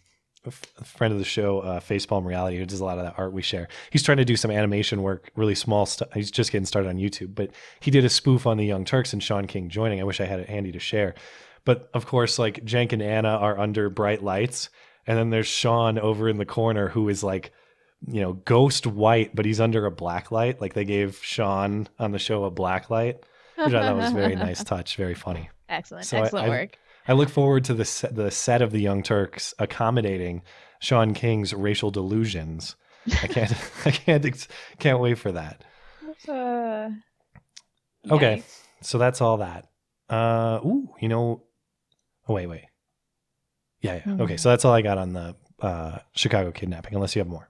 a 0.46 0.84
friend 0.86 1.12
of 1.12 1.20
the 1.20 1.26
show, 1.26 1.60
uh, 1.60 1.80
Facepalm 1.82 2.24
Reality, 2.26 2.58
who 2.58 2.66
does 2.66 2.80
a 2.80 2.86
lot 2.86 2.98
of 2.98 3.04
that 3.04 3.16
art 3.18 3.34
we 3.34 3.42
share. 3.42 3.68
He's 3.92 4.04
trying 4.04 4.18
to 4.20 4.26
do 4.26 4.38
some 4.38 4.50
animation 4.50 5.02
work, 5.02 5.30
really 5.36 5.56
small 5.56 5.86
stuff. 5.86 6.08
He's 6.14 6.32
just 6.32 6.54
getting 6.54 6.66
started 6.66 6.88
on 6.88 6.96
YouTube, 6.96 7.36
but 7.36 7.52
he 7.82 7.92
did 7.92 8.06
a 8.06 8.10
spoof 8.10 8.48
on 8.48 8.56
the 8.58 8.66
Young 8.66 8.86
Turks 8.86 9.12
and 9.12 9.22
Shaun 9.22 9.46
King 9.48 9.68
joining. 9.68 10.00
I 10.00 10.06
wish 10.06 10.22
I 10.22 10.26
had 10.26 10.40
it 10.40 10.48
handy 10.48 10.72
to 10.72 10.80
share. 10.80 11.16
But 11.68 11.90
of 11.94 12.06
course, 12.06 12.40
like 12.40 12.64
Cenk 12.64 12.94
and 12.94 13.02
Anna 13.02 13.28
are 13.28 13.60
under 13.60 13.90
bright 13.90 14.24
lights, 14.24 14.70
and 15.06 15.18
then 15.18 15.32
there's 15.32 15.48
Shaun 15.48 16.00
over 16.00 16.30
in 16.30 16.38
the 16.38 16.46
corner 16.46 16.88
who 16.88 17.10
is 17.10 17.24
like, 17.26 17.52
you 18.08 18.22
know, 18.22 18.32
ghost 18.34 18.88
white, 18.88 19.36
but 19.36 19.44
he's 19.44 19.60
under 19.60 19.86
a 19.86 19.92
black 19.92 20.32
light. 20.32 20.62
Like 20.62 20.76
they 20.76 20.86
gave 20.86 21.20
Shaun 21.22 21.90
on 22.00 22.14
the 22.14 22.20
show 22.20 22.46
a 22.46 22.50
black 22.50 22.90
light, 22.90 23.18
which 23.58 23.74
I 23.74 23.82
thought 23.82 23.98
was 23.98 24.12
a 24.12 24.16
very 24.16 24.36
nice 24.48 24.64
touch, 24.64 24.96
very 24.96 25.14
funny. 25.14 25.50
Excellent. 25.68 26.06
So 26.06 26.20
Excellent 26.24 26.46
I- 26.46 26.50
work. 26.50 26.78
I 27.06 27.12
look 27.14 27.28
forward 27.28 27.66
to 27.66 27.74
the 27.74 27.84
set, 27.84 28.16
the 28.16 28.32
set 28.32 28.62
of 28.62 28.72
the 28.72 28.80
Young 28.80 29.04
Turks 29.04 29.54
accommodating 29.60 30.44
Shaun 30.80 31.14
King's 31.14 31.54
racial 31.54 31.92
delusions. 31.92 32.78
I 33.22 33.28
can't 33.28 33.54
I 33.86 33.92
can't 33.92 34.48
can't 34.80 35.00
wait 35.02 35.18
for 35.18 35.34
that. 35.34 35.66
Uh, 36.30 36.92
Okay, 38.10 38.44
so 38.82 38.98
that's 38.98 39.20
all 39.20 39.38
that. 39.38 39.68
Uh, 40.10 40.60
ooh, 40.64 40.88
you 41.02 41.10
know, 41.10 41.44
oh 42.28 42.34
wait, 42.34 42.48
wait, 42.48 42.66
yeah, 43.82 44.02
yeah. 44.06 44.14
Okay, 44.22 44.36
Mhm. 44.36 44.40
so 44.40 44.50
that's 44.50 44.66
all 44.66 44.74
I 44.74 44.82
got 44.82 44.98
on 44.98 45.14
the 45.14 45.36
uh, 45.62 46.00
Chicago 46.14 46.52
kidnapping. 46.52 46.94
Unless 46.96 47.16
you 47.16 47.20
have 47.22 47.28
more. 47.28 47.50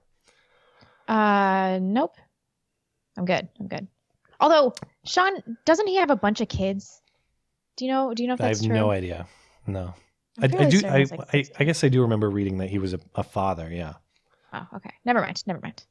Uh, 1.06 1.78
nope. 1.80 2.14
I'm 3.16 3.24
good. 3.24 3.48
I'm 3.58 3.68
good. 3.68 3.88
Although 4.40 4.74
Shaun 5.04 5.32
doesn't 5.64 5.86
he 5.86 5.96
have 5.96 6.10
a 6.10 6.16
bunch 6.16 6.40
of 6.40 6.48
kids? 6.48 7.00
Do 7.76 7.84
you 7.84 7.90
know? 7.90 8.12
Do 8.14 8.22
you 8.22 8.28
know 8.28 8.34
if 8.34 8.40
I 8.40 8.48
that's 8.48 8.60
have 8.60 8.68
true? 8.68 8.76
no 8.76 8.90
idea. 8.90 9.26
No, 9.66 9.94
I, 10.40 10.44
I 10.44 10.48
do. 10.48 10.80
I, 10.86 10.98
like 11.10 11.34
I 11.34 11.44
I 11.58 11.64
guess 11.64 11.82
I 11.84 11.88
do 11.88 12.02
remember 12.02 12.30
reading 12.30 12.58
that 12.58 12.70
he 12.70 12.78
was 12.78 12.94
a, 12.94 13.00
a 13.14 13.22
father. 13.22 13.68
Yeah. 13.72 13.94
Oh, 14.52 14.66
okay. 14.76 14.90
Never 15.04 15.20
mind. 15.20 15.42
Never 15.46 15.60
mind. 15.60 15.84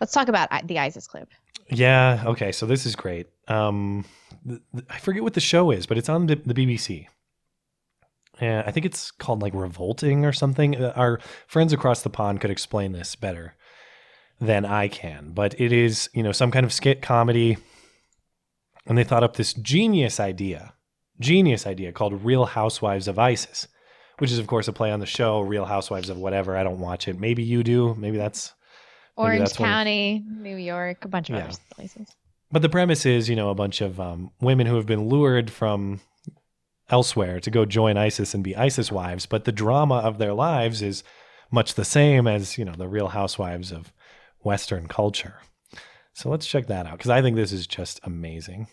Let's 0.00 0.12
talk 0.12 0.28
about 0.28 0.48
the 0.66 0.78
ISIS 0.78 1.06
clip. 1.06 1.28
Yeah. 1.70 2.22
Okay. 2.26 2.52
So 2.52 2.66
this 2.66 2.86
is 2.86 2.94
great. 2.96 3.28
Um, 3.48 4.04
th- 4.46 4.60
th- 4.74 4.84
I 4.90 4.98
forget 4.98 5.22
what 5.22 5.34
the 5.34 5.40
show 5.40 5.70
is, 5.70 5.86
but 5.86 5.96
it's 5.98 6.08
on 6.08 6.26
the, 6.26 6.36
the 6.36 6.54
BBC. 6.54 7.06
Yeah, 8.40 8.62
I 8.66 8.70
think 8.70 8.86
it's 8.86 9.10
called 9.10 9.42
like 9.42 9.54
Revolting 9.54 10.24
or 10.24 10.32
something. 10.32 10.76
Uh, 10.76 10.92
Our 10.96 11.20
friends 11.46 11.72
across 11.72 12.02
the 12.02 12.10
pond 12.10 12.40
could 12.40 12.50
explain 12.50 12.92
this 12.92 13.14
better 13.14 13.54
than 14.40 14.64
I 14.64 14.88
can, 14.88 15.32
but 15.32 15.58
it 15.60 15.70
is 15.72 16.08
you 16.14 16.22
know 16.22 16.32
some 16.32 16.50
kind 16.50 16.64
of 16.64 16.72
skit 16.72 17.02
comedy, 17.02 17.58
and 18.86 18.96
they 18.98 19.04
thought 19.04 19.22
up 19.22 19.36
this 19.36 19.52
genius 19.54 20.18
idea, 20.18 20.72
genius 21.20 21.66
idea 21.66 21.92
called 21.92 22.24
Real 22.24 22.46
Housewives 22.46 23.06
of 23.06 23.18
ISIS, 23.18 23.68
which 24.18 24.32
is 24.32 24.38
of 24.38 24.46
course 24.46 24.66
a 24.66 24.72
play 24.72 24.90
on 24.90 25.00
the 25.00 25.06
show 25.06 25.40
Real 25.40 25.66
Housewives 25.66 26.08
of 26.08 26.16
whatever. 26.16 26.56
I 26.56 26.64
don't 26.64 26.80
watch 26.80 27.06
it. 27.08 27.20
Maybe 27.20 27.42
you 27.42 27.62
do. 27.62 27.94
Maybe 27.96 28.16
that's 28.16 28.52
maybe 29.16 29.26
Orange 29.26 29.38
that's 29.40 29.58
one 29.60 29.68
of- 29.68 29.74
County, 29.74 30.24
New 30.26 30.56
York, 30.56 31.04
a 31.04 31.08
bunch 31.08 31.28
of 31.28 31.36
Yeah. 31.36 31.44
other 31.44 31.56
places. 31.74 32.08
But 32.50 32.62
the 32.62 32.68
premise 32.68 33.06
is, 33.06 33.28
you 33.28 33.36
know, 33.36 33.50
a 33.50 33.54
bunch 33.54 33.80
of 33.80 34.00
um, 34.00 34.30
women 34.40 34.66
who 34.66 34.76
have 34.76 34.86
been 34.86 35.08
lured 35.08 35.50
from 35.50 36.00
elsewhere 36.92 37.40
to 37.40 37.50
go 37.50 37.64
join 37.64 37.96
ISIS 37.96 38.34
and 38.34 38.44
be 38.44 38.54
ISIS 38.54 38.92
wives, 38.92 39.26
but 39.26 39.44
the 39.44 39.52
drama 39.52 39.96
of 39.96 40.18
their 40.18 40.34
lives 40.34 40.82
is 40.82 41.02
much 41.50 41.74
the 41.74 41.84
same 41.84 42.28
as, 42.28 42.58
you 42.58 42.64
know, 42.64 42.74
the 42.76 42.86
real 42.86 43.08
housewives 43.08 43.72
of 43.72 43.92
Western 44.40 44.86
culture. 44.86 45.36
So 46.12 46.28
let's 46.28 46.46
check 46.46 46.66
that 46.66 46.86
out 46.86 46.98
because 46.98 47.10
I 47.10 47.22
think 47.22 47.36
this 47.36 47.52
is 47.52 47.66
just 47.66 47.98
amazing. 48.04 48.68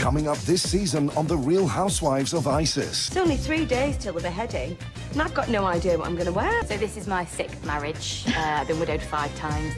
Coming 0.00 0.28
up 0.28 0.38
this 0.38 0.68
season 0.68 1.10
on 1.10 1.26
The 1.26 1.36
Real 1.36 1.66
Housewives 1.66 2.32
of 2.32 2.46
ISIS. 2.46 3.08
It's 3.08 3.16
only 3.16 3.36
three 3.36 3.64
days 3.64 3.96
till 3.96 4.12
the 4.12 4.20
beheading, 4.20 4.76
and 5.10 5.22
I've 5.22 5.34
got 5.34 5.48
no 5.48 5.64
idea 5.64 5.98
what 5.98 6.06
I'm 6.06 6.14
going 6.14 6.26
to 6.26 6.32
wear. 6.32 6.62
So 6.66 6.76
this 6.76 6.96
is 6.96 7.08
my 7.08 7.24
sixth 7.24 7.64
marriage. 7.66 8.24
Uh, 8.28 8.58
I've 8.60 8.68
been 8.68 8.78
widowed 8.78 9.02
five 9.02 9.34
times. 9.36 9.74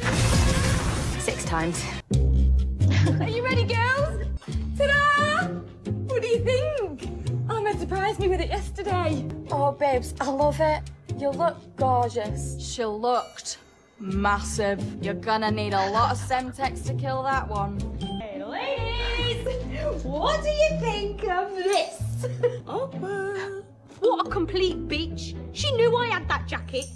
Six 1.22 1.44
times. 1.44 1.82
Are 3.20 3.28
you 3.28 3.42
ready, 3.42 3.64
girls? 3.64 4.07
Ta-da! 4.78 5.48
What 6.06 6.22
do 6.22 6.28
you 6.28 6.44
think? 6.44 7.10
Oh, 7.50 7.60
man 7.60 7.76
surprised 7.78 8.20
me 8.20 8.28
with 8.28 8.40
it 8.40 8.48
yesterday. 8.48 9.26
Oh, 9.50 9.72
babes, 9.72 10.14
I 10.20 10.30
love 10.30 10.60
it. 10.60 10.82
You 11.18 11.30
look 11.30 11.56
gorgeous. 11.76 12.56
She 12.60 12.84
looked 12.84 13.58
massive. 13.98 14.80
You're 15.02 15.14
gonna 15.14 15.50
need 15.50 15.74
a 15.74 15.90
lot 15.90 16.12
of 16.12 16.18
Semtex 16.18 16.86
to 16.86 16.94
kill 16.94 17.24
that 17.24 17.48
one. 17.48 17.80
Hey, 18.20 18.40
ladies! 18.44 20.04
What 20.04 20.44
do 20.44 20.48
you 20.48 20.80
think 20.80 21.24
of 21.24 21.56
this? 21.56 22.00
Opa. 22.66 23.64
What 23.98 24.28
a 24.28 24.30
complete 24.30 24.86
bitch. 24.86 25.34
She 25.52 25.72
knew 25.72 25.96
I 25.96 26.06
had 26.06 26.28
that 26.28 26.46
jacket. 26.46 26.86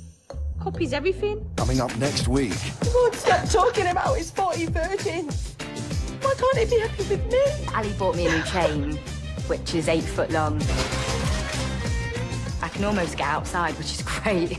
Copies 0.61 0.93
everything. 0.93 1.45
Coming 1.57 1.80
up 1.80 1.97
next 1.97 2.28
week. 2.28 2.53
He 2.53 2.89
won't 2.95 3.14
stop 3.16 3.49
talking 3.49 3.89
about 3.89 4.16
his 4.16 4.30
40 4.30 4.66
virgin. 4.66 5.28
Why 6.23 6.35
can't 6.39 6.59
he 6.59 6.64
be 6.77 6.81
happy 6.81 7.05
with 7.09 7.33
me? 7.33 7.75
Ali 7.75 7.93
bought 7.95 8.16
me 8.16 8.27
a 8.27 8.31
new 8.37 8.43
chain, 8.45 8.97
which 9.49 9.75
is 9.75 9.89
eight 9.89 10.03
foot 10.05 10.31
long. 10.31 10.61
I 12.62 12.68
can 12.68 12.85
almost 12.85 13.16
get 13.16 13.27
outside, 13.29 13.75
which 13.77 13.93
is 13.93 14.03
great. 14.07 14.59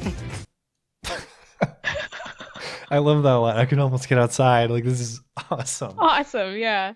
I 2.92 2.98
love 3.00 3.24
that 3.24 3.34
a 3.34 3.40
lot. 3.40 3.58
I 3.58 3.66
can 3.66 3.80
almost 3.80 4.08
get 4.08 4.20
outside. 4.20 4.70
Like, 4.70 4.84
this 4.84 5.00
is 5.00 5.22
awesome. 5.50 5.98
Awesome, 5.98 6.56
yeah. 6.58 6.94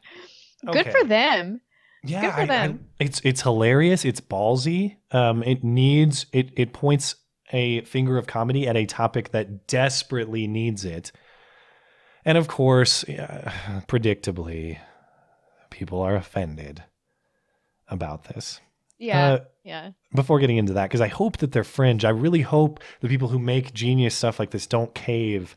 Good 0.71 0.91
for 0.91 1.03
them. 1.05 1.61
Yeah, 2.03 2.21
Good 2.21 2.31
for 2.33 2.39
I- 2.39 2.43
I- 2.43 2.45
them. 2.45 2.85
it's 2.99 3.19
it's 3.23 3.41
hilarious. 3.41 4.05
It's 4.05 4.21
ballsy. 4.21 4.97
Um, 5.11 5.43
it 5.43 5.63
needs 5.63 6.25
it. 6.31 6.51
It 6.55 6.71
points 6.73 7.15
a 7.51 7.81
finger 7.81 8.17
of 8.17 8.27
comedy 8.27 8.67
at 8.67 8.75
a 8.77 8.85
topic 8.85 9.31
that 9.31 9.67
desperately 9.67 10.47
needs 10.47 10.85
it. 10.85 11.11
And 12.27 12.37
of 12.37 12.49
course, 12.49 13.05
yeah, 13.07 13.53
predictably, 13.87 14.79
people 15.69 16.01
are 16.01 16.15
offended 16.15 16.83
about 17.87 18.25
this. 18.25 18.59
Yeah. 18.99 19.27
Uh, 19.27 19.39
yeah. 19.63 19.91
Before 20.13 20.37
getting 20.39 20.57
into 20.57 20.73
that, 20.73 20.89
because 20.89 20.99
I 20.99 21.07
hope 21.07 21.37
that 21.37 21.53
they're 21.53 21.63
fringe. 21.63 22.03
I 22.03 22.09
really 22.09 22.41
hope 22.41 22.81
the 22.99 23.07
people 23.07 23.29
who 23.29 23.39
make 23.39 23.73
genius 23.73 24.13
stuff 24.13 24.39
like 24.39 24.51
this 24.51 24.67
don't 24.67 24.93
cave 24.93 25.55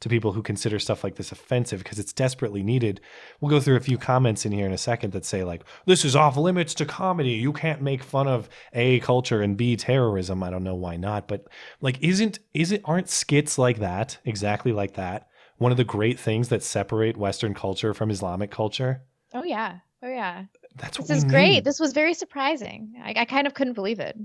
to 0.00 0.08
people 0.08 0.32
who 0.32 0.42
consider 0.42 0.78
stuff 0.78 1.04
like 1.04 1.16
this 1.16 1.32
offensive 1.32 1.82
because 1.82 1.98
it's 1.98 2.14
desperately 2.14 2.62
needed. 2.62 3.00
We'll 3.40 3.50
go 3.50 3.60
through 3.60 3.76
a 3.76 3.80
few 3.80 3.98
comments 3.98 4.46
in 4.46 4.52
here 4.52 4.66
in 4.66 4.72
a 4.72 4.78
second 4.78 5.12
that 5.12 5.24
say 5.26 5.44
like 5.44 5.64
this 5.84 6.04
is 6.04 6.16
off 6.16 6.38
limits 6.38 6.74
to 6.74 6.86
comedy. 6.86 7.32
You 7.32 7.52
can't 7.52 7.82
make 7.82 8.02
fun 8.02 8.26
of 8.26 8.48
A 8.72 9.00
culture 9.00 9.42
and 9.42 9.56
B 9.56 9.76
terrorism. 9.76 10.42
I 10.42 10.48
don't 10.48 10.64
know 10.64 10.74
why 10.74 10.96
not, 10.96 11.28
but 11.28 11.46
like 11.82 12.02
isn't 12.02 12.38
is 12.54 12.72
it 12.72 12.82
aren't 12.86 13.10
skits 13.10 13.58
like 13.58 13.80
that, 13.80 14.18
exactly 14.24 14.72
like 14.72 14.94
that, 14.94 15.28
one 15.58 15.72
of 15.72 15.78
the 15.78 15.84
great 15.84 16.18
things 16.18 16.48
that 16.48 16.62
separate 16.62 17.16
western 17.16 17.54
culture 17.54 17.94
from 17.94 18.10
Islamic 18.10 18.50
culture? 18.50 19.02
Oh 19.34 19.44
yeah. 19.44 19.78
Oh 20.02 20.08
yeah. 20.08 20.44
That's 20.76 20.98
This 20.98 21.10
is 21.10 21.24
great. 21.24 21.64
This 21.64 21.80
was 21.80 21.92
very 21.92 22.14
surprising. 22.14 22.94
I, 23.02 23.14
I 23.16 23.24
kind 23.24 23.46
of 23.46 23.54
couldn't 23.54 23.72
believe 23.74 24.00
it. 24.00 24.16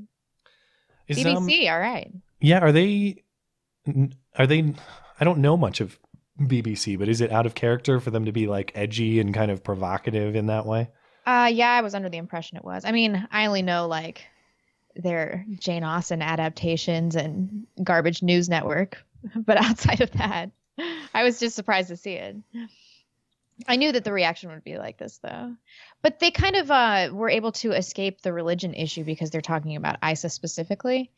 Is, 1.07 1.25
um, 1.25 1.47
BBC, 1.47 1.71
all 1.71 1.79
right. 1.79 2.11
Yeah, 2.39 2.59
are 2.59 2.71
they 2.71 3.23
are 4.37 4.47
they 4.47 4.73
I 5.19 5.23
don't 5.23 5.39
know 5.39 5.57
much 5.57 5.81
of 5.81 5.97
BBC, 6.39 6.97
but 6.97 7.09
is 7.09 7.21
it 7.21 7.31
out 7.31 7.45
of 7.45 7.55
character 7.55 7.99
for 7.99 8.11
them 8.11 8.25
to 8.25 8.31
be 8.31 8.47
like 8.47 8.71
edgy 8.75 9.19
and 9.19 9.33
kind 9.33 9.51
of 9.51 9.63
provocative 9.63 10.35
in 10.35 10.47
that 10.47 10.65
way? 10.65 10.89
Uh 11.25 11.49
yeah, 11.51 11.71
I 11.71 11.81
was 11.81 11.95
under 11.95 12.09
the 12.09 12.17
impression 12.17 12.57
it 12.57 12.65
was. 12.65 12.83
I 12.85 12.91
mean, 12.91 13.27
I 13.31 13.45
only 13.45 13.61
know 13.61 13.87
like 13.87 14.25
their 14.95 15.45
Jane 15.59 15.83
Austen 15.83 16.21
adaptations 16.21 17.15
and 17.15 17.65
Garbage 17.81 18.21
News 18.21 18.49
Network, 18.49 19.03
but 19.35 19.57
outside 19.57 20.01
of 20.01 20.11
that, 20.11 20.51
I 21.13 21.23
was 21.23 21.39
just 21.39 21.55
surprised 21.55 21.89
to 21.89 21.97
see 21.97 22.13
it. 22.13 22.35
I 23.67 23.75
knew 23.75 23.91
that 23.91 24.03
the 24.03 24.13
reaction 24.13 24.49
would 24.49 24.63
be 24.63 24.77
like 24.77 24.97
this 24.97 25.19
though. 25.19 25.55
But 26.01 26.19
they 26.19 26.31
kind 26.31 26.55
of 26.55 26.71
uh 26.71 27.09
were 27.11 27.29
able 27.29 27.51
to 27.53 27.73
escape 27.73 28.21
the 28.21 28.33
religion 28.33 28.73
issue 28.73 29.03
because 29.03 29.29
they're 29.29 29.41
talking 29.41 29.75
about 29.75 29.99
ISIS 30.01 30.33
specifically. 30.33 31.11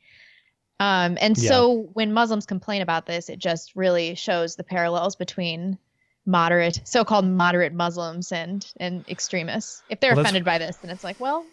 Um 0.79 1.17
and 1.21 1.37
Yeah. 1.37 1.49
so 1.49 1.89
when 1.93 2.13
Muslims 2.13 2.45
complain 2.45 2.81
about 2.81 3.05
this, 3.05 3.29
it 3.29 3.39
just 3.39 3.75
really 3.75 4.15
shows 4.15 4.55
the 4.55 4.63
parallels 4.63 5.15
between 5.15 5.77
moderate 6.25 6.81
so-called 6.85 7.25
moderate 7.25 7.73
Muslims 7.73 8.31
and 8.31 8.65
and 8.77 9.05
extremists. 9.07 9.83
If 9.89 9.99
they're 9.99 10.13
Well, 10.13 10.21
offended 10.21 10.43
by 10.43 10.57
this, 10.57 10.77
then 10.77 10.91
it's 10.91 11.03
like, 11.03 11.19
well, 11.19 11.45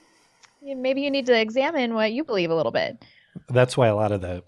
maybe 0.62 1.02
you 1.02 1.10
need 1.10 1.26
to 1.26 1.38
examine 1.40 1.94
what 1.94 2.12
you 2.12 2.24
believe 2.24 2.50
a 2.50 2.54
little 2.56 2.72
bit. 2.72 3.04
That's 3.48 3.76
why 3.76 3.86
a 3.88 3.94
lot 3.94 4.12
of 4.12 4.20
the 4.20 4.42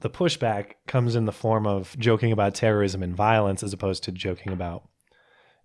the 0.00 0.10
pushback 0.10 0.72
comes 0.86 1.14
in 1.14 1.24
the 1.24 1.32
form 1.32 1.66
of 1.66 1.96
joking 1.98 2.32
about 2.32 2.54
terrorism 2.54 3.02
and 3.02 3.14
violence 3.14 3.62
as 3.62 3.72
opposed 3.72 4.04
to 4.04 4.12
joking 4.12 4.52
about 4.52 4.88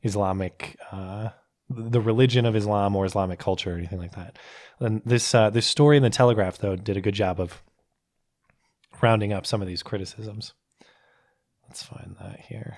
Islamic 0.04 0.78
uh 0.92 1.30
the 1.70 2.02
religion 2.02 2.46
of 2.46 2.56
Islam 2.56 2.96
or 2.96 3.06
Islamic 3.06 3.40
culture 3.40 3.74
or 3.74 3.78
anything 3.78 4.00
like 4.00 4.16
that. 4.16 4.38
And 4.80 5.02
this 5.06 5.34
uh, 5.34 5.50
this 5.50 5.66
story 5.66 5.98
in 5.98 6.04
the 6.04 6.10
Telegraph 6.10 6.58
though 6.58 6.76
did 6.76 6.98
a 6.98 7.02
good 7.02 7.16
job 7.16 7.40
of 7.40 7.64
rounding 9.02 9.34
up 9.34 9.46
some 9.46 9.62
of 9.62 9.68
these 9.68 9.84
criticisms. 9.84 10.54
Let's 11.68 11.84
find 11.84 12.16
that 12.22 12.42
here. 12.42 12.78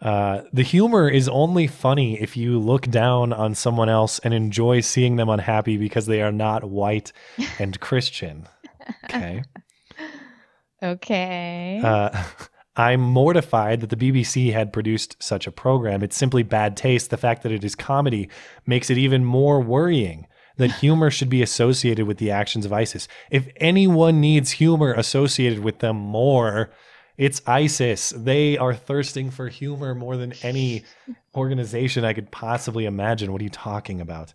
Uh, 0.00 0.42
the 0.52 0.62
humor 0.62 1.08
is 1.08 1.28
only 1.28 1.66
funny 1.66 2.20
if 2.20 2.36
you 2.36 2.58
look 2.58 2.82
down 2.88 3.32
on 3.32 3.54
someone 3.54 3.88
else 3.88 4.18
and 4.18 4.34
enjoy 4.34 4.80
seeing 4.80 5.16
them 5.16 5.28
unhappy 5.28 5.78
because 5.78 6.06
they 6.06 6.20
are 6.20 6.32
not 6.32 6.64
white 6.64 7.12
and 7.58 7.80
Christian. 7.80 8.46
Okay. 9.04 9.42
Okay. 10.82 11.80
Uh, 11.82 12.24
I'm 12.76 13.00
mortified 13.00 13.80
that 13.80 13.88
the 13.88 13.96
BBC 13.96 14.52
had 14.52 14.72
produced 14.72 15.16
such 15.22 15.46
a 15.46 15.52
program. 15.52 16.02
It's 16.02 16.16
simply 16.16 16.42
bad 16.42 16.76
taste. 16.76 17.08
The 17.08 17.16
fact 17.16 17.42
that 17.42 17.52
it 17.52 17.64
is 17.64 17.74
comedy 17.74 18.28
makes 18.66 18.90
it 18.90 18.98
even 18.98 19.24
more 19.24 19.60
worrying 19.60 20.26
that 20.58 20.72
humor 20.80 21.10
should 21.10 21.30
be 21.30 21.42
associated 21.42 22.06
with 22.06 22.18
the 22.18 22.30
actions 22.30 22.66
of 22.66 22.72
ISIS. 22.72 23.08
If 23.30 23.48
anyone 23.56 24.20
needs 24.20 24.52
humor 24.52 24.92
associated 24.92 25.60
with 25.60 25.78
them 25.78 25.96
more, 25.96 26.70
it's 27.16 27.40
ISIS. 27.46 28.10
They 28.14 28.58
are 28.58 28.74
thirsting 28.74 29.30
for 29.30 29.48
humor 29.48 29.94
more 29.94 30.18
than 30.18 30.34
any 30.42 30.84
organization 31.34 32.04
I 32.04 32.12
could 32.12 32.30
possibly 32.30 32.84
imagine. 32.84 33.32
What 33.32 33.40
are 33.40 33.44
you 33.44 33.50
talking 33.50 34.02
about? 34.02 34.34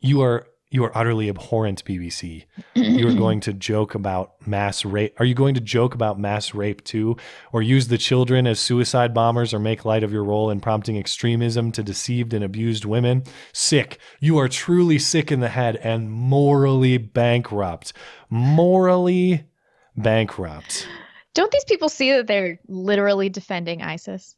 You 0.00 0.22
are 0.22 0.46
you 0.72 0.82
are 0.84 0.96
utterly 0.96 1.28
abhorrent, 1.28 1.84
BBC. 1.84 2.44
you 2.74 3.06
are 3.06 3.14
going 3.14 3.40
to 3.40 3.52
joke 3.52 3.94
about 3.94 4.34
mass 4.46 4.86
rape. 4.86 5.14
Are 5.20 5.24
you 5.26 5.34
going 5.34 5.54
to 5.54 5.60
joke 5.60 5.94
about 5.94 6.18
mass 6.18 6.54
rape 6.54 6.82
too, 6.82 7.18
or 7.52 7.60
use 7.60 7.88
the 7.88 7.98
children 7.98 8.46
as 8.46 8.58
suicide 8.58 9.12
bombers, 9.12 9.52
or 9.52 9.58
make 9.58 9.84
light 9.84 10.02
of 10.02 10.12
your 10.12 10.24
role 10.24 10.50
in 10.50 10.60
prompting 10.60 10.96
extremism 10.96 11.72
to 11.72 11.82
deceived 11.82 12.32
and 12.32 12.42
abused 12.42 12.86
women? 12.86 13.22
Sick. 13.52 13.98
You 14.18 14.38
are 14.38 14.48
truly 14.48 14.98
sick 14.98 15.30
in 15.30 15.40
the 15.40 15.50
head 15.50 15.76
and 15.76 16.10
morally 16.10 16.96
bankrupt. 16.96 17.92
Morally 18.30 19.44
bankrupt. 19.94 20.88
Don't 21.34 21.52
these 21.52 21.64
people 21.64 21.90
see 21.90 22.12
that 22.12 22.26
they're 22.26 22.58
literally 22.66 23.28
defending 23.28 23.82
ISIS? 23.82 24.36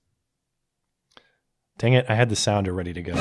Dang 1.79 1.93
it! 1.93 2.07
I 2.09 2.17
had 2.17 2.29
the 2.29 2.37
sounder 2.37 2.73
ready 2.73 2.93
to 2.93 3.03
go. 3.03 3.15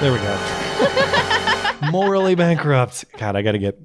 There 0.00 0.12
we 0.12 0.18
go. 0.18 0.67
Morally 1.90 2.34
bankrupt. 2.34 3.04
God, 3.18 3.36
I 3.36 3.42
got 3.42 3.52
to 3.52 3.58
get. 3.58 3.78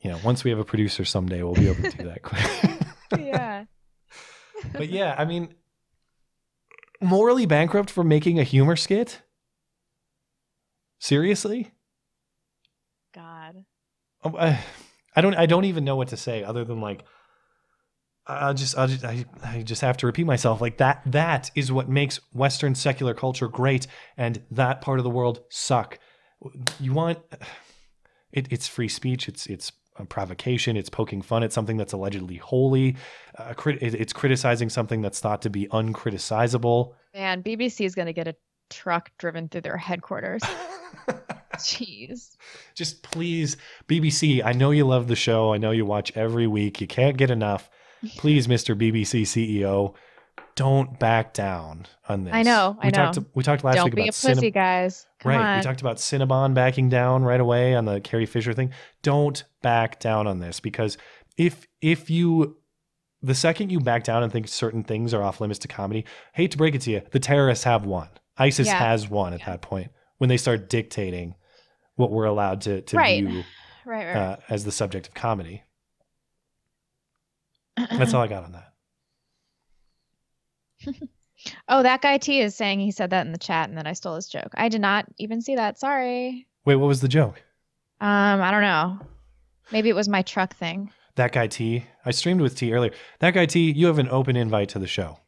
You 0.00 0.10
know, 0.10 0.18
once 0.24 0.42
we 0.42 0.50
have 0.50 0.58
a 0.58 0.64
producer 0.64 1.04
someday, 1.04 1.42
we'll 1.42 1.54
be 1.54 1.68
able 1.68 1.88
to 1.88 1.96
do 1.96 2.04
that 2.04 2.22
quick. 3.10 3.20
yeah. 3.20 3.64
but 4.72 4.88
yeah, 4.88 5.14
I 5.16 5.24
mean, 5.24 5.54
morally 7.00 7.46
bankrupt 7.46 7.88
for 7.90 8.02
making 8.02 8.40
a 8.40 8.42
humor 8.42 8.74
skit. 8.74 9.22
Seriously? 10.98 11.72
God. 13.14 13.64
Oh, 14.24 14.36
I, 14.36 14.60
I 15.14 15.20
don't. 15.20 15.34
I 15.34 15.46
don't 15.46 15.64
even 15.64 15.84
know 15.84 15.96
what 15.96 16.08
to 16.08 16.16
say 16.16 16.42
other 16.42 16.64
than 16.64 16.80
like. 16.80 17.04
I'll 18.26 18.54
just, 18.54 18.78
I'll 18.78 18.86
just 18.86 19.04
I, 19.04 19.24
I 19.42 19.62
just 19.62 19.82
have 19.82 19.96
to 19.98 20.06
repeat 20.06 20.24
myself. 20.24 20.60
Like 20.60 20.78
that, 20.78 21.02
that 21.06 21.50
is 21.54 21.72
what 21.72 21.88
makes 21.88 22.20
Western 22.32 22.74
secular 22.74 23.14
culture 23.14 23.48
great, 23.48 23.86
and 24.16 24.42
that 24.50 24.80
part 24.80 24.98
of 24.98 25.04
the 25.04 25.10
world 25.10 25.42
suck. 25.48 25.98
You 26.78 26.92
want 26.92 27.18
it, 28.32 28.46
it's 28.50 28.68
free 28.68 28.88
speech. 28.88 29.28
It's 29.28 29.46
it's 29.46 29.72
a 29.96 30.04
provocation. 30.04 30.76
It's 30.76 30.88
poking 30.88 31.20
fun 31.20 31.42
at 31.42 31.52
something 31.52 31.76
that's 31.76 31.92
allegedly 31.92 32.36
holy. 32.36 32.96
Uh, 33.36 33.54
crit, 33.54 33.82
it's 33.82 34.12
criticizing 34.12 34.70
something 34.70 35.02
that's 35.02 35.20
thought 35.20 35.42
to 35.42 35.50
be 35.50 35.66
uncriticizable. 35.68 36.94
Man, 37.14 37.42
BBC 37.42 37.84
is 37.84 37.94
going 37.94 38.06
to 38.06 38.12
get 38.12 38.28
a 38.28 38.36
truck 38.70 39.10
driven 39.18 39.48
through 39.48 39.60
their 39.62 39.76
headquarters. 39.76 40.42
Jeez. 41.56 42.36
Just 42.74 43.02
please, 43.02 43.58
BBC. 43.86 44.42
I 44.44 44.52
know 44.52 44.70
you 44.70 44.86
love 44.86 45.08
the 45.08 45.16
show. 45.16 45.52
I 45.52 45.58
know 45.58 45.70
you 45.70 45.84
watch 45.84 46.10
every 46.16 46.46
week. 46.46 46.80
You 46.80 46.86
can't 46.86 47.16
get 47.16 47.30
enough. 47.30 47.68
Please, 48.16 48.46
Mr. 48.46 48.76
BBC 48.76 49.22
CEO, 49.22 49.94
don't 50.54 50.98
back 50.98 51.32
down 51.34 51.86
on 52.08 52.24
this. 52.24 52.34
I 52.34 52.42
know. 52.42 52.76
I 52.80 52.86
we 52.86 52.90
know. 52.90 53.12
Talked 53.12 53.18
we 53.34 53.42
talked 53.42 53.64
last 53.64 53.76
Don't 53.76 53.84
week 53.86 53.94
be 53.94 54.02
about 54.02 54.18
a 54.24 54.26
pussy, 54.34 54.50
guys. 54.50 55.06
Come 55.20 55.30
right. 55.32 55.40
on. 55.40 55.58
We 55.58 55.62
talked 55.62 55.80
about 55.80 55.96
Cinnabon 55.96 56.52
backing 56.54 56.88
down 56.88 57.22
right 57.22 57.40
away 57.40 57.74
on 57.74 57.84
the 57.84 58.00
Carrie 58.00 58.26
Fisher 58.26 58.52
thing. 58.52 58.70
Don't 59.02 59.42
back 59.62 59.98
down 60.00 60.26
on 60.26 60.40
this 60.40 60.60
because 60.60 60.98
if 61.38 61.66
if 61.80 62.10
you 62.10 62.56
the 63.22 63.34
second 63.34 63.70
you 63.70 63.80
back 63.80 64.04
down 64.04 64.22
and 64.22 64.32
think 64.32 64.48
certain 64.48 64.82
things 64.82 65.14
are 65.14 65.22
off 65.22 65.40
limits 65.40 65.60
to 65.60 65.68
comedy, 65.68 66.04
hate 66.34 66.50
to 66.50 66.58
break 66.58 66.74
it 66.74 66.80
to 66.82 66.90
you, 66.90 67.02
the 67.12 67.20
terrorists 67.20 67.64
have 67.64 67.86
won. 67.86 68.08
ISIS 68.36 68.66
Yeah. 68.66 68.78
has 68.78 69.08
won 69.08 69.32
at 69.32 69.44
that 69.46 69.62
point 69.62 69.90
when 70.18 70.28
they 70.28 70.36
start 70.36 70.68
dictating 70.68 71.34
what 71.96 72.10
we're 72.10 72.24
allowed 72.24 72.60
to 72.62 72.80
to 72.82 72.96
Right. 72.96 73.24
view 73.24 73.44
Right, 73.84 74.06
right. 74.06 74.16
uh, 74.16 74.36
as 74.48 74.64
the 74.64 74.72
subject 74.72 75.08
of 75.08 75.14
comedy. 75.14 75.62
That's 77.76 78.14
all 78.14 78.22
I 78.22 78.28
got 78.28 78.44
on 78.44 78.52
that. 78.52 78.72
oh, 81.68 81.82
that 81.82 82.02
guy 82.02 82.18
T 82.18 82.40
is 82.40 82.54
saying 82.54 82.80
he 82.80 82.90
said 82.90 83.10
that 83.10 83.26
in 83.26 83.32
the 83.32 83.38
chat 83.38 83.68
and 83.68 83.76
then 83.78 83.86
I 83.86 83.92
stole 83.92 84.16
his 84.16 84.28
joke. 84.28 84.52
I 84.54 84.68
did 84.68 84.80
not 84.80 85.06
even 85.18 85.40
see 85.40 85.56
that. 85.56 85.78
Sorry. 85.78 86.46
Wait, 86.64 86.76
what 86.76 86.86
was 86.88 87.00
the 87.00 87.08
joke? 87.08 87.42
Um, 88.00 88.40
I 88.40 88.50
don't 88.50 88.62
know. 88.62 88.98
Maybe 89.70 89.88
it 89.88 89.94
was 89.96 90.08
my 90.08 90.22
truck 90.22 90.54
thing. 90.56 90.90
That 91.16 91.32
guy 91.32 91.46
T. 91.46 91.84
I 92.04 92.10
streamed 92.10 92.40
with 92.40 92.56
T 92.56 92.72
earlier. 92.72 92.92
That 93.20 93.32
guy 93.34 93.46
T. 93.46 93.70
You 93.70 93.86
have 93.86 93.98
an 93.98 94.08
open 94.08 94.36
invite 94.36 94.70
to 94.70 94.78
the 94.78 94.86
show. 94.86 95.18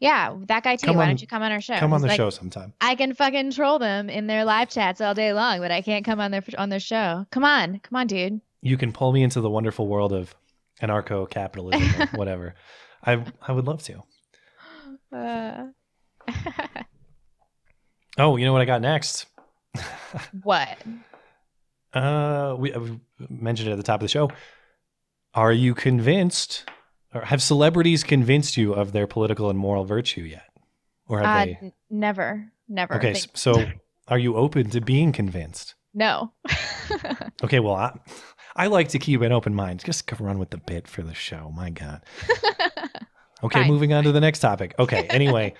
Yeah, 0.00 0.34
that 0.46 0.64
guy 0.64 0.76
T. 0.76 0.86
Come 0.86 0.96
Why 0.96 1.02
on- 1.04 1.08
don't 1.10 1.20
you 1.20 1.26
come 1.26 1.42
on 1.42 1.52
our 1.52 1.60
show? 1.60 1.76
Come 1.78 1.92
on 1.92 1.98
He's 2.00 2.02
the 2.04 2.08
like, 2.08 2.16
show 2.16 2.30
sometime. 2.30 2.72
I 2.80 2.94
can 2.94 3.14
fucking 3.14 3.52
troll 3.52 3.78
them 3.78 4.08
in 4.10 4.26
their 4.26 4.44
live 4.44 4.70
chats 4.70 5.00
all 5.00 5.14
day 5.14 5.32
long, 5.32 5.60
but 5.60 5.70
I 5.70 5.82
can't 5.82 6.04
come 6.04 6.20
on 6.20 6.30
their 6.30 6.42
on 6.58 6.68
their 6.70 6.80
show. 6.80 7.26
Come 7.30 7.44
on, 7.44 7.80
come 7.80 7.96
on, 7.96 8.06
dude. 8.06 8.40
you 8.62 8.76
can 8.76 8.92
pull 8.92 9.12
me 9.12 9.22
into 9.22 9.40
the 9.40 9.50
wonderful 9.50 9.86
world 9.86 10.12
of 10.12 10.34
anarcho 10.82 11.28
capitalism 11.28 11.82
or 12.00 12.06
whatever. 12.16 12.54
I 13.04 13.24
I 13.46 13.52
would 13.52 13.66
love 13.66 13.82
to. 13.84 14.02
Uh, 15.12 15.66
Oh, 18.18 18.36
you 18.36 18.44
know 18.44 18.52
what 18.52 18.60
I 18.62 18.66
got 18.66 18.80
next? 18.82 19.26
what? 20.42 20.78
Uh, 21.94 22.54
we, 22.58 22.72
we 22.72 23.00
mentioned 23.28 23.68
it 23.68 23.72
at 23.72 23.76
the 23.76 23.82
top 23.84 24.00
of 24.00 24.04
the 24.04 24.08
show. 24.08 24.30
Are 25.34 25.52
you 25.52 25.74
convinced, 25.74 26.64
or 27.14 27.22
have 27.22 27.40
celebrities 27.40 28.02
convinced 28.02 28.56
you 28.56 28.72
of 28.74 28.92
their 28.92 29.06
political 29.06 29.48
and 29.48 29.58
moral 29.58 29.84
virtue 29.84 30.22
yet, 30.22 30.48
or 31.06 31.20
have 31.20 31.28
Uh, 31.28 31.38
they? 31.44 31.58
n- 31.62 31.72
never, 31.88 32.52
never. 32.68 32.96
Okay, 32.96 33.14
so 33.34 33.64
are 34.08 34.18
you 34.18 34.36
open 34.36 34.70
to 34.70 34.80
being 34.80 35.12
convinced? 35.12 35.74
no. 35.94 36.32
Okay, 37.42 37.60
well, 37.60 37.74
I, 37.74 37.98
I 38.56 38.66
like 38.66 38.88
to 38.88 38.98
keep 38.98 39.20
an 39.22 39.32
open 39.32 39.54
mind. 39.54 39.84
Just 39.84 40.06
go 40.06 40.16
run 40.20 40.38
with 40.38 40.50
the 40.50 40.58
bit 40.58 40.88
for 40.88 41.02
the 41.02 41.14
show. 41.14 41.52
My 41.54 41.70
God. 41.70 42.02
Okay, 43.42 43.60
Fine, 43.60 43.68
moving 43.68 43.92
on 43.92 44.04
to 44.04 44.12
the 44.12 44.20
next 44.20 44.40
topic. 44.40 44.74
Okay, 44.78 45.06
anyway, 45.08 45.54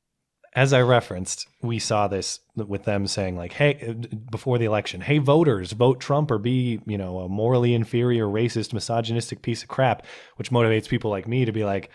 as 0.54 0.72
I 0.72 0.82
referenced, 0.82 1.46
we 1.62 1.78
saw 1.78 2.06
this 2.08 2.40
with 2.56 2.84
them 2.84 3.06
saying 3.06 3.36
like, 3.36 3.54
"Hey, 3.54 3.78
uh, 3.88 4.16
before 4.30 4.58
the 4.58 4.66
election, 4.66 5.00
hey 5.00 5.18
voters, 5.18 5.72
vote 5.72 5.98
Trump 6.00 6.30
or 6.30 6.38
be, 6.38 6.80
you 6.86 6.98
know, 6.98 7.20
a 7.20 7.28
morally 7.28 7.74
inferior, 7.74 8.26
racist, 8.26 8.72
misogynistic 8.72 9.40
piece 9.42 9.62
of 9.62 9.68
crap," 9.68 10.04
which 10.36 10.50
motivates 10.50 10.88
people 10.88 11.10
like 11.10 11.26
me 11.26 11.44
to 11.44 11.52
be 11.52 11.64
like, 11.64 11.90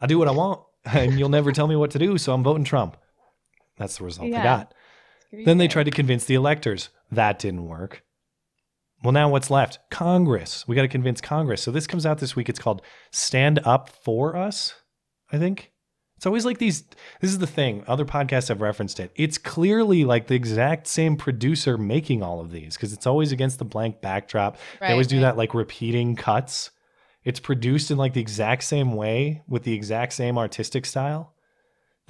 "I 0.00 0.06
do 0.06 0.18
what 0.18 0.28
I 0.28 0.32
want, 0.32 0.60
and 0.84 1.18
you'll 1.18 1.28
never 1.28 1.52
tell 1.52 1.68
me 1.68 1.76
what 1.76 1.92
to 1.92 1.98
do, 1.98 2.18
so 2.18 2.34
I'm 2.34 2.42
voting 2.42 2.64
Trump." 2.64 2.96
That's 3.76 3.98
the 3.98 4.04
result 4.04 4.26
they 4.28 4.42
got. 4.42 4.74
Then 5.44 5.58
they 5.58 5.68
tried 5.68 5.84
to 5.84 5.90
convince 5.92 6.24
the 6.24 6.34
electors. 6.34 6.88
That 7.12 7.38
didn't 7.38 7.66
work. 7.66 8.02
Well, 9.02 9.12
now 9.12 9.28
what's 9.30 9.50
left? 9.50 9.78
Congress. 9.90 10.66
We 10.68 10.76
got 10.76 10.82
to 10.82 10.88
convince 10.88 11.20
Congress. 11.20 11.62
So 11.62 11.70
this 11.70 11.86
comes 11.86 12.04
out 12.04 12.18
this 12.18 12.36
week. 12.36 12.48
It's 12.48 12.58
called 12.58 12.82
Stand 13.10 13.60
Up 13.64 13.88
For 13.88 14.36
Us, 14.36 14.74
I 15.32 15.38
think. 15.38 15.72
It's 16.16 16.26
always 16.26 16.44
like 16.44 16.58
these. 16.58 16.84
This 17.22 17.30
is 17.30 17.38
the 17.38 17.46
thing. 17.46 17.82
Other 17.86 18.04
podcasts 18.04 18.48
have 18.48 18.60
referenced 18.60 19.00
it. 19.00 19.10
It's 19.16 19.38
clearly 19.38 20.04
like 20.04 20.26
the 20.26 20.34
exact 20.34 20.86
same 20.86 21.16
producer 21.16 21.78
making 21.78 22.22
all 22.22 22.40
of 22.40 22.50
these 22.50 22.76
because 22.76 22.92
it's 22.92 23.06
always 23.06 23.32
against 23.32 23.58
the 23.58 23.64
blank 23.64 24.02
backdrop. 24.02 24.58
they 24.80 24.92
always 24.92 25.06
do 25.06 25.16
right. 25.16 25.22
that 25.22 25.36
like 25.38 25.54
repeating 25.54 26.16
cuts. 26.16 26.70
It's 27.24 27.40
produced 27.40 27.90
in 27.90 27.96
like 27.96 28.12
the 28.12 28.20
exact 28.20 28.64
same 28.64 28.92
way 28.92 29.42
with 29.48 29.62
the 29.62 29.72
exact 29.72 30.12
same 30.12 30.36
artistic 30.36 30.84
style 30.84 31.34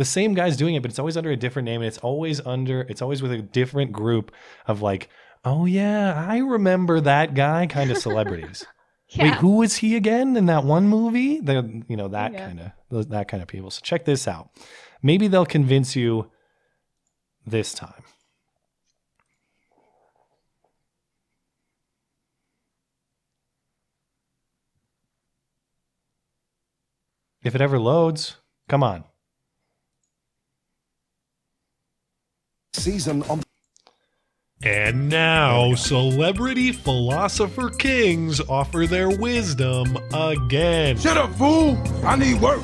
the 0.01 0.05
same 0.07 0.32
guy's 0.32 0.57
doing 0.57 0.76
it, 0.76 0.80
but 0.80 0.91
it's 0.91 0.99
always 0.99 1.18
under 1.18 1.30
a 1.30 1.36
different 1.36 1.66
name, 1.66 1.82
and 1.82 1.86
it's 1.86 1.99
always 1.99 2.41
under 2.47 2.86
it's 2.88 3.03
always 3.03 3.20
with 3.20 3.32
a 3.32 3.43
different 3.43 3.93
group 3.93 4.32
of 4.66 4.80
like, 4.80 5.11
oh 5.45 5.66
yeah, 5.66 6.26
I 6.28 6.38
remember 6.38 7.01
that 7.01 7.34
guy 7.34 7.66
kind 7.66 7.91
of 7.91 7.99
celebrities. 7.99 8.66
Wait, 9.18 9.34
who 9.34 9.57
was 9.57 9.76
he 9.76 9.97
again 9.97 10.36
in 10.36 10.47
that 10.47 10.64
one 10.64 10.88
movie? 10.88 11.41
The 11.41 11.82
you 11.88 11.97
know 11.97 12.09
that 12.09 12.32
Yeah. 12.32 12.47
kind 12.47 12.72
of 12.91 13.09
that 13.09 13.28
kind 13.28 13.43
of 13.43 13.49
people. 13.49 13.70
So 13.70 13.80
check 13.82 14.05
this 14.05 14.28
out. 14.28 14.51
Maybe 15.03 15.26
they'll 15.28 15.47
convince 15.47 15.97
you 15.97 16.30
this 17.47 17.72
time. 17.72 18.05
If 27.43 27.55
it 27.55 27.61
ever 27.61 27.78
loads, 27.78 28.36
come 28.68 28.82
on. 28.82 29.05
Season 32.74 33.22
on 33.24 33.43
And 34.63 35.09
now, 35.09 35.75
celebrity 35.75 36.71
philosopher 36.73 37.71
kings 37.71 38.43
offer 38.43 38.87
their 38.87 39.09
wisdom 39.09 39.97
again. 40.13 40.99
Shut 40.99 41.17
up, 41.17 41.35
fool! 41.37 41.83
I 42.05 42.17
need 42.17 42.43
work. 42.43 42.61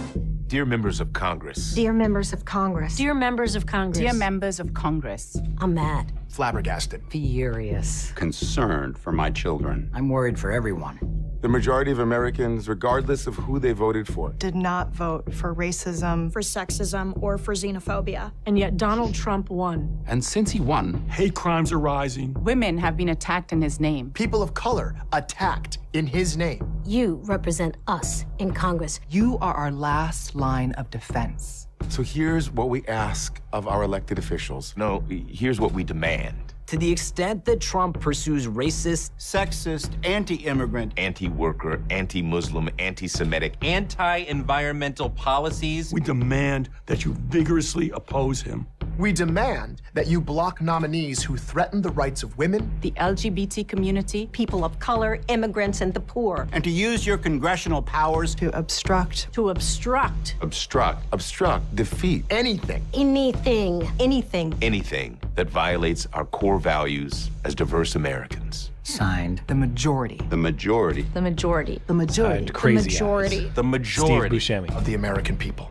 Dear 0.47 0.66
members 0.66 1.01
of 1.01 1.14
Congress, 1.14 1.72
Dear 1.74 1.94
members 1.94 2.34
of 2.34 2.44
Congress. 2.44 2.97
Dear 2.97 3.14
members 3.14 3.57
of 3.57 3.64
Congress. 3.64 3.99
Dear 3.99 4.12
members 4.12 4.61
of 4.61 4.74
Congress. 4.74 5.38
I'm 5.57 5.72
mad. 5.72 6.12
flabbergasted. 6.28 7.03
Furious. 7.09 8.12
concerned 8.12 8.99
for 8.99 9.11
my 9.11 9.30
children. 9.30 9.90
I'm 9.94 10.11
worried 10.11 10.38
for 10.38 10.53
everyone. 10.53 10.99
The 11.47 11.53
majority 11.53 11.92
of 11.92 12.01
Americans, 12.01 12.68
regardless 12.68 13.28
of 13.28 13.36
who 13.36 13.61
they 13.61 13.70
voted 13.70 14.09
for, 14.09 14.32
did 14.32 14.57
not 14.57 14.90
vote 14.92 15.32
for 15.32 15.55
racism, 15.55 16.32
for 16.32 16.40
sexism, 16.40 17.16
or 17.22 17.38
for 17.38 17.55
xenophobia. 17.55 18.32
And 18.47 18.59
yet 18.59 18.76
Donald 18.76 19.14
Trump 19.14 19.49
won. 19.49 19.97
And 20.09 20.24
since 20.24 20.51
he 20.51 20.59
won, 20.59 20.94
hate 21.09 21.36
crimes 21.36 21.70
are 21.70 21.78
rising. 21.78 22.34
Women 22.42 22.76
have 22.78 22.97
been 22.97 23.11
attacked 23.11 23.53
in 23.53 23.62
his 23.62 23.78
name. 23.78 24.11
People 24.11 24.42
of 24.42 24.55
color 24.55 24.97
attacked 25.12 25.78
in 25.92 26.05
his 26.09 26.36
name. 26.36 26.68
You 26.84 27.20
represent 27.22 27.76
us 27.86 28.24
in 28.40 28.53
Congress. 28.53 28.99
You 29.09 29.38
are 29.38 29.55
our 29.55 29.70
last 29.70 30.34
line 30.34 30.72
of 30.72 30.90
defense. 30.90 31.68
So 31.90 32.03
here's 32.03 32.51
what 32.51 32.70
we 32.70 32.84
ask 32.88 33.40
of 33.53 33.68
our 33.68 33.84
elected 33.84 34.18
officials. 34.18 34.74
No, 34.76 35.05
here's 35.28 35.61
what 35.61 35.70
we 35.70 35.84
demand. 35.84 36.45
To 36.66 36.76
the 36.76 36.90
extent 36.90 37.44
that 37.44 37.60
Trump 37.60 38.00
pursues 38.00 38.48
racist, 38.48 39.12
sexist, 39.20 39.90
anti 40.04 40.34
immigrant, 40.34 40.94
anti 40.96 41.28
worker, 41.28 41.80
anti 41.90 42.20
Muslim, 42.22 42.68
anti 42.80 43.06
Semitic, 43.06 43.54
anti 43.62 44.24
environmental 44.26 45.08
policies, 45.10 45.92
we 45.92 46.00
demand 46.00 46.68
that 46.86 47.04
you 47.04 47.14
vigorously 47.28 47.90
oppose 47.90 48.42
him. 48.42 48.66
We 48.99 49.12
demand 49.12 49.82
that 49.92 50.07
you 50.07 50.22
block 50.22 50.62
nominees 50.62 51.22
who 51.22 51.36
threaten 51.36 51.82
the 51.82 51.90
rights 51.90 52.22
of 52.22 52.38
women, 52.38 52.70
the 52.80 52.92
LGBT 52.92 53.68
community, 53.68 54.26
people 54.32 54.64
of 54.64 54.78
color, 54.78 55.20
immigrants, 55.28 55.82
and 55.82 55.92
the 55.92 56.01
poor. 56.01 56.49
And 56.53 56.64
to 56.64 56.70
use 56.70 57.07
your 57.07 57.18
congressional 57.18 57.82
powers 57.82 58.34
to 58.36 58.57
obstruct. 58.57 59.30
To 59.34 59.51
obstruct. 59.51 60.36
Obstruct, 60.40 61.05
obstruct, 61.12 61.76
defeat. 61.76 62.24
Anything. 62.30 62.86
Anything. 62.94 63.86
Anything. 64.01 64.55
anything 64.62 65.20
that 65.34 65.51
violates 65.51 66.07
our 66.14 66.24
core 66.24 66.59
values 66.59 67.30
as 67.44 67.55
diverse 67.55 67.97
Americans. 67.97 68.70
Signed. 68.82 69.42
The 69.47 69.55
majority. 69.55 70.20
the 70.30 70.36
majority 70.38 71.03
The 71.12 71.20
majority. 71.20 71.82
The 71.86 71.92
majority. 71.92 72.38
Signed 72.38 72.55
crazy 72.55 72.88
the 72.88 72.94
majority. 72.94 73.47
eyes. 73.47 73.55
The 73.55 73.62
majority 73.62 74.40
Steve 74.40 74.62
Buscemi. 74.62 74.76
Of 74.76 74.86
the 74.86 74.94
American 74.94 75.36
people. 75.36 75.70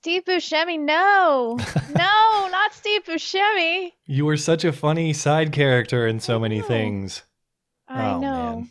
Steve 0.00 0.24
Buscemi, 0.24 0.78
no, 0.80 1.58
no, 1.94 2.48
not 2.50 2.72
Steve 2.72 3.04
Buscemi. 3.04 3.92
You 4.06 4.24
were 4.24 4.38
such 4.38 4.64
a 4.64 4.72
funny 4.72 5.12
side 5.12 5.52
character 5.52 6.06
in 6.06 6.20
so 6.20 6.38
many 6.40 6.62
things. 6.62 7.22
I 7.86 8.12
Oh, 8.12 8.18
know. 8.20 8.56
man. 8.56 8.70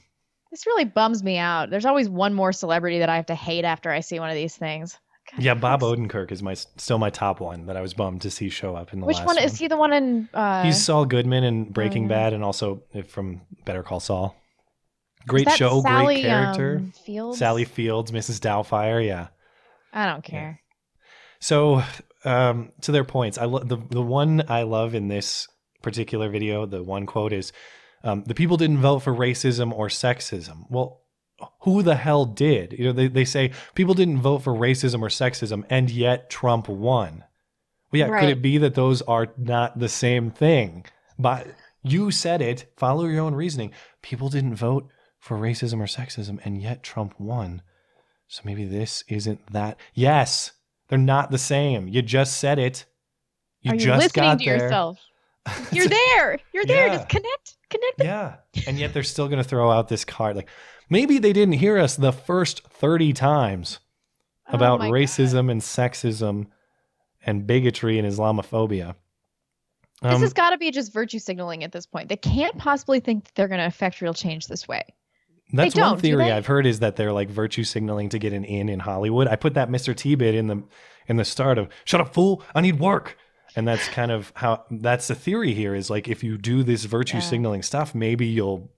This 0.49 0.65
really 0.65 0.85
bums 0.85 1.21
me 1.23 1.37
out. 1.37 1.69
There's 1.69 1.85
always 1.85 2.09
one 2.09 2.33
more 2.33 2.51
celebrity 2.51 2.99
that 2.99 3.09
I 3.09 3.15
have 3.17 3.27
to 3.27 3.35
hate 3.35 3.63
after 3.63 3.91
I 3.91 3.99
see 3.99 4.19
one 4.19 4.29
of 4.29 4.35
these 4.35 4.55
things. 4.57 4.97
Yeah, 5.37 5.53
Bob 5.53 5.81
Odenkirk 5.81 6.31
is 6.31 6.41
my 6.41 6.55
still 6.55 6.97
my 6.97 7.11
top 7.11 7.39
one 7.39 7.67
that 7.67 7.77
I 7.77 7.81
was 7.81 7.93
bummed 7.93 8.23
to 8.23 8.31
see 8.31 8.49
show 8.49 8.75
up 8.75 8.91
in 8.91 8.99
the 8.99 9.05
last. 9.05 9.19
Which 9.19 9.27
last 9.27 9.35
one 9.35 9.43
is 9.45 9.55
he? 9.59 9.67
The 9.67 9.77
one 9.77 9.93
in? 9.93 10.27
Uh, 10.33 10.63
He's 10.63 10.83
Saul 10.83 11.05
Goodman 11.05 11.43
in 11.43 11.65
Breaking 11.65 12.03
yeah. 12.03 12.09
Bad 12.09 12.33
and 12.33 12.43
also 12.43 12.81
from 13.09 13.41
Better 13.65 13.83
Call 13.83 13.99
Saul. 13.99 14.35
Great 15.27 15.51
show, 15.51 15.81
Sally, 15.83 16.15
great 16.21 16.25
character. 16.25 16.77
um, 16.77 16.93
Fields? 17.05 17.37
Sally 17.37 17.65
Fields, 17.65 18.09
Mrs. 18.11 18.39
Doubtfire, 18.39 19.05
yeah. 19.05 19.27
I 19.93 20.07
don't 20.07 20.23
care. 20.23 20.59
So, 21.39 21.83
um, 22.25 22.71
to 22.81 22.91
their 22.91 23.03
points, 23.03 23.37
I 23.37 23.45
the 23.47 23.81
the 23.89 24.01
one 24.01 24.43
I 24.49 24.63
love 24.63 24.93
in 24.93 25.07
this 25.07 25.47
particular 25.81 26.29
video, 26.29 26.65
the 26.65 26.83
one 26.83 27.05
quote 27.05 27.33
is, 27.33 27.53
um, 28.03 28.23
"The 28.25 28.35
people 28.35 28.57
didn't 28.57 28.79
vote 28.79 28.99
for 28.99 29.13
racism 29.13 29.71
or 29.71 29.87
sexism." 29.87 30.65
Well, 30.69 31.01
who 31.61 31.81
the 31.81 31.95
hell 31.95 32.25
did? 32.25 32.73
You 32.73 32.85
know, 32.85 32.91
they 32.91 33.07
they 33.07 33.25
say 33.25 33.51
people 33.75 33.93
didn't 33.93 34.21
vote 34.21 34.39
for 34.39 34.53
racism 34.53 35.01
or 35.01 35.07
sexism, 35.07 35.63
and 35.69 35.89
yet 35.89 36.29
Trump 36.29 36.67
won. 36.67 37.23
Well, 37.91 37.99
yeah, 37.99 38.19
could 38.19 38.29
it 38.29 38.41
be 38.41 38.57
that 38.59 38.75
those 38.75 39.01
are 39.03 39.33
not 39.37 39.79
the 39.79 39.89
same 39.89 40.29
thing? 40.31 40.85
But 41.17 41.47
you 41.81 42.11
said 42.11 42.41
it. 42.41 42.71
Follow 42.77 43.05
your 43.05 43.23
own 43.23 43.33
reasoning. 43.33 43.71
People 44.01 44.29
didn't 44.29 44.55
vote 44.55 44.87
for 45.19 45.37
racism 45.37 45.79
or 45.79 45.85
sexism, 45.85 46.39
and 46.43 46.61
yet 46.61 46.83
Trump 46.83 47.19
won. 47.19 47.61
So 48.27 48.41
maybe 48.45 48.65
this 48.65 49.03
isn't 49.07 49.51
that. 49.51 49.77
Yes, 49.93 50.51
they're 50.89 50.99
not 50.99 51.31
the 51.31 51.37
same. 51.37 51.87
You 51.87 52.01
just 52.01 52.39
said 52.39 52.59
it. 52.59 52.85
You 53.61 53.71
Are 53.71 53.75
you 53.75 53.81
just 53.81 54.03
listening 54.03 54.25
got 54.25 54.39
to 54.39 54.45
there. 54.45 54.57
yourself? 54.57 54.99
You're 55.71 55.87
there. 55.87 56.39
You're 56.53 56.65
there. 56.65 56.87
Yeah. 56.87 56.95
Just 56.97 57.09
connect. 57.09 57.55
Connect. 57.69 58.03
Yeah. 58.03 58.35
And 58.67 58.77
yet 58.77 58.93
they're 58.93 59.03
still 59.03 59.27
going 59.27 59.41
to 59.41 59.47
throw 59.47 59.71
out 59.71 59.87
this 59.87 60.03
card. 60.05 60.35
Like 60.35 60.49
maybe 60.89 61.17
they 61.19 61.33
didn't 61.33 61.53
hear 61.55 61.77
us 61.77 61.95
the 61.95 62.11
first 62.11 62.67
30 62.67 63.13
times 63.13 63.79
about 64.47 64.81
Oh 64.81 64.85
racism 64.85 65.51
and 65.51 65.61
sexism 65.61 66.47
and 67.25 67.45
bigotry 67.45 67.99
and 67.99 68.07
Islamophobia. 68.07 68.95
This 70.01 70.13
Um, 70.13 70.21
has 70.21 70.33
got 70.33 70.51
to 70.51 70.57
be 70.57 70.71
just 70.71 70.93
virtue 70.93 71.19
signaling 71.19 71.63
at 71.63 71.71
this 71.71 71.85
point. 71.85 72.09
They 72.09 72.15
can't 72.15 72.57
possibly 72.57 72.99
think 72.99 73.25
that 73.25 73.35
they're 73.35 73.47
going 73.49 73.59
to 73.59 73.65
affect 73.67 74.01
real 74.01 74.13
change 74.13 74.47
this 74.47 74.67
way. 74.67 74.83
That's 75.51 75.75
one 75.75 75.97
theory? 75.97 76.31
I've 76.31 76.45
heard 76.45 76.65
is 76.65 76.79
that 76.79 76.95
they're 76.95 77.11
like 77.13 77.29
virtue 77.29 77.63
signaling 77.63 78.09
to 78.09 78.19
get 78.19 78.33
an 78.33 78.43
in 78.43 78.69
in 78.69 78.79
Hollywood. 78.79 79.27
I 79.27 79.35
put 79.35 79.55
that 79.55 79.69
Mr. 79.69 79.95
T 79.95 80.15
bit 80.15 80.35
in 80.35 80.47
the 80.47 80.63
in 81.07 81.17
the 81.17 81.25
start 81.25 81.57
of 81.57 81.69
"Shut 81.85 81.99
up, 82.01 82.13
fool! 82.13 82.43
I 82.53 82.61
need 82.61 82.79
work," 82.79 83.17
and 83.55 83.67
that's 83.67 83.87
kind 83.89 84.11
of 84.11 84.31
how 84.35 84.65
that's 84.69 85.07
the 85.07 85.15
theory 85.15 85.53
here. 85.53 85.73
Is 85.73 85.89
like 85.89 86.07
if 86.07 86.23
you 86.23 86.37
do 86.37 86.61
this 86.63 86.85
virtue 86.85 87.17
Yeah. 87.17 87.21
signaling 87.23 87.63
stuff, 87.63 87.95
maybe 87.95 88.27
you'll 88.27 88.69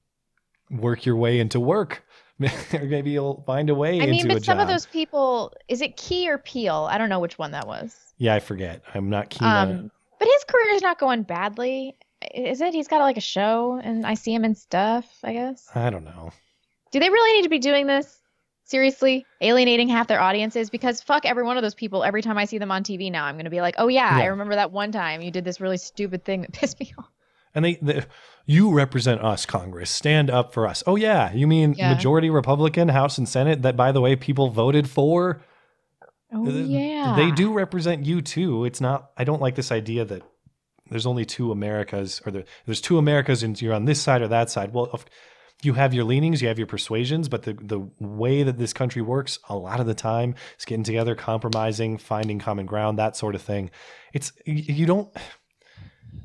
work 0.70 1.06
your 1.06 1.18
way 1.18 1.40
into 1.40 1.60
work, 1.60 2.04
or 2.40 2.50
maybe 2.86 3.12
you'll 3.12 3.44
find 3.46 3.70
a 3.70 3.76
way 3.76 4.02
I 4.02 4.06
mean, 4.06 4.28
but 4.30 4.44
some 4.46 4.58
job. 4.58 4.62
of 4.62 4.68
those 4.70 4.86
people, 4.86 5.52
is 5.68 5.82
it 5.82 5.98
Key 5.98 6.30
or 6.30 6.38
Peele? 6.38 6.88
I 6.90 6.98
don't 6.98 7.10
know 7.10 7.20
which 7.20 7.38
one 7.38 7.52
that 7.52 7.68
was. 7.68 7.98
Yeah, 8.18 8.34
I 8.36 8.40
forget. 8.40 8.82
I'm 8.96 9.10
not 9.10 9.30
keen 9.30 9.48
on 9.48 9.70
it. 9.70 9.74
Um, 9.74 9.92
but 10.20 10.28
his 10.28 10.44
career 10.46 10.74
is 10.76 10.82
not 10.82 11.00
going 11.00 11.24
badly, 11.24 11.98
is 12.34 12.62
it? 12.62 12.74
He's 12.74 12.88
got 12.88 13.00
like 13.00 13.18
a 13.18 13.22
show, 13.22 13.82
and 13.84 14.06
I 14.06 14.14
see 14.14 14.34
him 14.34 14.46
in 14.46 14.56
stuff. 14.56 15.06
I 15.24 15.34
guess. 15.34 15.68
I 15.76 15.90
don't 15.90 16.06
know. 16.06 16.32
Do 16.92 17.00
they 17.00 17.10
really 17.10 17.34
need 17.38 17.44
to 17.44 17.50
be 17.50 17.60
doing 17.60 17.88
this? 17.88 18.18
Seriously, 18.64 19.26
alienating 19.42 19.90
half 19.90 20.08
their 20.08 20.22
audiences 20.22 20.70
because 20.70 21.02
fuck 21.02 21.26
every 21.26 21.44
one 21.44 21.58
of 21.58 21.64
those 21.64 21.76
people. 21.76 22.04
Every 22.04 22.22
time 22.22 22.38
I 22.38 22.46
see 22.46 22.58
them 22.58 22.72
on 22.72 22.84
TV 22.84 23.12
now, 23.12 23.26
I'm 23.26 23.36
gonna 23.36 23.50
be 23.50 23.60
like, 23.60 23.76
oh 23.78 23.88
yeah, 23.88 24.10
I 24.10 24.26
remember 24.26 24.56
that 24.56 24.72
one 24.72 24.92
time 24.92 25.22
you 25.22 25.32
did 25.32 25.44
this 25.44 25.60
really 25.60 25.78
stupid 25.78 26.24
thing 26.24 26.42
that 26.42 26.52
pissed 26.54 26.80
me 26.80 26.94
off. 26.98 27.10
And 27.54 27.66
they, 27.66 27.76
they, 27.82 28.04
you 28.46 28.72
represent 28.72 29.22
us, 29.22 29.46
Congress. 29.46 29.90
Stand 29.90 30.30
up 30.30 30.54
for 30.54 30.68
us. 30.68 30.84
Oh 30.88 30.96
yeah, 30.96 31.34
you 31.34 31.48
mean 31.48 31.74
Yeah. 31.74 31.94
majority 31.94 32.30
Republican, 32.30 32.88
House 32.90 33.18
and 33.18 33.28
Senate? 33.28 33.62
That, 33.62 33.76
by 33.76 33.92
the 33.92 34.00
way, 34.00 34.16
people 34.16 34.50
voted 34.50 34.90
for. 34.90 35.42
Oh 36.34 36.48
yeah, 36.48 37.14
They 37.18 37.32
do 37.32 37.52
represent 37.52 38.06
you 38.06 38.22
too. 38.22 38.64
It's 38.64 38.80
not. 38.80 39.12
I 39.18 39.26
don't 39.26 39.42
like 39.42 39.56
this 39.56 39.72
idea 39.72 40.06
that 40.06 40.24
there's 40.90 41.06
only 41.06 41.26
two 41.26 41.52
Americas, 41.52 42.22
or 42.26 42.32
there, 42.32 42.46
there's 42.66 42.80
two 42.80 42.98
Americas, 42.98 43.44
and 43.44 43.62
you're 43.62 43.74
on 43.74 43.84
this 43.84 44.02
side 44.02 44.22
or 44.22 44.30
that 44.30 44.50
side. 44.50 44.74
Well, 44.74 44.90
of, 44.94 45.04
you 45.62 45.74
have 45.74 45.94
your 45.94 46.04
leanings, 46.04 46.42
you 46.42 46.48
have 46.48 46.58
your 46.58 46.68
persuasions, 46.68 47.30
but 47.30 47.44
the 47.44 47.54
the 47.54 47.88
way 48.00 48.44
that 48.44 48.58
this 48.58 48.74
country 48.74 49.02
works, 49.02 49.40
a 49.50 49.56
lot 49.56 49.80
of 49.80 49.86
the 49.86 49.94
time, 49.94 50.36
is 50.58 50.66
getting 50.66 50.84
together, 50.84 51.16
compromising, 51.16 51.98
finding 51.98 52.40
common 52.40 52.66
ground, 52.66 52.98
that 53.00 53.16
sort 53.16 53.36
of 53.36 53.42
thing. 53.42 53.70
It's 54.14 54.34
you 54.46 54.86
don't. 54.86 55.16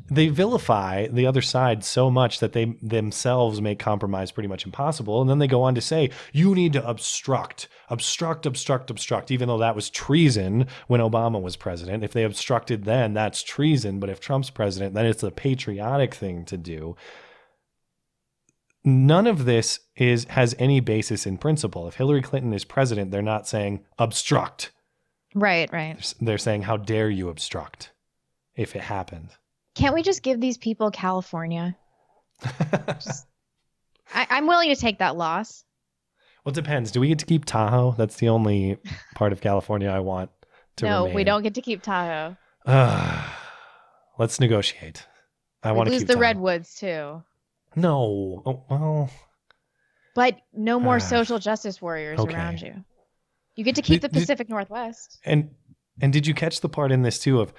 They 0.08 0.28
vilify 0.28 1.08
the 1.08 1.26
other 1.26 1.42
side 1.42 1.84
so 1.84 2.10
much 2.10 2.38
that 2.38 2.52
they 2.52 2.76
themselves 2.80 3.60
make 3.60 3.80
compromise 3.80 4.30
pretty 4.30 4.48
much 4.48 4.64
impossible. 4.64 5.20
And 5.20 5.28
then 5.28 5.38
they 5.38 5.48
go 5.48 5.62
on 5.62 5.74
to 5.74 5.80
say, 5.80 6.10
you 6.32 6.54
need 6.54 6.72
to 6.74 6.88
obstruct, 6.88 7.68
obstruct, 7.88 8.46
obstruct, 8.46 8.90
obstruct, 8.90 9.32
even 9.32 9.48
though 9.48 9.58
that 9.58 9.74
was 9.74 9.90
treason 9.90 10.66
when 10.86 11.00
Obama 11.00 11.40
was 11.42 11.56
president. 11.56 12.04
If 12.04 12.12
they 12.12 12.22
obstructed 12.22 12.84
then, 12.84 13.14
that's 13.14 13.42
treason. 13.42 13.98
But 13.98 14.10
if 14.10 14.20
Trump's 14.20 14.50
president, 14.50 14.94
then 14.94 15.06
it's 15.06 15.24
a 15.24 15.30
patriotic 15.32 16.14
thing 16.14 16.44
to 16.46 16.56
do. 16.56 16.96
None 18.86 19.26
of 19.26 19.44
this 19.46 19.80
is 19.96 20.24
has 20.26 20.54
any 20.60 20.78
basis 20.80 21.26
in 21.26 21.38
principle. 21.38 21.88
If 21.88 21.96
Hillary 21.96 22.22
Clinton 22.22 22.52
is 22.52 22.64
president, 22.64 23.10
they're 23.10 23.20
not 23.20 23.48
saying 23.48 23.84
obstruct. 23.98 24.70
right, 25.34 25.68
right. 25.72 26.14
They're 26.20 26.38
saying, 26.38 26.62
how 26.62 26.76
dare 26.76 27.10
you 27.10 27.28
obstruct 27.28 27.90
if 28.54 28.76
it 28.76 28.82
happened. 28.82 29.30
Can't 29.74 29.92
we 29.94 30.02
just 30.02 30.22
give 30.22 30.40
these 30.40 30.56
people 30.56 30.90
California? 30.90 31.76
Just- 32.86 33.26
I, 34.14 34.26
I'm 34.30 34.46
willing 34.46 34.68
to 34.68 34.76
take 34.80 35.00
that 35.00 35.16
loss. 35.16 35.64
Well, 36.44 36.52
it 36.52 36.54
depends. 36.54 36.92
Do 36.92 37.00
we 37.00 37.08
get 37.08 37.18
to 37.18 37.26
keep 37.26 37.44
Tahoe? 37.44 37.92
That's 37.98 38.16
the 38.16 38.28
only 38.28 38.78
part 39.16 39.32
of 39.32 39.40
California 39.40 39.88
I 39.90 39.98
want 39.98 40.30
to 40.76 40.84
no, 40.84 41.02
remain. 41.02 41.14
we 41.16 41.24
don't 41.24 41.42
get 41.42 41.54
to 41.54 41.60
keep 41.60 41.82
Tahoe. 41.82 42.36
Let's 44.18 44.38
negotiate. 44.38 45.04
I 45.64 45.72
we 45.72 45.76
want 45.76 45.86
to 45.88 45.92
lose 45.92 46.02
keep 46.02 46.06
the 46.08 46.14
Tahoe. 46.14 46.20
redwoods 46.22 46.76
too. 46.76 47.22
No. 47.76 48.42
Oh, 48.46 48.64
well, 48.70 49.10
But 50.14 50.38
no 50.54 50.80
more 50.80 50.96
ah. 50.96 50.98
social 50.98 51.38
justice 51.38 51.80
warriors 51.80 52.18
Okay. 52.18 52.34
around 52.34 52.60
you. 52.60 52.84
You 53.54 53.64
get 53.64 53.74
to 53.76 53.82
keep 53.82 54.02
the 54.02 54.08
Did- 54.08 54.14
did- 54.14 54.20
Pacific 54.20 54.48
Northwest. 54.48 55.18
and 55.24 55.50
and 56.00 56.12
did 56.12 56.26
you 56.26 56.34
catch 56.34 56.60
the 56.60 56.68
part 56.68 56.92
in 56.92 57.02
this 57.02 57.18
too 57.18 57.40
of 57.40 57.54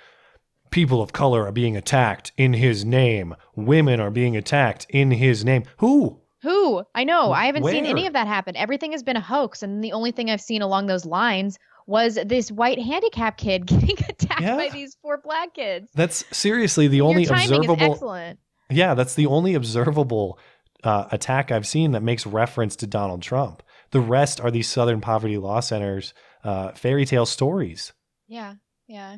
people 0.69 1.01
of 1.01 1.11
color 1.13 1.47
are 1.47 1.51
being 1.51 1.75
attacked 1.77 2.31
in 2.37 2.53
his 2.53 2.85
name, 2.85 3.35
women 3.55 3.99
are 3.99 4.11
being 4.11 4.35
attacked 4.37 4.85
in 4.89 5.09
his 5.11 5.43
name? 5.45 5.63
Who? 5.77 6.21
Who? 6.43 6.83
I 6.93 7.03
know. 7.03 7.31
I 7.31 7.45
haven't 7.47 7.65
seen 7.65 7.85
any 7.87 8.05
of 8.05 8.13
that 8.13 8.27
happen. 8.27 8.55
Everything 8.55 8.91
has 8.91 9.01
been 9.01 9.15
a 9.17 9.21
hoax. 9.21 9.63
And 9.63 9.83
the 9.83 9.91
only 9.93 10.11
thing 10.11 10.29
I've 10.29 10.41
seen 10.41 10.61
along 10.61 10.85
those 10.85 11.03
lines 11.05 11.57
was 11.87 12.19
this 12.25 12.51
white 12.51 12.77
handicap 12.79 13.37
kid 13.37 13.65
getting 13.65 13.97
attacked 14.07 14.41
Yeah. 14.41 14.55
by 14.55 14.69
these 14.69 14.95
four 15.01 15.17
black 15.23 15.55
kids. 15.55 15.89
That's 15.95 16.23
seriously 16.35 16.87
the 16.87 17.01
only 17.01 17.23
Your 17.23 17.29
timing 17.33 17.63
is 17.63 17.69
observable. 17.69 18.33
Yeah, 18.69 18.93
that's 18.93 19.15
the 19.15 19.27
only 19.27 19.53
observable 19.53 20.39
uh, 20.83 21.07
attack 21.11 21.51
I've 21.51 21.67
seen 21.67 21.91
that 21.91 22.03
makes 22.03 22.25
reference 22.25 22.75
to 22.77 22.87
Donald 22.87 23.21
Trump. 23.21 23.63
The 23.91 23.99
rest 23.99 24.41
are 24.41 24.51
these 24.51 24.67
Southern 24.67 25.01
Poverty 25.01 25.37
Law 25.37 25.59
Centers 25.61 26.13
uh, 26.43 26.71
fairy 26.73 27.05
tale 27.05 27.25
stories. 27.25 27.93
Yeah. 28.27 28.55
Yeah. 28.87 29.17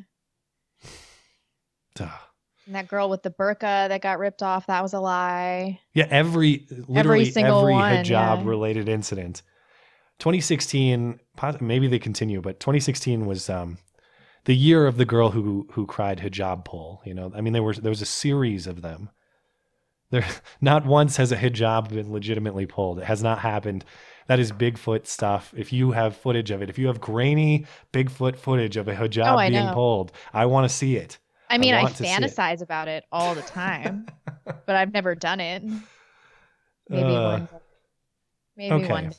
Duh. 1.94 2.08
And 2.66 2.74
that 2.76 2.88
girl 2.88 3.10
with 3.10 3.22
the 3.22 3.30
burqa 3.30 3.88
that 3.88 4.00
got 4.00 4.18
ripped 4.18 4.42
off, 4.42 4.66
that 4.66 4.82
was 4.82 4.92
a 4.92 5.00
lie. 5.00 5.80
Yeah, 5.92 6.06
every 6.08 6.66
literally 6.70 7.22
every, 7.22 7.24
single 7.30 7.62
one, 7.68 8.04
hijab 8.04 8.08
yeah. 8.08 8.42
related 8.44 8.88
incident. 8.88 9.42
2016, 10.20 11.18
maybe 11.60 11.88
they 11.88 11.98
continue, 11.98 12.40
but 12.40 12.60
2016 12.60 13.26
was 13.26 13.50
um, 13.50 13.78
the 14.44 14.54
year 14.54 14.86
of 14.86 14.98
the 14.98 15.04
girl 15.04 15.30
who 15.30 15.66
who 15.72 15.86
cried 15.86 16.18
hijab 16.18 16.64
pull. 16.64 17.02
You 17.04 17.14
know, 17.14 17.32
I 17.34 17.40
mean, 17.40 17.54
there 17.54 17.62
was 17.62 17.78
there 17.78 17.90
was 17.90 18.02
a 18.02 18.06
series 18.06 18.66
of 18.66 18.82
them. 18.82 19.10
There, 20.10 20.24
not 20.60 20.84
once 20.86 21.16
has 21.16 21.32
a 21.32 21.36
hijab 21.36 21.88
been 21.90 22.12
legitimately 22.12 22.66
pulled. 22.66 22.98
It 22.98 23.04
has 23.04 23.22
not 23.22 23.38
happened. 23.40 23.84
That 24.26 24.38
is 24.38 24.52
Bigfoot 24.52 25.06
stuff. 25.06 25.52
If 25.56 25.72
you 25.72 25.90
have 25.92 26.16
footage 26.16 26.50
of 26.50 26.62
it, 26.62 26.70
if 26.70 26.78
you 26.78 26.86
have 26.86 27.00
grainy 27.00 27.66
Bigfoot 27.92 28.36
footage 28.36 28.76
of 28.76 28.86
a 28.88 28.94
hijab 28.94 29.34
Oh, 29.34 29.38
being 29.48 29.66
know. 29.66 29.72
pulled, 29.74 30.12
I 30.32 30.46
want 30.46 30.68
to 30.70 30.74
see 30.74 30.96
it. 30.96 31.18
I 31.48 31.58
mean, 31.58 31.74
I, 31.74 31.82
want 31.82 31.96
to 31.96 32.04
it. 32.04 32.06
fantasize 32.06 32.62
about 32.62 32.86
it 32.86 33.04
all 33.10 33.34
the 33.34 33.42
time, 33.42 34.06
but 34.44 34.76
I've 34.76 34.92
never 34.92 35.16
done 35.16 35.40
it. 35.40 35.64
Maybe 36.88 37.02
Uh, 37.14 37.22
one. 37.30 37.40
day. 37.46 37.48
Maybe 38.56 38.74
okay. 38.84 38.92
one. 38.92 39.08
day. 39.10 39.16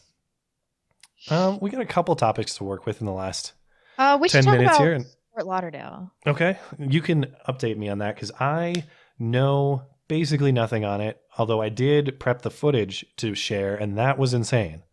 Um, 1.36 1.60
we 1.62 1.70
got 1.70 1.82
a 1.82 1.86
couple 1.86 2.16
topics 2.16 2.56
to 2.56 2.64
work 2.64 2.86
with 2.86 3.00
in 3.02 3.06
the 3.06 3.12
last 3.14 3.54
Uh, 3.98 4.18
we 4.20 4.30
10 4.30 4.44
talk 4.44 4.54
minutes 4.54 4.72
about 4.76 4.82
here. 4.82 4.94
and- 4.94 5.06
Fort 5.34 5.46
Lauderdale. 5.46 6.12
Okay. 6.28 6.58
You 6.78 7.02
can 7.02 7.34
update 7.48 7.78
me 7.78 7.88
on 7.90 8.00
that 8.00 8.16
because 8.16 8.32
I 8.40 8.84
know 9.20 9.84
basically 10.12 10.52
nothing 10.52 10.84
on 10.84 11.00
it. 11.00 11.22
Although 11.38 11.62
I 11.62 11.70
did 11.70 12.20
prep 12.20 12.42
the 12.42 12.50
footage 12.52 13.06
to 13.16 13.34
share, 13.34 13.78
and 13.78 13.98
that 13.98 14.18
was 14.18 14.34
insane. 14.34 14.84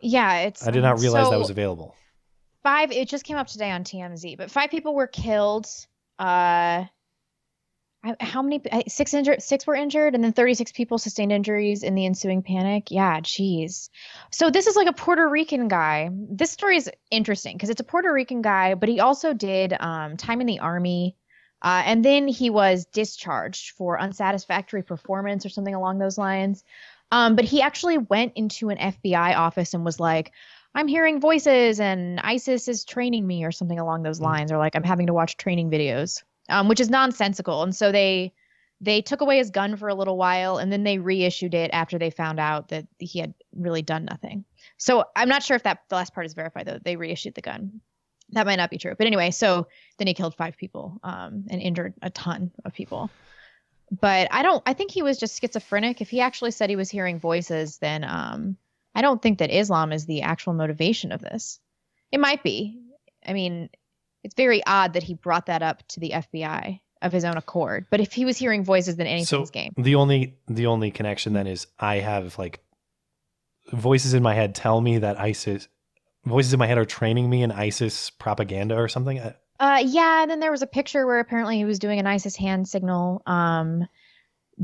Yeah, 0.00 0.40
it's. 0.40 0.66
I 0.66 0.70
did 0.70 0.82
not 0.82 0.96
um, 0.96 1.02
realize 1.02 1.28
that 1.28 1.38
was 1.38 1.50
available. 1.50 1.94
Five. 2.62 2.90
It 2.90 3.06
just 3.06 3.26
came 3.26 3.36
up 3.36 3.46
today 3.46 3.70
on 3.70 3.84
TMZ, 3.84 4.38
but 4.38 4.50
five 4.50 4.70
people 4.70 4.94
were 4.94 5.06
killed. 5.06 5.66
Uh, 6.18 6.86
how 8.20 8.40
many? 8.40 8.62
Six 8.88 9.12
injured. 9.12 9.42
Six 9.42 9.66
were 9.66 9.74
injured, 9.74 10.14
and 10.14 10.24
then 10.24 10.32
36 10.32 10.72
people 10.72 10.96
sustained 10.96 11.30
injuries 11.30 11.82
in 11.82 11.94
the 11.94 12.06
ensuing 12.06 12.42
panic. 12.42 12.90
Yeah, 12.90 13.20
jeez. 13.20 13.90
So 14.30 14.50
this 14.50 14.66
is 14.66 14.76
like 14.76 14.88
a 14.88 14.94
Puerto 14.94 15.28
Rican 15.28 15.68
guy. 15.68 16.08
This 16.10 16.50
story 16.50 16.78
is 16.78 16.90
interesting 17.10 17.54
because 17.58 17.68
it's 17.68 17.82
a 17.82 17.84
Puerto 17.84 18.10
Rican 18.10 18.40
guy, 18.40 18.76
but 18.76 18.88
he 18.88 18.98
also 18.98 19.34
did 19.34 19.74
um, 19.78 20.16
time 20.16 20.40
in 20.40 20.46
the 20.46 20.60
army. 20.60 21.16
Uh, 21.64 21.82
and 21.86 22.04
then 22.04 22.28
he 22.28 22.50
was 22.50 22.84
discharged 22.84 23.70
for 23.70 23.98
unsatisfactory 23.98 24.82
performance 24.82 25.46
or 25.46 25.48
something 25.48 25.74
along 25.74 25.98
those 25.98 26.18
lines. 26.18 26.62
Um, 27.10 27.36
but 27.36 27.46
he 27.46 27.62
actually 27.62 27.96
went 27.96 28.34
into 28.36 28.68
an 28.68 28.76
FBI 28.76 29.34
office 29.34 29.72
and 29.72 29.82
was 29.82 29.98
like, 29.98 30.32
I'm 30.74 30.88
hearing 30.88 31.22
voices 31.22 31.80
and 31.80 32.20
ISIS 32.20 32.68
is 32.68 32.84
training 32.84 33.26
me 33.26 33.44
or 33.44 33.50
something 33.52 33.78
along 33.78 34.02
those 34.02 34.20
lines, 34.20 34.52
or 34.52 34.58
like 34.58 34.76
I'm 34.76 34.82
having 34.82 35.06
to 35.06 35.14
watch 35.14 35.38
training 35.38 35.70
videos, 35.70 36.22
um, 36.50 36.68
which 36.68 36.80
is 36.80 36.90
nonsensical. 36.90 37.62
And 37.62 37.74
so 37.74 37.92
they 37.92 38.34
they 38.80 39.00
took 39.00 39.22
away 39.22 39.38
his 39.38 39.50
gun 39.50 39.76
for 39.76 39.88
a 39.88 39.94
little 39.94 40.18
while 40.18 40.58
and 40.58 40.70
then 40.70 40.82
they 40.82 40.98
reissued 40.98 41.54
it 41.54 41.70
after 41.72 41.98
they 41.98 42.10
found 42.10 42.38
out 42.38 42.68
that 42.68 42.86
he 42.98 43.20
had 43.20 43.32
really 43.56 43.80
done 43.80 44.04
nothing. 44.04 44.44
So 44.76 45.04
I'm 45.16 45.28
not 45.28 45.42
sure 45.42 45.54
if 45.54 45.62
that 45.62 45.84
the 45.88 45.94
last 45.94 46.12
part 46.12 46.26
is 46.26 46.34
verified 46.34 46.66
though. 46.66 46.80
They 46.82 46.96
reissued 46.96 47.34
the 47.34 47.40
gun. 47.40 47.80
That 48.30 48.46
might 48.46 48.56
not 48.56 48.70
be 48.70 48.78
true. 48.78 48.94
But 48.96 49.06
anyway, 49.06 49.30
so 49.30 49.66
then 49.98 50.06
he 50.06 50.14
killed 50.14 50.34
five 50.34 50.56
people 50.56 50.98
um, 51.02 51.44
and 51.48 51.60
injured 51.60 51.94
a 52.02 52.10
ton 52.10 52.50
of 52.64 52.72
people. 52.72 53.10
But 53.90 54.28
I 54.30 54.42
don't 54.42 54.62
I 54.66 54.72
think 54.72 54.90
he 54.90 55.02
was 55.02 55.18
just 55.18 55.40
schizophrenic. 55.40 56.00
If 56.00 56.10
he 56.10 56.20
actually 56.20 56.50
said 56.50 56.70
he 56.70 56.76
was 56.76 56.90
hearing 56.90 57.20
voices, 57.20 57.78
then 57.78 58.02
um, 58.02 58.56
I 58.94 59.02
don't 59.02 59.20
think 59.20 59.38
that 59.38 59.50
Islam 59.50 59.92
is 59.92 60.06
the 60.06 60.22
actual 60.22 60.54
motivation 60.54 61.12
of 61.12 61.20
this. 61.20 61.60
It 62.10 62.18
might 62.18 62.42
be. 62.42 62.80
I 63.26 63.32
mean, 63.32 63.70
it's 64.22 64.34
very 64.34 64.64
odd 64.66 64.94
that 64.94 65.02
he 65.02 65.14
brought 65.14 65.46
that 65.46 65.62
up 65.62 65.86
to 65.88 66.00
the 66.00 66.10
FBI 66.10 66.80
of 67.02 67.12
his 67.12 67.24
own 67.24 67.36
accord. 67.36 67.86
But 67.90 68.00
if 68.00 68.12
he 68.12 68.24
was 68.24 68.36
hearing 68.36 68.64
voices, 68.64 68.96
then 68.96 69.06
anything's 69.06 69.28
so 69.28 69.44
game. 69.44 69.72
the 69.76 69.94
only 69.94 70.38
the 70.48 70.66
only 70.66 70.90
connection 70.90 71.34
then 71.34 71.46
is 71.46 71.66
I 71.78 71.96
have 71.96 72.38
like 72.38 72.60
voices 73.72 74.14
in 74.14 74.22
my 74.22 74.34
head 74.34 74.54
tell 74.54 74.80
me 74.80 74.98
that 74.98 75.20
ISIS 75.20 75.68
voices 76.24 76.52
in 76.52 76.58
my 76.58 76.66
head 76.66 76.78
are 76.78 76.84
training 76.84 77.28
me 77.28 77.42
in 77.42 77.52
ISIS 77.52 78.10
propaganda 78.10 78.76
or 78.76 78.88
something. 78.88 79.18
Uh, 79.60 79.82
yeah, 79.84 80.22
and 80.22 80.30
then 80.30 80.40
there 80.40 80.50
was 80.50 80.62
a 80.62 80.66
picture 80.66 81.06
where 81.06 81.20
apparently 81.20 81.56
he 81.56 81.64
was 81.64 81.78
doing 81.78 81.98
an 81.98 82.06
ISIS 82.06 82.36
hand 82.36 82.68
signal. 82.68 83.22
Um, 83.26 83.86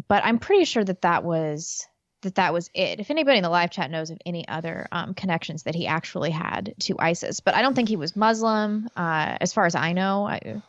but 0.09 0.25
I'm 0.25 0.39
pretty 0.39 0.65
sure 0.65 0.85
that 0.85 1.03
that 1.03 1.25
was 1.25 1.87
that 2.23 2.35
that 2.35 2.53
was 2.53 2.69
it. 2.75 3.01
If 3.01 3.11
anybody 3.11 3.39
in 3.39 3.43
the 3.43 3.49
live 3.49 3.71
chat 3.71 3.91
knows 3.91 4.11
of 4.11 4.19
any 4.27 4.47
other 4.47 4.87
um, 4.93 5.15
connections 5.15 5.63
that 5.63 5.75
he 5.75 5.87
actually 5.87 6.31
had 6.31 6.75
to 6.81 6.97
ISIS, 6.99 7.41
but 7.41 7.55
I 7.55 7.63
don't 7.63 7.75
think 7.75 7.89
he 7.89 7.97
was 7.97 8.15
Muslim, 8.15 8.89
uh, 8.97 9.39
as 9.41 9.55
far 9.55 9.65
as 9.65 9.75
I 9.75 9.93
know. 9.93 10.27
I, 10.27 10.63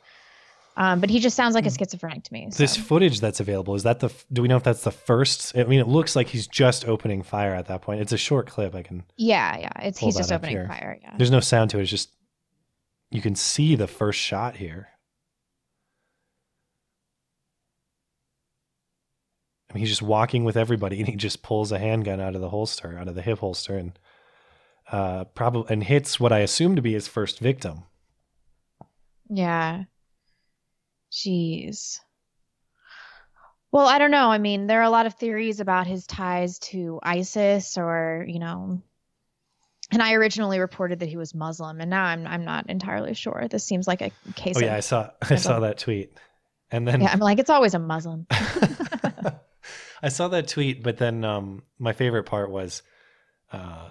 um, 0.82 1.00
but 1.00 1.12
he 1.12 1.20
just 1.20 1.36
sounds 1.36 1.54
like 1.54 1.68
a 1.68 1.70
schizophrenic 1.70 2.24
to 2.24 2.34
me. 2.34 2.48
So. 2.50 2.58
This 2.58 2.76
footage 2.76 3.20
that's 3.20 3.40
available 3.40 3.76
is 3.76 3.84
that 3.84 4.00
the 4.00 4.12
do 4.34 4.42
we 4.42 4.48
know 4.48 4.58
if 4.58 4.64
that's 4.64 4.84
the 4.84 4.92
first? 4.92 5.56
I 5.56 5.64
mean, 5.66 5.80
it 5.80 5.88
looks 5.88 6.16
like 6.16 6.28
he's 6.28 6.48
just 6.48 6.88
opening 6.88 7.22
fire 7.22 7.54
at 7.54 7.68
that 7.68 7.84
point. 7.84 8.02
It's 8.02 8.14
a 8.14 8.18
short 8.18 8.48
clip. 8.48 8.74
I 8.74 8.82
can 8.82 9.04
yeah, 9.16 9.60
yeah, 9.60 9.70
it's 9.84 10.00
he's 10.00 10.18
just 10.18 10.32
opening 10.32 10.56
here. 10.56 10.68
fire. 10.68 10.98
Yeah. 11.00 11.14
There's 11.18 11.30
no 11.30 11.40
sound 11.40 11.70
to 11.70 11.78
it. 11.78 11.84
It's 11.84 11.92
just 11.92 12.10
you 13.12 13.22
can 13.22 13.36
see 13.36 13.76
the 13.76 13.86
first 13.86 14.20
shot 14.20 14.56
here. 14.56 14.88
I 19.70 19.76
mean, 19.76 19.82
he's 19.82 19.90
just 19.90 20.02
walking 20.02 20.46
with 20.46 20.58
everybody, 20.58 20.98
and 21.00 21.08
he 21.08 21.16
just 21.16 21.44
pulls 21.44 21.72
a 21.72 21.78
handgun 21.78 22.20
out 22.20 22.34
of 22.34 22.42
the 22.42 22.50
holster, 22.50 22.98
out 22.98 23.08
of 23.08 23.14
the 23.14 23.22
hip 23.22 23.38
holster, 23.38 23.78
and 23.78 24.00
uh, 24.92 25.26
probably 25.26 25.72
and 25.72 25.84
hits 25.84 26.20
what 26.20 26.34
I 26.34 26.40
assume 26.40 26.76
to 26.76 26.82
be 26.82 26.94
his 26.94 27.08
first 27.08 27.38
victim. 27.38 27.84
Yeah. 29.30 29.84
Jeez. 31.12 32.00
Well, 33.72 33.88
I 33.88 34.00
don't 34.00 34.12
know. 34.12 34.30
I 34.30 34.38
mean, 34.38 34.68
there 34.68 34.80
are 34.80 34.84
a 34.84 34.90
lot 34.90 35.06
of 35.06 35.14
theories 35.14 35.60
about 35.60 35.88
his 35.88 36.06
ties 36.06 36.60
to 36.60 37.00
ISIS 37.02 37.78
or, 37.78 38.26
you 38.28 38.40
know, 38.40 38.82
and 39.92 40.02
I 40.02 40.14
originally 40.14 40.60
reported 40.60 41.00
that 41.00 41.10
he 41.10 41.18
was 41.18 41.36
Muslim, 41.36 41.82
and 41.82 41.90
now 41.90 42.06
I'm 42.06 42.26
I'm 42.26 42.46
not 42.46 42.70
entirely 42.70 43.14
sure. 43.14 43.48
This 43.50 43.66
seems 43.66 43.88
like 43.88 44.02
a 44.02 44.12
case 44.36 44.56
Oh 44.58 44.62
yeah, 44.62 44.76
I 44.76 44.80
saw 44.80 45.10
I 45.22 45.36
saw 45.36 45.60
that 45.60 45.78
tweet, 45.78 46.18
and 46.72 46.88
then 46.88 47.02
Yeah, 47.02 47.10
I'm 47.12 47.20
like, 47.20 47.40
it's 47.40 47.50
always 47.50 47.74
a 47.74 47.80
Muslim. 47.80 48.26
I 50.04 50.10
saw 50.10 50.30
that 50.30 50.48
tweet, 50.48 50.82
but 50.82 50.98
then 50.98 51.24
um, 51.24 51.64
my 51.78 51.94
favorite 51.94 52.24
part 52.24 52.50
was 52.50 52.82
uh, 53.52 53.90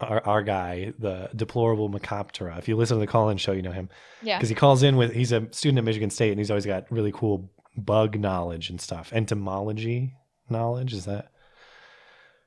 our 0.00 0.24
our 0.26 0.42
guy, 0.42 0.92
the 0.98 1.30
deplorable 1.34 1.88
Macoptera. 1.90 2.58
If 2.58 2.68
you 2.68 2.76
listen 2.76 2.96
to 2.96 3.00
the 3.00 3.06
call-in 3.06 3.36
show, 3.36 3.52
you 3.52 3.62
know 3.62 3.72
him. 3.72 3.88
Yeah. 4.22 4.38
Because 4.38 4.48
he 4.48 4.54
calls 4.54 4.82
in 4.82 4.96
with 4.96 5.12
he's 5.12 5.32
a 5.32 5.46
student 5.52 5.78
at 5.78 5.84
Michigan 5.84 6.10
State, 6.10 6.30
and 6.30 6.38
he's 6.38 6.50
always 6.50 6.66
got 6.66 6.90
really 6.90 7.12
cool 7.12 7.50
bug 7.76 8.18
knowledge 8.18 8.70
and 8.70 8.80
stuff. 8.80 9.12
Entomology 9.12 10.14
knowledge 10.48 10.92
is 10.94 11.04
that. 11.06 11.30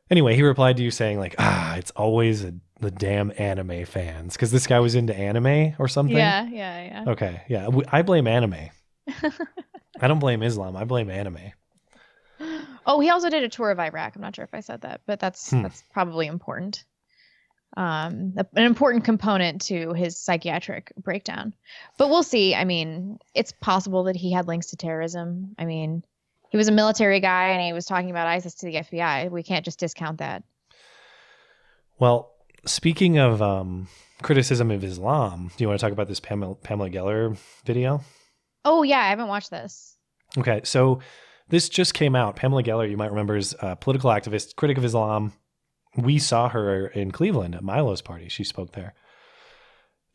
Anyway, 0.10 0.36
he 0.36 0.44
replied 0.44 0.76
to 0.78 0.84
you 0.84 0.92
saying 0.92 1.20
like, 1.20 1.36
"Ah, 1.40 1.76
it's 1.76 1.92
always 1.92 2.44
a, 2.44 2.54
the 2.82 2.92
damn 2.92 3.32
anime 3.38 3.86
fans," 3.86 4.34
because 4.34 4.52
this 4.52 4.68
guy 4.68 4.80
was 4.80 4.94
into 4.96 5.16
anime 5.16 5.74
or 5.80 5.88
something. 5.88 6.16
Yeah, 6.18 6.48
yeah, 6.52 6.84
yeah. 7.06 7.12
Okay, 7.12 7.42
yeah. 7.48 7.70
I 7.90 8.02
blame 8.02 8.28
anime. 8.28 8.70
I 10.02 10.08
don't 10.08 10.20
blame 10.20 10.44
Islam. 10.44 10.76
I 10.76 10.84
blame 10.86 11.10
anime. 11.10 11.40
Oh, 12.84 13.00
he 13.00 13.12
also 13.12 13.30
did 13.30 13.44
a 13.44 13.50
tour 13.50 13.70
of 13.70 13.80
Iraq. 13.80 14.16
I'm 14.16 14.24
not 14.24 14.36
sure 14.36 14.44
if 14.44 14.56
I 14.56 14.62
said 14.62 14.82
that, 14.82 15.02
but 15.06 15.20
that's 15.20 15.52
Hmm. 15.52 15.62
that's 15.62 15.84
probably 15.94 16.26
important. 16.26 16.84
Um, 17.78 18.34
an 18.36 18.64
important 18.64 19.06
component 19.06 19.62
to 19.64 19.94
his 19.94 20.18
psychiatric 20.18 20.92
breakdown. 20.98 21.54
But 21.98 22.10
we'll 22.10 22.24
see. 22.24 22.54
I 22.54 22.66
mean, 22.66 23.18
it's 23.34 23.54
possible 23.54 24.04
that 24.06 24.16
he 24.16 24.32
had 24.32 24.48
links 24.48 24.68
to 24.68 24.76
terrorism. 24.76 25.56
I 25.58 25.66
mean, 25.66 26.04
he 26.50 26.58
was 26.58 26.68
a 26.68 26.74
military 26.74 27.22
guy 27.22 27.50
and 27.50 27.62
he 27.62 27.72
was 27.72 27.86
talking 27.86 28.12
about 28.12 28.28
ISIS 28.28 28.56
to 28.56 28.66
the 28.66 28.76
FBI. 28.76 29.32
We 29.32 29.42
can't 29.42 29.64
just 29.64 29.80
discount 29.80 30.18
that. 30.18 30.44
Well, 31.98 32.34
speaking 32.66 33.20
of 33.20 33.42
um, 33.42 33.88
criticism 34.22 34.70
of 34.72 34.84
Islam, 34.84 35.52
do 35.56 35.64
you 35.64 35.68
want 35.70 35.80
to 35.80 35.86
talk 35.86 35.94
about 35.94 36.10
this 36.10 36.20
Pamela, 36.20 36.56
Pamela 36.56 36.90
Geller 36.90 37.38
video? 37.66 38.02
Oh 38.66 38.84
yeah, 38.84 39.00
I 39.00 39.10
haven't 39.10 39.28
watched 39.28 39.50
this. 39.50 39.96
Okay, 40.38 40.62
so 40.64 41.00
this 41.50 41.70
just 41.70 41.94
came 41.94 42.16
out. 42.16 42.36
Pamela 42.36 42.64
Geller, 42.64 42.90
you 42.90 42.98
might 42.98 43.12
remember, 43.12 43.36
is 43.36 43.56
a 43.62 43.76
political 43.76 44.10
activist, 44.10 44.56
critic 44.56 44.78
of 44.78 44.86
Islam. 44.86 45.34
We 45.98 46.20
saw 46.20 46.50
her 46.50 46.88
in 46.88 47.12
Cleveland 47.12 47.56
at 47.56 47.64
Milo's 47.64 48.02
party. 48.02 48.30
She 48.30 48.44
spoke 48.44 48.72
there. 48.74 48.94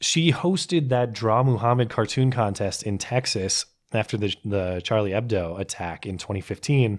She 0.01 0.33
hosted 0.33 0.89
that 0.91 1.13
Draw 1.13 1.43
Muhammad 1.43 1.91
cartoon 1.91 2.31
contest 2.31 2.83
in 2.83 2.99
Texas 2.99 3.67
after 3.93 4.17
the, 4.17 4.35
the 4.45 4.81
Charlie 4.85 5.13
Hebdo 5.13 5.59
attack 5.59 6.07
in 6.07 6.19
2015. 6.19 6.99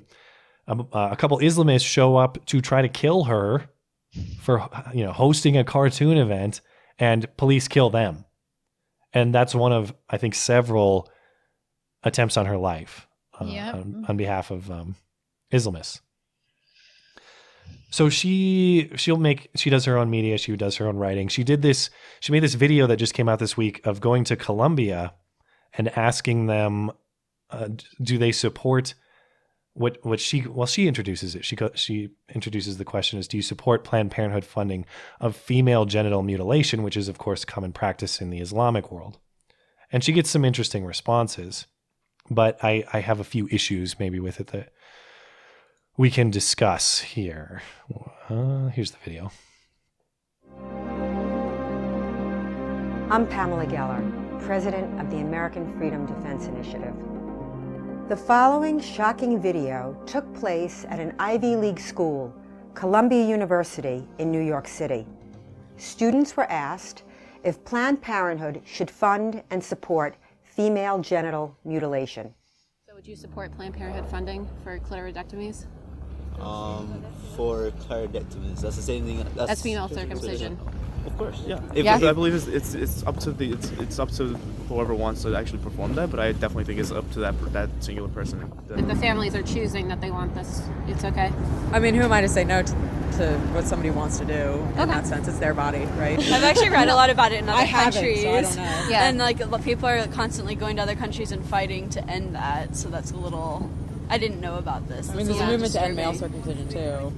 Um, 0.67 0.87
uh, 0.91 1.09
a 1.11 1.15
couple 1.15 1.37
Islamists 1.39 1.85
show 1.85 2.17
up 2.17 2.43
to 2.47 2.59
try 2.61 2.81
to 2.81 2.89
kill 2.89 3.25
her 3.25 3.69
for 4.41 4.67
you 4.93 5.03
know 5.03 5.11
hosting 5.11 5.57
a 5.57 5.63
cartoon 5.63 6.17
event, 6.17 6.61
and 6.97 7.25
police 7.37 7.67
kill 7.67 7.89
them. 7.89 8.25
And 9.13 9.33
that's 9.33 9.53
one 9.55 9.71
of 9.71 9.93
I 10.09 10.17
think 10.17 10.33
several 10.35 11.09
attempts 12.03 12.37
on 12.37 12.45
her 12.47 12.57
life 12.57 13.07
uh, 13.39 13.45
Yep. 13.45 13.75
on, 13.75 14.05
on 14.09 14.17
behalf 14.17 14.51
of 14.51 14.69
um, 14.71 14.95
Islamists. 15.51 16.01
So 17.89 18.09
she 18.09 18.91
she'll 18.95 19.17
make 19.17 19.49
she 19.55 19.69
does 19.69 19.85
her 19.85 19.97
own 19.97 20.09
media, 20.09 20.37
she 20.37 20.55
does 20.55 20.75
her 20.75 20.87
own 20.87 20.97
writing. 20.97 21.27
She 21.27 21.43
did 21.43 21.61
this 21.61 21.89
she 22.19 22.31
made 22.31 22.43
this 22.43 22.55
video 22.55 22.87
that 22.87 22.97
just 22.97 23.13
came 23.13 23.29
out 23.29 23.39
this 23.39 23.55
week 23.55 23.85
of 23.85 24.01
going 24.01 24.23
to 24.25 24.35
Columbia 24.35 25.13
and 25.73 25.95
asking 25.97 26.47
them 26.47 26.91
uh, 27.49 27.69
do 28.01 28.17
they 28.17 28.31
support 28.31 28.93
what 29.73 29.99
what 30.03 30.19
she 30.19 30.45
well 30.47 30.65
she 30.65 30.87
introduces 30.87 31.35
it. 31.35 31.45
She 31.45 31.55
she 31.75 32.09
introduces 32.33 32.77
the 32.77 32.85
question 32.85 33.19
is 33.19 33.27
do 33.27 33.37
you 33.37 33.43
support 33.43 33.83
Planned 33.83 34.11
Parenthood 34.11 34.43
funding 34.43 34.85
of 35.21 35.35
female 35.35 35.85
genital 35.85 36.23
mutilation, 36.23 36.83
which 36.83 36.97
is 36.97 37.07
of 37.07 37.17
course 37.17 37.45
common 37.45 37.71
practice 37.71 38.19
in 38.19 38.29
the 38.29 38.39
Islamic 38.39 38.91
world. 38.91 39.19
And 39.91 40.03
she 40.03 40.11
gets 40.11 40.29
some 40.29 40.43
interesting 40.43 40.83
responses, 40.83 41.67
but 42.29 42.61
I 42.63 42.83
I 42.91 42.99
have 42.99 43.19
a 43.19 43.25
few 43.25 43.47
issues 43.49 43.99
maybe 43.99 44.19
with 44.19 44.39
it 44.41 44.47
that 44.47 44.73
we 45.97 46.11
can 46.11 46.29
discuss 46.29 46.99
here. 46.99 47.63
Uh, 48.29 48.67
here's 48.67 48.91
the 48.91 48.99
video. 49.03 49.31
I'm 53.09 53.25
Pamela 53.25 53.65
Geller, 53.65 54.45
President 54.45 54.99
of 55.01 55.09
the 55.09 55.17
American 55.17 55.75
Freedom 55.79 56.05
Defense 56.05 56.45
Initiative. 56.45 56.93
The 58.09 58.15
following 58.15 58.79
shocking 58.79 59.41
video 59.41 59.99
took 60.05 60.31
place 60.35 60.85
at 60.89 60.99
an 60.99 61.15
Ivy 61.17 61.55
League 61.55 61.79
school, 61.79 62.31
Columbia 62.75 63.25
University 63.25 64.07
in 64.19 64.31
New 64.31 64.41
York 64.41 64.67
City. 64.67 65.07
Students 65.77 66.37
were 66.37 66.49
asked 66.51 67.03
if 67.43 67.63
Planned 67.65 68.03
Parenthood 68.03 68.61
should 68.65 68.91
fund 68.91 69.41
and 69.49 69.63
support 69.63 70.15
female 70.43 70.99
genital 70.99 71.57
mutilation. 71.65 72.35
So 72.87 72.93
would 72.93 73.07
you 73.07 73.15
support 73.15 73.51
Planned 73.55 73.73
Parenthood 73.73 74.07
funding 74.11 74.47
for 74.63 74.77
clitoridectomies? 74.77 75.65
Um, 76.39 77.03
for 77.35 77.71
claridectomies. 77.87 78.61
That's 78.61 78.75
the 78.75 78.81
same 78.81 79.05
thing. 79.05 79.17
That's, 79.35 79.47
That's 79.47 79.61
female 79.61 79.89
circumcision. 79.89 80.59
Of 81.05 81.17
course, 81.17 81.41
yeah. 81.47 81.59
If, 81.73 81.85
Yeah. 81.85 81.95
I 81.95 82.11
believe 82.11 82.35
it's, 82.35 82.47
it's 82.47 82.73
it's 82.73 83.03
up 83.07 83.17
to 83.21 83.31
the 83.31 83.53
it's 83.53 83.71
it's 83.79 83.97
up 83.97 84.11
to 84.13 84.35
whoever 84.67 84.93
wants 84.93 85.21
to 85.21 85.33
actually 85.35 85.59
perform 85.59 85.95
that, 85.95 86.11
but 86.11 86.19
I 86.19 86.33
definitely 86.33 86.65
think 86.65 86.81
it's 86.81 86.91
up 86.91 87.09
to 87.11 87.19
that 87.19 87.53
that 87.53 87.69
singular 87.79 88.09
person. 88.09 88.51
If 88.75 88.87
the 88.87 88.95
families 88.95 89.33
are 89.33 89.41
choosing 89.41 89.87
that 89.87 90.01
they 90.01 90.11
want 90.11 90.35
this, 90.35 90.61
it's 90.87 91.05
okay. 91.05 91.31
I 91.71 91.79
mean, 91.79 91.95
who 91.95 92.01
am 92.01 92.11
I 92.11 92.19
to 92.19 92.27
say 92.27 92.43
no 92.43 92.61
to, 92.61 92.71
to 93.19 93.37
what 93.53 93.63
somebody 93.63 93.89
wants 93.89 94.19
to 94.19 94.25
do 94.25 94.67
in 94.81 94.89
that 94.89 95.07
sense? 95.07 95.29
It's 95.29 95.39
their 95.39 95.53
body, 95.53 95.85
right? 95.97 96.19
I've 96.19 96.43
actually 96.43 96.71
read 96.71 96.89
a 96.89 96.95
lot 96.95 97.09
about 97.09 97.31
it 97.31 97.39
in 97.39 97.47
other 97.47 97.61
I 97.61 97.67
countries. 97.67 98.23
so 98.23 98.29
I 98.29 98.41
don't 98.41 98.55
know. 98.57 98.87
Yeah. 98.89 99.07
And 99.07 99.17
like 99.17 99.63
people 99.63 99.87
are 99.87 100.05
constantly 100.07 100.55
going 100.55 100.75
to 100.75 100.81
other 100.81 100.95
countries 100.95 101.31
and 101.31 101.43
fighting 101.45 101.89
to 101.91 102.03
end 102.09 102.35
that. 102.35 102.75
So 102.75 102.89
that's 102.89 103.11
a 103.11 103.17
little. 103.17 103.69
I 104.09 104.17
didn't 104.17 104.39
know 104.39 104.57
about 104.57 104.87
this. 104.87 105.09
I 105.09 105.15
mean, 105.15 105.27
there's 105.27 105.39
a 105.39 105.47
movement 105.47 105.73
to 105.73 105.81
end 105.81 105.95
male 105.95 106.13
circumcision 106.13 106.67
too. 106.69 107.13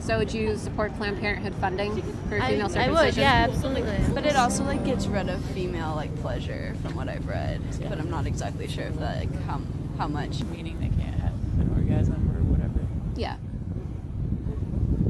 So 0.00 0.18
would 0.18 0.34
you 0.34 0.56
support 0.56 0.94
Planned 0.96 1.18
Parenthood 1.18 1.54
funding 1.54 2.02
for 2.28 2.38
I, 2.38 2.50
female 2.50 2.66
I 2.66 2.68
circumcision? 2.68 2.94
would, 2.94 3.16
yeah, 3.16 3.46
absolutely. 3.48 3.98
But 4.12 4.26
it 4.26 4.36
also 4.36 4.62
like 4.64 4.84
gets 4.84 5.06
rid 5.06 5.30
of 5.30 5.42
female 5.46 5.94
like 5.94 6.14
pleasure 6.16 6.76
from 6.82 6.94
what 6.94 7.08
I've 7.08 7.26
read. 7.26 7.62
But 7.88 7.98
I'm 7.98 8.10
not 8.10 8.26
exactly 8.26 8.68
sure 8.68 8.84
if 8.84 8.98
that 8.98 9.20
like 9.20 9.42
how 9.44 9.62
how 9.96 10.08
much. 10.08 10.42
Meaning 10.44 10.78
they 10.80 11.02
can't 11.02 11.18
have 11.20 11.32
an 11.58 11.72
orgasm 11.74 12.30
or 12.36 12.42
whatever. 12.52 12.80
Yeah. 13.16 13.36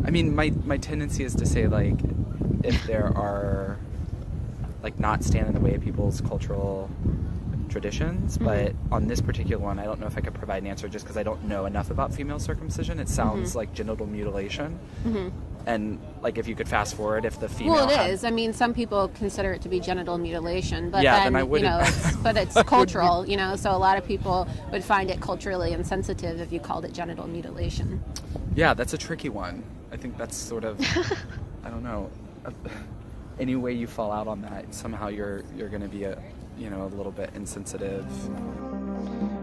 I 0.07 0.11
mean, 0.11 0.37
my 0.37 0.53
my 0.65 0.77
tendency 0.77 1.25
is 1.25 1.35
to 1.37 1.47
say 1.47 1.67
like, 1.67 1.97
if 2.63 2.87
there 2.87 3.07
are, 3.17 3.79
like, 4.83 5.01
not 5.01 5.25
stand 5.25 5.49
in 5.49 5.55
the 5.55 5.61
way 5.61 5.75
of 5.75 5.83
people's 5.83 6.21
cultural 6.21 6.89
traditions. 7.79 8.39
Mhm. 8.39 8.45
But 8.45 8.95
on 8.95 9.09
this 9.09 9.21
particular 9.21 9.61
one, 9.63 9.81
I 9.81 9.85
don't 9.85 9.99
know 10.01 10.07
if 10.07 10.17
I 10.17 10.21
could 10.21 10.35
provide 10.35 10.63
an 10.63 10.69
answer 10.69 10.87
just 10.89 11.05
because 11.05 11.17
I 11.17 11.25
don't 11.25 11.43
know 11.53 11.67
enough 11.67 11.91
about 11.91 12.15
female 12.15 12.39
circumcision. 12.39 13.01
It 13.01 13.09
sounds 13.09 13.53
Mhm. 13.53 13.57
like 13.57 13.73
genital 13.75 14.07
mutilation, 14.07 14.79
Mhm. 15.05 15.33
and 15.67 15.99
like 16.23 16.39
if 16.39 16.47
you 16.47 16.55
could 16.55 16.69
fast 16.69 16.95
forward, 16.95 17.25
if 17.25 17.41
the 17.41 17.49
female 17.49 17.75
Well, 17.75 17.91
it 17.91 17.97
had- 17.97 18.11
is. 18.11 18.23
I 18.25 18.31
mean, 18.31 18.53
some 18.53 18.73
people 18.75 19.09
consider 19.23 19.53
it 19.55 19.61
to 19.63 19.69
be 19.69 19.81
genital 19.81 20.17
mutilation, 20.19 20.91
but 20.91 21.03
Yeah, 21.03 21.25
then, 21.25 21.33
then 21.33 21.43
I 21.43 21.57
you 21.57 21.63
know, 21.65 21.81
it's, 21.83 22.17
but 22.27 22.37
it's 22.37 22.55
cultural, 22.63 23.27
you 23.27 23.37
know. 23.37 23.57
So 23.57 23.73
a 23.73 23.81
lot 23.89 23.99
of 23.99 24.07
people 24.07 24.47
would 24.71 24.85
find 24.85 25.11
it 25.11 25.21
culturally 25.21 25.73
insensitive 25.73 26.41
if 26.41 26.53
you 26.53 26.61
called 26.61 26.85
it 26.85 26.93
genital 26.93 27.27
mutilation. 27.27 28.01
Yeah, 28.55 28.73
that's 28.75 28.95
a 28.95 28.99
tricky 28.99 29.31
one. 29.31 29.65
I 29.93 29.97
think 29.97 30.17
that's 30.17 30.37
sort 30.37 30.63
of, 30.65 30.79
I 31.65 31.71
don't 31.71 31.83
know. 31.83 32.09
uh, 32.47 32.51
Any 33.41 33.57
way 33.57 33.73
you 33.73 33.89
fall 33.89 34.13
out 34.13 34.29
on 34.29 34.43
that, 34.43 34.73
somehow 34.73 35.09
you're 35.09 35.43
you're 35.57 35.69
going 35.69 35.83
to 35.83 35.89
be 35.89 36.05
a, 36.05 36.17
you 36.59 36.71
know, 36.71 36.85
a 36.85 36.93
little 36.97 37.13
bit 37.13 37.31
insensitive. 37.35 38.05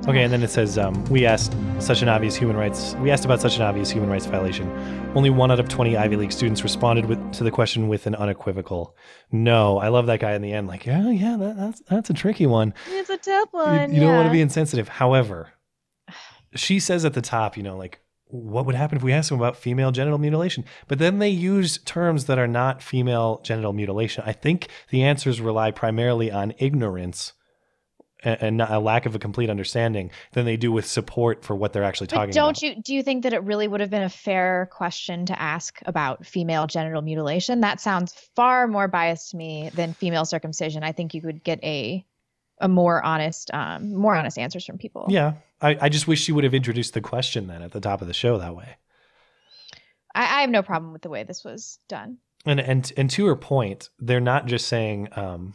Okay, 0.07 0.23
and 0.23 0.33
then 0.33 0.41
it 0.41 0.49
says 0.49 0.77
um, 0.79 1.03
we 1.05 1.25
asked 1.25 1.55
such 1.79 2.01
an 2.01 2.09
obvious 2.09 2.35
human 2.35 2.55
rights. 2.57 2.95
We 2.95 3.11
asked 3.11 3.23
about 3.25 3.39
such 3.39 3.57
an 3.57 3.61
obvious 3.61 3.89
human 3.91 4.09
rights 4.09 4.25
violation. 4.25 4.67
Only 5.15 5.29
one 5.29 5.51
out 5.51 5.59
of 5.59 5.69
twenty 5.69 5.95
Ivy 5.95 6.15
League 6.15 6.31
students 6.31 6.63
responded 6.63 7.05
with, 7.05 7.33
to 7.33 7.43
the 7.43 7.51
question 7.51 7.87
with 7.87 8.07
an 8.07 8.15
unequivocal 8.15 8.95
no. 9.31 9.77
I 9.77 9.89
love 9.89 10.07
that 10.07 10.19
guy 10.19 10.33
in 10.33 10.41
the 10.41 10.53
end. 10.53 10.67
Like, 10.67 10.85
yeah, 10.87 11.09
yeah, 11.09 11.37
that, 11.37 11.57
that's 11.57 11.81
that's 11.81 12.09
a 12.09 12.13
tricky 12.13 12.47
one. 12.47 12.73
It's 12.87 13.09
a 13.11 13.17
tough 13.17 13.49
You, 13.53 13.59
one. 13.59 13.93
you 13.93 13.99
don't 13.99 14.15
want 14.15 14.27
to 14.27 14.31
be 14.31 14.41
insensitive. 14.41 14.87
However, 14.87 15.51
she 16.55 16.79
says 16.79 17.05
at 17.05 17.13
the 17.13 17.21
top, 17.21 17.55
you 17.55 17.61
know, 17.63 17.77
like, 17.77 18.01
what 18.31 18.65
would 18.65 18.75
happen 18.75 18.97
if 18.97 19.03
we 19.03 19.13
asked 19.13 19.29
them 19.29 19.39
about 19.39 19.57
female 19.57 19.91
genital 19.91 20.17
mutilation? 20.17 20.65
But 20.87 20.99
then 20.99 21.19
they 21.19 21.29
use 21.29 21.77
terms 21.79 22.25
that 22.25 22.39
are 22.39 22.47
not 22.47 22.81
female 22.81 23.41
genital 23.43 23.73
mutilation. 23.73 24.23
I 24.25 24.33
think 24.33 24.67
the 24.89 25.03
answers 25.03 25.41
rely 25.41 25.71
primarily 25.71 26.31
on 26.31 26.53
ignorance 26.57 27.33
and, 28.23 28.61
a 28.61 28.79
lack 28.79 29.05
of 29.05 29.15
a 29.15 29.19
complete 29.19 29.49
understanding 29.49 30.11
than 30.33 30.45
they 30.45 30.57
do 30.57 30.71
with 30.71 30.85
support 30.85 31.43
for 31.43 31.55
what 31.55 31.73
they're 31.73 31.83
actually 31.83 32.07
But 32.07 32.15
talking 32.15 32.33
don't 32.33 32.57
about. 32.57 32.61
you 32.61 32.81
do 32.81 32.93
you 32.93 33.03
think 33.03 33.23
that 33.23 33.33
it 33.33 33.43
really 33.43 33.67
would 33.67 33.81
have 33.81 33.89
been 33.89 34.03
a 34.03 34.09
fair 34.09 34.69
question 34.71 35.25
to 35.25 35.41
ask 35.41 35.79
about 35.85 36.25
female 36.25 36.67
genital 36.67 37.01
mutilation? 37.01 37.61
That 37.61 37.81
sounds 37.81 38.13
far 38.35 38.67
more 38.67 38.87
biased 38.87 39.31
to 39.31 39.37
me 39.37 39.71
than 39.73 39.93
female 39.93 40.25
circumcision. 40.25 40.83
I 40.83 40.91
think 40.91 41.13
you 41.13 41.21
could 41.21 41.43
get 41.43 41.63
a 41.63 42.05
a 42.59 42.67
more 42.67 43.03
honest 43.03 43.51
um 43.53 43.95
more 43.95 44.15
honest 44.15 44.37
answers 44.37 44.65
from 44.65 44.77
people. 44.77 45.07
Yeah. 45.09 45.33
I, 45.61 45.77
I 45.81 45.89
just 45.89 46.07
wish 46.07 46.21
she 46.21 46.31
would 46.31 46.43
have 46.43 46.53
introduced 46.53 46.93
the 46.93 47.01
question 47.01 47.47
then 47.47 47.61
at 47.61 47.71
the 47.71 47.79
top 47.79 48.01
of 48.01 48.07
the 48.07 48.13
show 48.13 48.37
that 48.37 48.55
way. 48.55 48.77
I, 50.13 50.21
I 50.21 50.41
have 50.41 50.49
no 50.49 50.63
problem 50.63 50.91
with 50.91 51.01
the 51.01 51.09
way 51.09 51.23
this 51.23 51.43
was 51.43 51.79
done. 51.87 52.17
And 52.45 52.59
and 52.59 52.91
and 52.97 53.09
to 53.11 53.27
her 53.27 53.35
point, 53.35 53.89
they're 53.99 54.19
not 54.19 54.47
just 54.47 54.67
saying 54.67 55.09
um, 55.15 55.53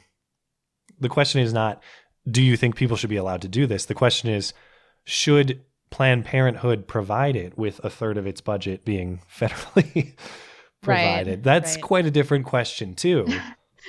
the 1.01 1.09
question 1.09 1.41
is 1.41 1.53
not 1.53 1.83
do 2.29 2.43
you 2.43 2.57
think 2.57 2.77
people 2.77 2.97
should 2.97 3.11
be 3.11 3.17
allowed 3.17 3.43
to 3.43 3.49
do 3.49 3.67
this? 3.67 3.87
The 3.87 3.95
question 3.95 4.31
is 4.31 4.53
should 5.05 5.63
Planned 5.91 6.25
Parenthood 6.25 6.89
provide 6.89 7.37
it 7.37 7.57
with 7.57 7.81
a 7.85 7.91
third 7.91 8.19
of 8.19 8.27
its 8.27 8.41
budget 8.41 8.85
being 8.85 9.21
federally 9.33 10.15
provided? 10.83 11.43
That's 11.43 11.77
right. 11.77 11.83
quite 11.83 12.07
a 12.07 12.11
different 12.11 12.47
question 12.47 12.95
too. 12.95 13.27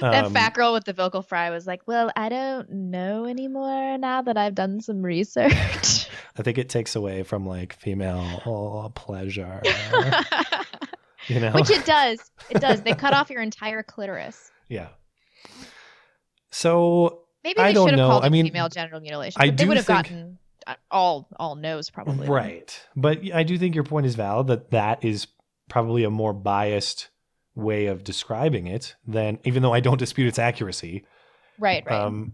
that 0.02 0.26
Um, 0.26 0.34
fat 0.34 0.54
girl 0.54 0.74
with 0.74 0.86
the 0.86 0.93
vocal 0.93 1.22
fry 1.22 1.50
was 1.50 1.66
like, 1.68 1.82
"Well, 1.86 2.12
I 2.16 2.30
don't 2.30 2.70
know 2.70 3.26
anymore 3.26 3.98
now 3.98 4.22
that 4.22 4.38
I've 4.38 4.56
done 4.56 4.82
some 4.82 5.02
research." 5.02 6.08
I 6.38 6.43
think 6.43 6.58
it 6.58 6.70
takes 6.70 6.95
away 6.95 7.24
from 7.24 7.45
like 7.45 7.74
female 7.74 8.41
oh, 8.45 8.89
pleasure. 8.95 9.62
you 11.28 11.39
know, 11.39 11.52
Which 11.52 11.70
it 11.72 11.86
does. 11.86 12.20
It 12.50 12.62
does. 12.62 12.82
They 12.82 12.93
cut 12.93 13.14
off 13.16 13.30
your 13.30 13.41
entire 13.41 13.82
clitoris. 13.84 14.52
yeah. 14.70 14.89
So 16.52 17.24
Maybe 17.43 17.60
I 17.60 17.72
they 17.72 17.80
should 17.80 17.89
have 17.91 17.98
know. 17.98 18.08
called 18.10 18.24
I 18.24 18.28
it 18.28 18.32
mean, 18.32 18.45
female 18.45 18.70
genital 18.70 19.00
mutilation. 19.00 19.41
I 19.41 19.50
they 19.50 19.66
would 19.66 19.78
have 19.78 19.86
think- 19.86 20.06
gotten 20.06 20.38
uh, 20.66 20.76
all 20.91 21.28
all 21.39 21.56
no's 21.56 21.89
probably. 21.89 22.28
Right. 22.28 22.80
But 22.95 23.22
I 23.34 23.43
do 23.43 23.58
think 23.58 23.76
your 23.76 23.84
point 23.84 24.06
is 24.06 24.16
valid 24.16 24.48
that 24.48 24.72
that 24.72 25.04
is 25.04 25.28
probably 25.70 26.04
a 26.04 26.10
more 26.10 26.34
biased 26.34 27.10
way 27.58 27.88
of 27.88 28.03
describing 28.03 28.68
it 28.68 28.95
then 29.08 29.39
even 29.43 29.64
though 29.64 29.74
I 29.74 29.80
don't 29.80 29.97
dispute 29.97 30.28
its 30.28 30.39
accuracy. 30.39 31.05
Right. 31.60 31.84
Right. 31.86 31.99
Um, 31.99 32.34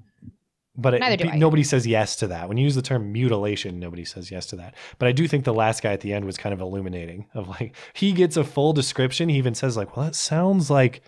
but 0.76 0.96
it, 0.96 1.00
Neither 1.00 1.18
do 1.18 1.24
pe- 1.26 1.32
I. 1.32 1.38
nobody 1.38 1.64
says 1.64 1.86
yes 1.86 2.16
to 2.18 2.28
that. 2.28 2.50
When 2.50 2.58
you 2.58 2.64
use 2.64 2.76
the 2.76 2.82
term 2.82 3.12
mutilation, 3.14 3.80
nobody 3.80 4.04
says 4.04 4.32
yes 4.32 4.48
to 4.48 4.56
that. 4.58 4.74
But 4.98 5.08
I 5.08 5.12
do 5.12 5.28
think 5.28 5.46
the 5.46 5.54
last 5.54 5.84
guy 5.84 5.94
at 5.94 6.02
the 6.02 6.14
end 6.14 6.26
was 6.26 6.36
kind 6.36 6.52
of 6.52 6.62
illuminating. 6.62 7.28
Of 7.36 7.48
like, 7.48 7.76
he 7.94 8.12
gets 8.12 8.38
a 8.38 8.44
full 8.44 8.74
description. 8.74 9.30
He 9.30 9.38
even 9.38 9.54
says 9.54 9.78
like, 9.78 9.96
"Well, 9.96 10.06
that 10.08 10.16
sounds 10.16 10.72
like 10.72 11.02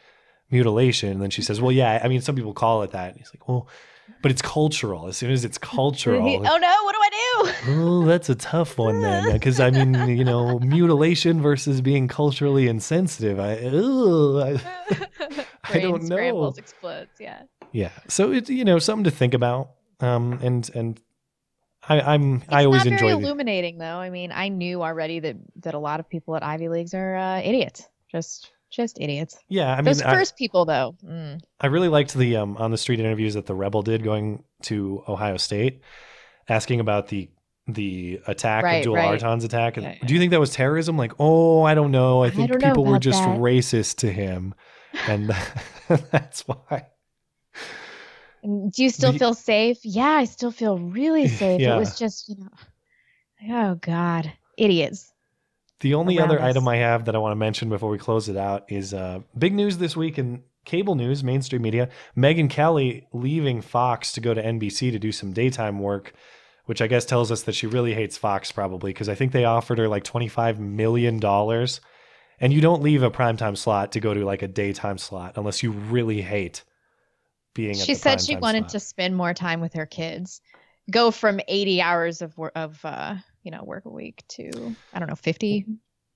mutilation." 0.51 1.09
And 1.09 1.21
then 1.21 1.31
she 1.31 1.41
says, 1.41 1.59
"Well, 1.59 1.71
yeah. 1.71 1.99
I 2.03 2.07
mean, 2.07 2.21
some 2.21 2.35
people 2.35 2.53
call 2.53 2.83
it 2.83 2.91
that." 2.91 3.09
And 3.09 3.17
he's 3.17 3.31
like, 3.33 3.47
"Well, 3.47 3.67
but 4.21 4.31
it's 4.31 4.41
cultural. 4.41 5.07
As 5.07 5.17
soon 5.17 5.31
as 5.31 5.45
it's 5.45 5.57
cultural, 5.57 6.27
He- 6.27 6.37
oh 6.37 6.57
no! 6.57 6.83
What 6.83 6.95
do 6.95 6.99
I 7.01 7.09
do? 7.09 7.71
Oh, 7.81 8.05
that's 8.05 8.29
a 8.29 8.35
tough 8.35 8.77
one 8.77 9.01
then, 9.01 9.31
because 9.33 9.59
I 9.59 9.69
mean, 9.71 9.93
you 10.17 10.23
know, 10.23 10.59
mutilation 10.59 11.41
versus 11.41 11.81
being 11.81 12.07
culturally 12.07 12.67
insensitive. 12.67 13.39
I, 13.39 13.53
I, 13.53 15.45
I 15.75 15.79
don't 15.79 16.03
know. 16.03 16.15
scrambles, 16.15 16.57
explodes. 16.57 17.11
Yeah. 17.19 17.43
Yeah, 17.71 17.91
so 18.07 18.31
it's 18.31 18.49
you 18.49 18.63
know 18.63 18.79
something 18.79 19.03
to 19.03 19.11
think 19.11 19.33
about. 19.33 19.71
Um, 19.99 20.39
and 20.41 20.69
and 20.75 21.01
I, 21.87 21.99
I'm 22.01 22.41
I 22.49 22.65
always 22.65 22.85
Not 22.85 22.99
very 22.99 23.11
enjoy. 23.11 23.19
The, 23.21 23.25
illuminating 23.27 23.77
though. 23.77 23.97
I 23.97 24.09
mean, 24.09 24.31
I 24.31 24.47
knew 24.49 24.81
already 24.81 25.19
that 25.19 25.35
that 25.61 25.73
a 25.73 25.79
lot 25.79 25.99
of 25.99 26.09
people 26.09 26.35
at 26.35 26.43
Ivy 26.43 26.69
Leagues 26.69 26.93
are 26.93 27.15
uh, 27.15 27.41
idiots. 27.41 27.87
Just 28.11 28.51
just 28.75 28.99
idiots. 28.99 29.37
yeah, 29.47 29.71
I 29.73 29.77
mean, 29.77 29.85
Those 29.85 30.01
I, 30.01 30.13
first 30.13 30.35
people 30.37 30.65
though. 30.65 30.95
mm. 31.03 31.39
I 31.59 31.67
really 31.67 31.87
liked 31.87 32.13
the 32.13 32.35
um 32.37 32.57
on 32.57 32.71
the 32.71 32.77
street 32.77 32.99
interviews 32.99 33.33
that 33.35 33.45
the 33.45 33.55
Rebel 33.55 33.81
did 33.81 34.03
going 34.03 34.43
to 34.63 35.03
Ohio 35.07 35.37
State, 35.37 35.81
asking 36.49 36.79
about 36.79 37.07
the 37.07 37.29
the 37.67 38.19
attack, 38.27 38.63
Right, 38.63 38.77
Abdul 38.77 38.93
right. 38.95 39.07
Artan's 39.07 39.43
attack. 39.43 39.77
And 39.77 39.85
Yeah, 39.87 39.95
Do 40.05 40.13
you 40.13 40.19
think 40.19 40.29
that 40.31 40.39
was 40.39 40.51
terrorism? 40.51 40.97
Like, 40.97 41.13
oh, 41.17 41.63
I 41.63 41.73
don't 41.73 41.89
know. 41.91 42.21
I 42.23 42.29
think 42.29 42.51
don't 42.51 42.61
people 42.61 42.85
were 42.85 42.99
just 42.99 43.23
that. 43.23 43.39
racist 43.39 43.95
to 43.97 44.11
him, 44.11 44.53
and 45.07 45.31
that's 46.11 46.41
why. 46.47 46.85
Do 48.43 48.83
you 48.83 48.89
still 48.91 49.11
The- 49.11 49.17
feel 49.19 49.33
safe? 49.33 49.79
Yeah, 49.83 50.09
I 50.11 50.25
still 50.25 50.51
feel 50.51 50.77
really 50.77 51.27
safe. 51.41 51.59
Yeah. 51.61 51.75
It 51.75 51.79
was 51.79 51.97
just, 51.97 52.29
you 52.29 52.35
know, 52.37 53.55
oh 53.55 53.75
God, 53.75 54.31
idiots. 54.57 55.11
The 55.85 55.93
only 55.93 56.19
other 56.19 56.39
us. 56.39 56.45
item 56.45 56.67
I 56.67 56.77
have 56.77 57.05
that 57.05 57.13
I 57.13 57.19
want 57.19 57.33
to 57.33 57.35
mention 57.35 57.69
before 57.69 57.91
we 57.91 57.99
close 57.99 58.27
it 58.27 58.35
out 58.35 58.65
is 58.69 58.91
uh, 58.91 59.19
big 59.37 59.53
news 59.53 59.77
this 59.77 59.95
week 59.95 60.17
in 60.17 60.41
cable 60.65 60.95
news, 60.95 61.23
mainstream 61.23 61.61
media. 61.61 61.89
Megyn 62.17 62.49
Kelly 62.49 63.05
leaving 63.13 63.61
Fox 63.61 64.11
to 64.13 64.19
go 64.19 64.33
to 64.33 64.41
NBC 64.41 64.89
to 64.93 64.97
do 64.97 65.11
some 65.11 65.31
daytime 65.31 65.77
work, 65.77 66.15
which 66.65 66.81
I 66.81 66.87
guess 66.87 67.05
tells 67.05 67.31
us 67.31 67.43
that 67.43 67.53
she 67.53 67.67
really 67.67 67.93
hates 67.93 68.17
Fox 68.17 68.51
probably 68.51 68.93
because 68.93 69.07
I 69.07 69.13
think 69.13 69.31
they 69.31 69.45
offered 69.45 69.77
her 69.77 69.87
like 69.87 70.03
$25 70.03 70.57
million. 70.57 71.23
And 71.23 72.51
you 72.51 72.61
don't 72.61 72.81
leave 72.81 73.03
a 73.03 73.11
primetime 73.11 73.55
slot 73.55 73.91
to 73.91 73.99
go 73.99 74.15
to 74.15 74.25
like 74.25 74.41
a 74.41 74.47
daytime 74.47 74.97
slot 74.97 75.33
unless 75.35 75.61
you 75.61 75.69
really 75.69 76.23
hate 76.23 76.63
being 77.53 77.79
at 77.79 77.85
She 77.85 77.93
said 77.93 78.21
she 78.21 78.37
wanted 78.37 78.63
slot. 78.63 78.69
to 78.71 78.79
spend 78.79 79.15
more 79.15 79.35
time 79.35 79.61
with 79.61 79.73
her 79.73 79.85
kids, 79.85 80.41
go 80.89 81.11
from 81.11 81.39
80 81.47 81.79
hours 81.79 82.23
of 82.23 82.35
work 82.39 82.53
of 82.55 82.83
uh, 82.83 83.17
you 83.45 83.51
know, 83.51 83.63
work 83.63 83.85
a 83.85 83.89
week 83.89 84.23
to 84.29 84.75
I 84.93 84.99
don't 84.99 85.07
know, 85.07 85.15
50. 85.15 85.65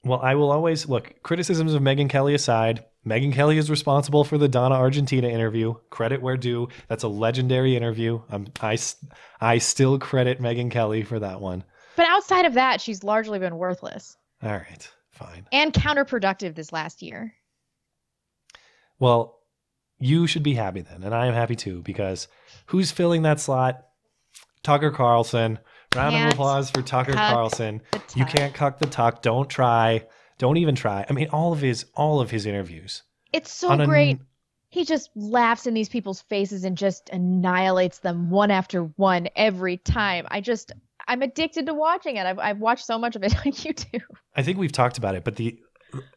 Well, 0.03 0.19
I 0.21 0.35
will 0.35 0.51
always 0.51 0.87
look 0.89 1.13
criticisms 1.23 1.73
of 1.73 1.81
Megyn 1.81 2.09
Kelly 2.09 2.33
aside. 2.33 2.85
Megyn 3.05 3.33
Kelly 3.33 3.57
is 3.57 3.69
responsible 3.69 4.23
for 4.23 4.37
the 4.37 4.47
Donna 4.47 4.75
Argentina 4.75 5.27
interview. 5.27 5.73
Credit 5.89 6.21
where 6.21 6.37
due. 6.37 6.67
That's 6.87 7.03
a 7.03 7.07
legendary 7.09 7.75
interview. 7.75 8.21
I'm, 8.29 8.47
I, 8.61 8.73
s- 8.73 8.95
I 9.41 9.57
still 9.57 9.99
credit 9.99 10.41
Megyn 10.41 10.71
Kelly 10.71 11.03
for 11.03 11.19
that 11.19 11.39
one. 11.41 11.63
But 11.95 12.07
outside 12.07 12.45
of 12.45 12.53
that, 12.53 12.79
she's 12.81 13.03
largely 13.03 13.39
been 13.39 13.57
worthless. 13.57 14.15
All 14.41 14.51
right. 14.51 14.89
fine. 15.11 15.45
And 15.51 15.73
counterproductive 15.73 16.55
this 16.55 16.71
last 16.71 17.01
year. 17.01 17.33
Well, 18.99 19.37
you 19.97 20.27
should 20.27 20.43
be 20.43 20.53
happy 20.53 20.81
then, 20.81 21.03
and 21.03 21.13
I 21.13 21.27
am 21.27 21.33
happy 21.33 21.55
too 21.55 21.81
because 21.83 22.27
who's 22.67 22.91
filling 22.91 23.23
that 23.23 23.39
slot? 23.39 23.85
Tucker 24.63 24.91
Carlson. 24.91 25.59
Round 25.95 26.13
Can't 26.13 26.27
of 26.27 26.33
applause 26.33 26.69
for 26.69 26.81
Tucker 26.81 27.13
Carlson. 27.13 27.81
You 28.15 28.25
can't 28.25 28.53
cuck 28.53 28.77
the 28.77 28.85
tuck. 28.85 29.21
Don't 29.23 29.49
try. 29.49 30.05
Don't 30.37 30.57
even 30.57 30.75
try. 30.75 31.05
I 31.09 31.13
mean, 31.13 31.29
all 31.31 31.51
of 31.51 31.61
his 31.61 31.85
all 31.95 32.21
of 32.21 32.29
his 32.29 32.45
interviews. 32.45 33.03
It's 33.33 33.51
so 33.51 33.71
a- 33.71 33.85
great. 33.85 34.19
He 34.71 34.85
just 34.85 35.09
laughs 35.15 35.65
in 35.65 35.73
these 35.73 35.89
people's 35.89 36.21
faces 36.21 36.63
and 36.63 36.77
just 36.77 37.09
annihilates 37.09 37.99
them 37.99 38.29
one 38.29 38.51
after 38.51 38.83
one 38.83 39.27
every 39.35 39.77
time. 39.77 40.27
I 40.29 40.41
just, 40.41 40.71
I'm 41.07 41.23
addicted 41.23 41.65
to 41.65 41.73
watching 41.73 42.17
it. 42.17 42.27
I've, 42.27 42.37
I've 42.37 42.59
watched 42.59 42.85
so 42.85 42.99
much 42.99 43.15
of 43.15 43.23
it 43.23 43.35
on 43.45 43.51
YouTube. 43.51 44.03
I 44.35 44.43
think 44.43 44.59
we've 44.59 44.71
talked 44.71 44.99
about 44.99 45.15
it, 45.15 45.23
but 45.23 45.37
the 45.37 45.59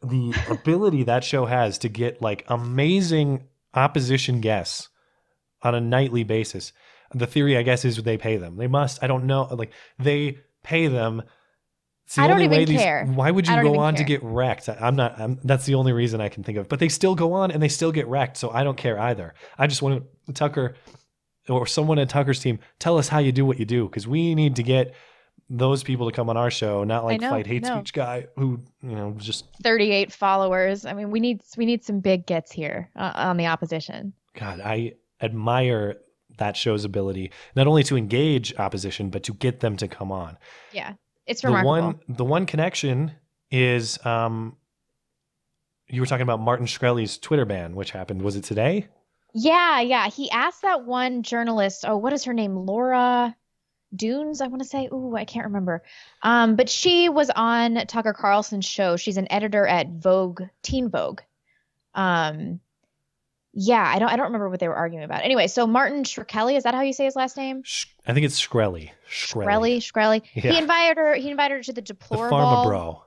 the 0.03 0.35
ability 0.51 1.01
that 1.03 1.23
show 1.23 1.45
has 1.47 1.79
to 1.79 1.89
get 1.89 2.21
like 2.21 2.45
amazing 2.47 3.47
opposition 3.73 4.39
guests 4.39 4.89
on 5.63 5.73
a 5.73 5.81
nightly 5.81 6.23
basis. 6.23 6.73
The 7.13 7.27
theory, 7.27 7.57
I 7.57 7.63
guess, 7.63 7.85
is 7.85 7.97
they 7.97 8.17
pay 8.17 8.37
them. 8.37 8.57
They 8.57 8.67
must. 8.67 9.03
I 9.03 9.07
don't 9.07 9.25
know. 9.25 9.43
Like 9.43 9.71
they 9.99 10.39
pay 10.63 10.87
them. 10.87 11.23
It's 12.05 12.15
the 12.15 12.23
I 12.23 12.27
don't 12.27 12.41
only 12.41 12.45
even 12.45 12.65
these- 12.65 12.81
care. 12.81 13.05
Why 13.05 13.31
would 13.31 13.47
you 13.47 13.61
go 13.61 13.79
on 13.79 13.95
to 13.95 14.03
get 14.03 14.21
wrecked? 14.23 14.67
I- 14.69 14.77
I'm 14.81 14.95
not. 14.95 15.19
I'm, 15.19 15.39
that's 15.43 15.65
the 15.65 15.75
only 15.75 15.93
reason 15.93 16.21
I 16.21 16.29
can 16.29 16.43
think 16.43 16.57
of. 16.57 16.67
But 16.67 16.79
they 16.79 16.89
still 16.89 17.15
go 17.15 17.33
on 17.33 17.51
and 17.51 17.61
they 17.61 17.69
still 17.69 17.91
get 17.91 18.07
wrecked. 18.07 18.37
So 18.37 18.49
I 18.49 18.63
don't 18.63 18.77
care 18.77 18.99
either. 18.99 19.33
I 19.57 19.67
just 19.67 19.81
want 19.81 20.03
to 20.27 20.33
Tucker 20.33 20.75
or 21.49 21.67
someone 21.67 21.99
at 21.99 22.09
Tucker's 22.09 22.39
team 22.39 22.59
tell 22.79 22.97
us 22.97 23.07
how 23.07 23.19
you 23.19 23.31
do 23.31 23.45
what 23.45 23.59
you 23.59 23.65
do 23.65 23.85
because 23.85 24.07
we 24.07 24.35
need 24.35 24.55
to 24.55 24.63
get 24.63 24.93
those 25.49 25.83
people 25.83 26.09
to 26.09 26.15
come 26.15 26.29
on 26.29 26.37
our 26.37 26.49
show, 26.49 26.83
not 26.83 27.03
like 27.03 27.21
know, 27.21 27.29
fight 27.29 27.45
hate 27.45 27.65
speech 27.65 27.93
guy 27.93 28.27
who 28.37 28.59
you 28.81 28.95
know 28.95 29.13
just 29.17 29.45
38 29.61 30.11
followers. 30.11 30.85
I 30.85 30.93
mean, 30.93 31.11
we 31.11 31.19
need, 31.19 31.41
we 31.57 31.65
need 31.65 31.83
some 31.83 31.99
big 31.99 32.25
gets 32.25 32.51
here 32.51 32.89
uh, 32.95 33.11
on 33.15 33.37
the 33.37 33.47
opposition. 33.47 34.13
God, 34.35 34.61
I 34.61 34.93
admire 35.21 35.97
that 36.37 36.57
show's 36.57 36.85
ability 36.85 37.31
not 37.55 37.67
only 37.67 37.83
to 37.83 37.97
engage 37.97 38.53
opposition 38.57 39.09
but 39.09 39.23
to 39.23 39.33
get 39.33 39.59
them 39.59 39.77
to 39.77 39.87
come 39.87 40.11
on. 40.11 40.37
Yeah. 40.71 40.93
It's 41.25 41.43
remarkable. 41.43 41.73
The 41.73 41.81
one 41.81 41.99
the 42.09 42.25
one 42.25 42.45
connection 42.45 43.11
is 43.51 44.03
um 44.05 44.57
you 45.87 46.01
were 46.01 46.07
talking 46.07 46.23
about 46.23 46.39
Martin 46.39 46.65
Shkreli's 46.65 47.17
Twitter 47.17 47.45
ban, 47.45 47.75
which 47.75 47.91
happened. 47.91 48.21
Was 48.21 48.35
it 48.35 48.43
today? 48.43 48.87
Yeah, 49.33 49.81
yeah. 49.81 50.09
He 50.09 50.29
asked 50.31 50.61
that 50.61 50.85
one 50.85 51.23
journalist, 51.23 51.85
oh, 51.87 51.97
what 51.97 52.13
is 52.13 52.23
her 52.25 52.33
name? 52.33 52.55
Laura 52.55 53.35
Dunes, 53.95 54.41
I 54.41 54.47
want 54.47 54.61
to 54.61 54.67
say. 54.67 54.89
Ooh, 54.91 55.15
I 55.15 55.25
can't 55.25 55.45
remember. 55.45 55.83
Um, 56.21 56.55
but 56.55 56.69
she 56.69 57.09
was 57.09 57.29
on 57.35 57.85
Tucker 57.87 58.13
Carlson's 58.13 58.65
show. 58.65 58.95
She's 58.95 59.17
an 59.17 59.31
editor 59.31 59.67
at 59.67 59.89
Vogue, 59.89 60.43
Teen 60.61 60.89
Vogue. 60.89 61.21
Um, 61.93 62.59
yeah, 63.53 63.83
I 63.85 63.99
don't 63.99 64.09
I 64.09 64.15
don't 64.15 64.25
remember 64.25 64.49
what 64.49 64.59
they 64.59 64.67
were 64.67 64.75
arguing 64.75 65.03
about. 65.03 65.23
Anyway, 65.23 65.47
so 65.47 65.65
Martin 65.67 66.03
Shkreli, 66.03 66.57
is 66.57 66.63
that 66.63 66.73
how 66.73 66.81
you 66.81 66.93
say 66.93 67.05
his 67.05 67.15
last 67.15 67.37
name? 67.37 67.63
I 68.07 68.13
think 68.13 68.25
it's 68.25 68.39
Shkreli. 68.45 68.89
Shkreli, 69.09 69.77
Shkreli. 69.77 70.21
Yeah. 70.33 70.51
He 70.51 70.57
invited 70.57 70.97
her. 70.97 71.15
He 71.15 71.29
invited 71.29 71.55
her 71.57 71.63
to 71.63 71.71
the 71.73 71.81
The 71.81 71.81
deplorable 71.93 72.37
Pharma 72.37 72.65
Bro. 72.65 73.03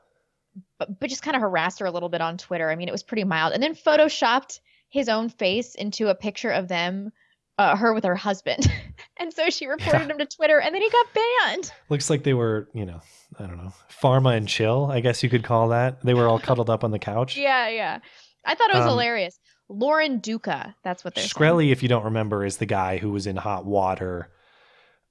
but, 0.78 1.00
but 1.00 1.10
just 1.10 1.22
kind 1.22 1.34
of 1.36 1.42
harassed 1.42 1.80
her 1.80 1.86
a 1.86 1.90
little 1.90 2.08
bit 2.08 2.20
on 2.20 2.38
Twitter. 2.38 2.70
I 2.70 2.76
mean, 2.76 2.88
it 2.88 2.92
was 2.92 3.02
pretty 3.02 3.24
mild. 3.24 3.52
And 3.52 3.62
then 3.62 3.74
photoshopped 3.74 4.60
his 4.88 5.08
own 5.08 5.28
face 5.28 5.74
into 5.74 6.08
a 6.08 6.14
picture 6.14 6.50
of 6.50 6.68
them, 6.68 7.10
uh, 7.58 7.76
her 7.76 7.92
with 7.92 8.04
her 8.04 8.14
husband. 8.14 8.70
and 9.18 9.32
so 9.32 9.50
she 9.50 9.66
reported 9.66 10.08
him 10.10 10.18
to 10.18 10.26
Twitter, 10.26 10.60
and 10.60 10.72
then 10.74 10.80
he 10.82 10.88
got 10.90 11.06
banned. 11.14 11.72
Looks 11.88 12.08
like 12.08 12.22
they 12.22 12.34
were, 12.34 12.68
you 12.72 12.86
know, 12.86 13.00
I 13.38 13.46
don't 13.46 13.56
know, 13.56 13.72
pharma 13.90 14.36
and 14.36 14.46
chill, 14.46 14.86
I 14.90 15.00
guess 15.00 15.22
you 15.22 15.28
could 15.28 15.42
call 15.42 15.68
that. 15.68 16.02
They 16.02 16.14
were 16.14 16.28
all 16.28 16.38
cuddled 16.38 16.70
up 16.70 16.84
on 16.84 16.92
the 16.92 16.98
couch. 17.00 17.36
Yeah, 17.46 17.68
yeah. 17.68 17.98
I 18.44 18.54
thought 18.54 18.70
it 18.70 18.76
was 18.76 18.84
Um, 18.84 18.90
hilarious. 18.90 19.38
Lauren 19.68 20.18
Duca, 20.18 20.74
that's 20.84 21.04
what 21.04 21.14
they're 21.14 21.24
saying. 21.24 21.50
Shkreli, 21.52 21.72
if 21.72 21.82
you 21.82 21.88
don't 21.88 22.04
remember, 22.04 22.44
is 22.44 22.58
the 22.58 22.66
guy 22.66 22.98
who 22.98 23.10
was 23.10 23.26
in 23.26 23.36
hot 23.36 23.64
water 23.64 24.30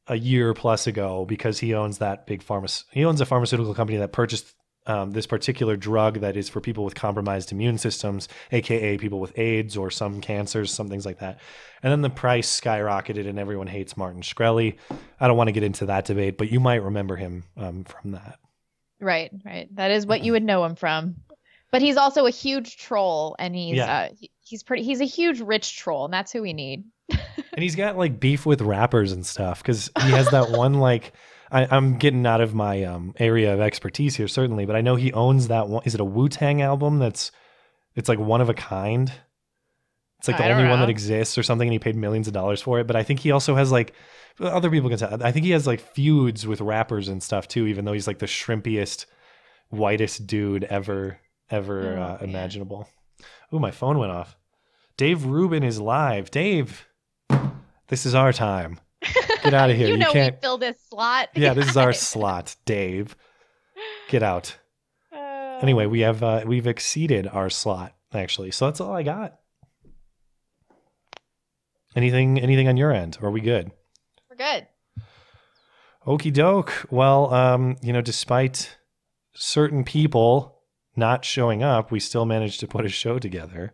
a 0.08 0.16
year 0.18 0.54
plus 0.54 0.88
ago 0.88 1.26
because 1.26 1.60
he 1.60 1.74
owns 1.74 1.98
that 1.98 2.26
big 2.28 2.44
pharma. 2.44 2.84
He 2.92 3.04
owns 3.06 3.22
a 3.22 3.26
pharmaceutical 3.26 3.74
company 3.74 3.98
that 3.98 4.12
purchased 4.14 4.54
um, 4.88 5.12
this 5.12 5.26
particular 5.26 5.76
drug 5.76 6.20
that 6.20 6.38
is 6.38 6.48
for 6.48 6.62
people 6.62 6.84
with 6.86 6.94
compromised 6.94 7.52
immune 7.52 7.80
systems, 7.80 8.28
aka 8.52 8.98
people 8.98 9.20
with 9.20 9.38
AIDS 9.38 9.76
or 9.76 9.90
some 9.90 10.22
cancers, 10.22 10.72
some 10.72 10.90
things 10.90 11.06
like 11.08 11.20
that. 11.20 11.40
And 11.82 11.92
then 11.92 12.02
the 12.02 12.10
price 12.12 12.62
skyrocketed, 12.62 13.28
and 13.28 13.40
everyone 13.40 13.68
hates 13.68 13.98
Martin 13.98 14.22
Shkreli. 14.22 14.78
I 15.20 15.28
don't 15.28 15.38
want 15.38 15.48
to 15.48 15.54
get 15.54 15.64
into 15.64 15.88
that 15.88 16.06
debate, 16.06 16.38
but 16.38 16.52
you 16.52 16.60
might 16.60 16.84
remember 16.84 17.16
him 17.16 17.46
um, 17.58 17.84
from 17.84 18.12
that. 18.12 18.38
Right, 19.02 19.32
right. 19.44 19.68
That 19.76 19.92
is 19.92 20.06
what 20.06 20.24
you 20.24 20.34
would 20.34 20.44
know 20.44 20.64
him 20.64 20.76
from. 20.76 21.16
But 21.72 21.82
he's 21.82 21.98
also 21.98 22.26
a 22.28 22.32
huge 22.32 22.78
troll, 22.78 23.36
and 23.40 23.56
he's 23.56 23.78
Yeah. 23.78 23.98
uh, 23.98 24.10
he- 24.18 24.30
he's 24.46 24.64
pretty. 24.64 24.84
He's 24.84 25.02
a 25.02 25.06
huge 25.06 25.42
rich 25.42 25.78
troll, 25.78 26.06
and 26.06 26.14
that's 26.14 26.32
who 26.32 26.42
we 26.42 26.54
need. 26.54 26.86
and 27.10 27.64
he's 27.64 27.76
got 27.76 27.98
like 27.98 28.20
beef 28.20 28.46
with 28.46 28.62
rappers 28.62 29.12
and 29.12 29.26
stuff 29.26 29.62
because 29.62 29.90
he 30.04 30.12
has 30.12 30.30
that 30.32 30.50
one 30.58 30.76
like 30.76 31.14
I, 31.52 31.68
I'm 31.70 31.98
getting 31.98 32.26
out 32.26 32.42
of 32.42 32.54
my 32.56 32.84
um, 32.84 33.14
area 33.18 33.54
of 33.54 33.60
expertise 33.60 34.16
here 34.16 34.28
certainly, 34.28 34.66
but 34.66 34.76
I 34.76 34.82
know 34.82 34.96
he 34.96 35.14
owns 35.14 35.50
that 35.50 35.68
one. 35.68 35.84
Is 35.86 35.94
it 35.96 36.02
a 36.02 36.06
Wu 36.06 36.30
Tang 36.30 36.62
album 36.62 37.00
that's 37.00 37.32
it's 37.96 38.10
like 38.10 38.20
one 38.20 38.42
of 38.42 38.50
a 38.50 38.54
kind? 38.54 39.12
It's 40.20 40.28
like 40.30 40.38
the 40.38 40.50
only 40.50 40.68
one 40.68 40.80
that 40.80 40.90
exists 40.90 41.38
or 41.38 41.44
something, 41.44 41.68
and 41.68 41.74
he 41.74 41.78
paid 41.78 41.96
millions 41.96 42.26
of 42.28 42.34
dollars 42.34 42.62
for 42.62 42.80
it. 42.80 42.88
But 42.88 42.96
I 42.96 43.04
think 43.04 43.20
he 43.20 43.32
also 43.32 43.54
has 43.56 43.72
like 43.72 43.94
other 44.40 44.72
people 44.72 44.90
can 44.90 44.98
tell. 44.98 45.24
I 45.24 45.32
think 45.32 45.46
he 45.46 45.52
has 45.52 45.68
like 45.68 45.80
feuds 45.80 46.48
with 46.48 46.62
rappers 46.62 47.10
and 47.10 47.22
stuff 47.22 47.48
too, 47.48 47.68
even 47.68 47.86
though 47.86 47.94
he's 47.94 48.08
like 48.08 48.20
the 48.20 48.26
shrimpiest, 48.26 49.06
whitest 49.70 50.26
dude 50.26 50.64
ever 50.64 51.20
ever 51.52 51.96
Oh, 51.98 52.02
uh, 52.02 52.18
imaginable. 52.22 52.90
Ooh, 53.54 53.60
my 53.60 53.72
phone 53.72 53.98
went 53.98 54.12
off. 54.12 54.38
Dave 54.98 55.26
Rubin 55.26 55.64
is 55.64 55.80
live. 55.80 56.32
Dave, 56.32 56.88
this 57.88 58.06
is 58.06 58.16
our 58.16 58.32
time. 58.34 58.80
Get 59.44 59.54
out 59.54 59.70
of 59.70 59.76
here. 59.78 59.88
you 59.88 59.94
you 59.94 60.00
know 60.00 60.12
can't. 60.12 60.36
we 60.36 60.42
fill 60.42 60.58
this 60.58 60.78
slot. 60.90 61.30
Yeah, 61.36 61.54
this 61.54 61.68
is 61.70 61.78
our 61.78 61.94
slot, 62.12 62.56
Dave. 62.66 63.16
Get 64.10 64.24
out. 64.24 64.58
Anyway, 65.62 65.86
we 65.86 66.02
have 66.02 66.22
uh, 66.22 66.44
we've 66.46 66.68
exceeded 66.68 67.28
our 67.28 67.50
slot 67.50 67.96
actually, 68.14 68.52
so 68.52 68.66
that's 68.66 68.82
all 68.82 68.92
I 68.94 69.04
got. 69.04 69.40
Anything 71.96 72.40
anything 72.40 72.68
on 72.68 72.76
your 72.78 72.92
end? 72.92 73.18
Or 73.22 73.30
are 73.30 73.32
we 73.32 73.42
good? 73.42 73.72
We're 74.30 74.36
good. 74.36 74.68
Okie 76.06 76.34
doke. 76.34 76.86
Well, 76.92 77.34
um, 77.34 77.78
you 77.82 77.94
know, 77.94 78.02
despite 78.02 78.78
certain 79.34 79.84
people 79.84 80.55
not 80.96 81.26
showing 81.26 81.64
up, 81.64 81.92
we 81.92 82.00
still 82.00 82.26
managed 82.26 82.60
to 82.62 82.68
put 82.68 82.86
a 82.86 82.90
show 82.90 83.20
together. 83.20 83.74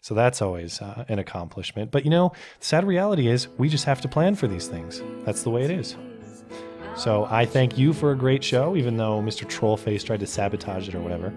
So 0.00 0.14
that's 0.14 0.42
always 0.42 0.82
uh, 0.82 1.04
an 1.08 1.18
accomplishment. 1.18 1.90
But 1.90 2.04
you 2.04 2.10
know, 2.10 2.32
the 2.60 2.64
sad 2.64 2.86
reality 2.86 3.28
is 3.28 3.48
we 3.56 3.68
just 3.68 3.86
have 3.86 4.00
to 4.02 4.08
plan 4.08 4.34
for 4.34 4.46
these 4.46 4.66
things. 4.66 5.02
That's 5.24 5.42
the 5.42 5.50
way 5.50 5.62
it 5.62 5.70
is. 5.70 5.96
So 6.96 7.26
I 7.30 7.46
thank 7.46 7.76
you 7.76 7.92
for 7.92 8.12
a 8.12 8.16
great 8.16 8.44
show, 8.44 8.76
even 8.76 8.96
though 8.96 9.20
Mr. 9.20 9.46
Trollface 9.46 10.04
tried 10.04 10.20
to 10.20 10.26
sabotage 10.26 10.88
it 10.88 10.94
or 10.94 11.00
whatever. 11.00 11.32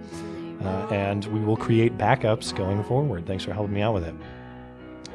Uh, 0.62 0.88
and 0.92 1.26
we 1.26 1.40
will 1.40 1.58
create 1.58 1.98
backups 1.98 2.56
going 2.56 2.84
forward. 2.84 3.26
Thanks 3.26 3.44
for 3.44 3.54
helping 3.54 3.74
me 3.74 3.82
out 3.82 3.94
with 3.94 4.04
it. 4.04 4.16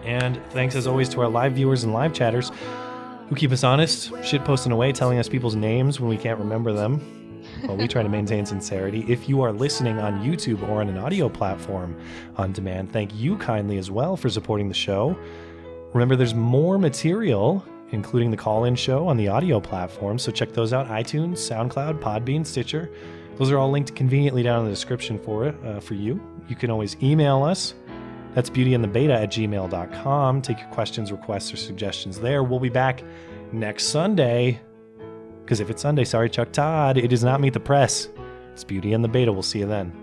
And 0.05 0.41
thanks 0.51 0.75
as 0.75 0.87
always 0.87 1.09
to 1.11 1.21
our 1.21 1.29
live 1.29 1.53
viewers 1.53 1.85
and 1.85 1.93
live 1.93 2.13
chatters 2.13 2.51
who 3.29 3.37
keep 3.37 3.53
us 3.53 3.65
honest, 3.65 4.11
shitposting 4.13 4.73
away, 4.73 4.93
telling 4.93 5.19
us 5.19 5.29
people's 5.29 5.55
names 5.55 6.01
when 6.01 6.09
we 6.09 6.17
can't 6.17 6.39
remember 6.39 6.73
them. 6.73 7.22
While 7.65 7.77
we 7.77 7.87
try 7.87 8.03
to 8.03 8.09
maintain 8.09 8.45
sincerity. 8.45 9.05
If 9.09 9.29
you 9.29 9.43
are 9.43 9.53
listening 9.53 9.99
on 9.99 10.25
YouTube 10.25 10.67
or 10.69 10.81
on 10.81 10.89
an 10.89 10.99
audio 10.99 11.29
platform 11.29 11.97
on 12.37 12.53
demand, 12.53 12.93
thank 12.93 13.15
you 13.15 13.37
kindly 13.37 13.79
as 13.79 13.91
well 13.91 14.17
for 14.17 14.29
supporting 14.29 14.69
the 14.69 14.75
show. 14.75 15.17
Remember, 15.93 16.17
there's 16.17 16.35
more 16.35 16.79
material, 16.79 17.65
including 17.91 18.31
the 18.31 18.37
call 18.37 18.65
in 18.65 18.75
show 18.75 19.07
on 19.07 19.17
the 19.17 19.29
audio 19.29 19.61
platform, 19.61 20.19
so 20.19 20.33
check 20.33 20.53
those 20.53 20.73
out 20.73 20.89
iTunes, 20.89 21.35
SoundCloud, 21.35 22.01
Podbean, 22.01 22.47
Stitcher. 22.47 22.91
Those 23.37 23.51
are 23.51 23.59
all 23.59 23.71
linked 23.71 23.95
conveniently 23.95 24.43
down 24.43 24.61
in 24.61 24.65
the 24.67 24.71
description 24.71 25.19
for 25.19 25.47
it 25.47 25.55
uh, 25.65 25.81
for 25.81 25.95
you. 25.95 26.21
You 26.49 26.57
can 26.57 26.71
always 26.71 26.97
email 27.03 27.43
us. 27.43 27.75
That's 28.35 28.49
beautyandthebeta 28.49 29.15
at 29.15 29.31
gmail.com. 29.31 30.43
Take 30.43 30.59
your 30.59 30.69
questions, 30.69 31.13
requests, 31.13 31.53
or 31.53 31.57
suggestions 31.57 32.19
there. 32.19 32.43
We'll 32.43 32.61
be 32.61 32.71
back 32.71 33.03
next 33.53 33.85
Sunday. 33.85 34.61
Because 35.45 35.61
if 35.61 35.71
it's 35.71 35.83
Sunday, 35.83 36.05
sorry, 36.05 36.31
Chuck 36.31 36.53
Todd, 36.53 36.97
it 36.97 37.13
is 37.13 37.23
not 37.23 37.41
Meet 37.41 37.53
the 37.53 37.61
Press. 37.61 38.09
It's 38.53 38.65
Beauty 38.65 38.93
and 38.93 39.05
the 39.05 39.09
Beta. 39.09 39.33
We'll 39.33 39.43
see 39.43 39.61
you 39.61 39.67
then. 39.67 40.02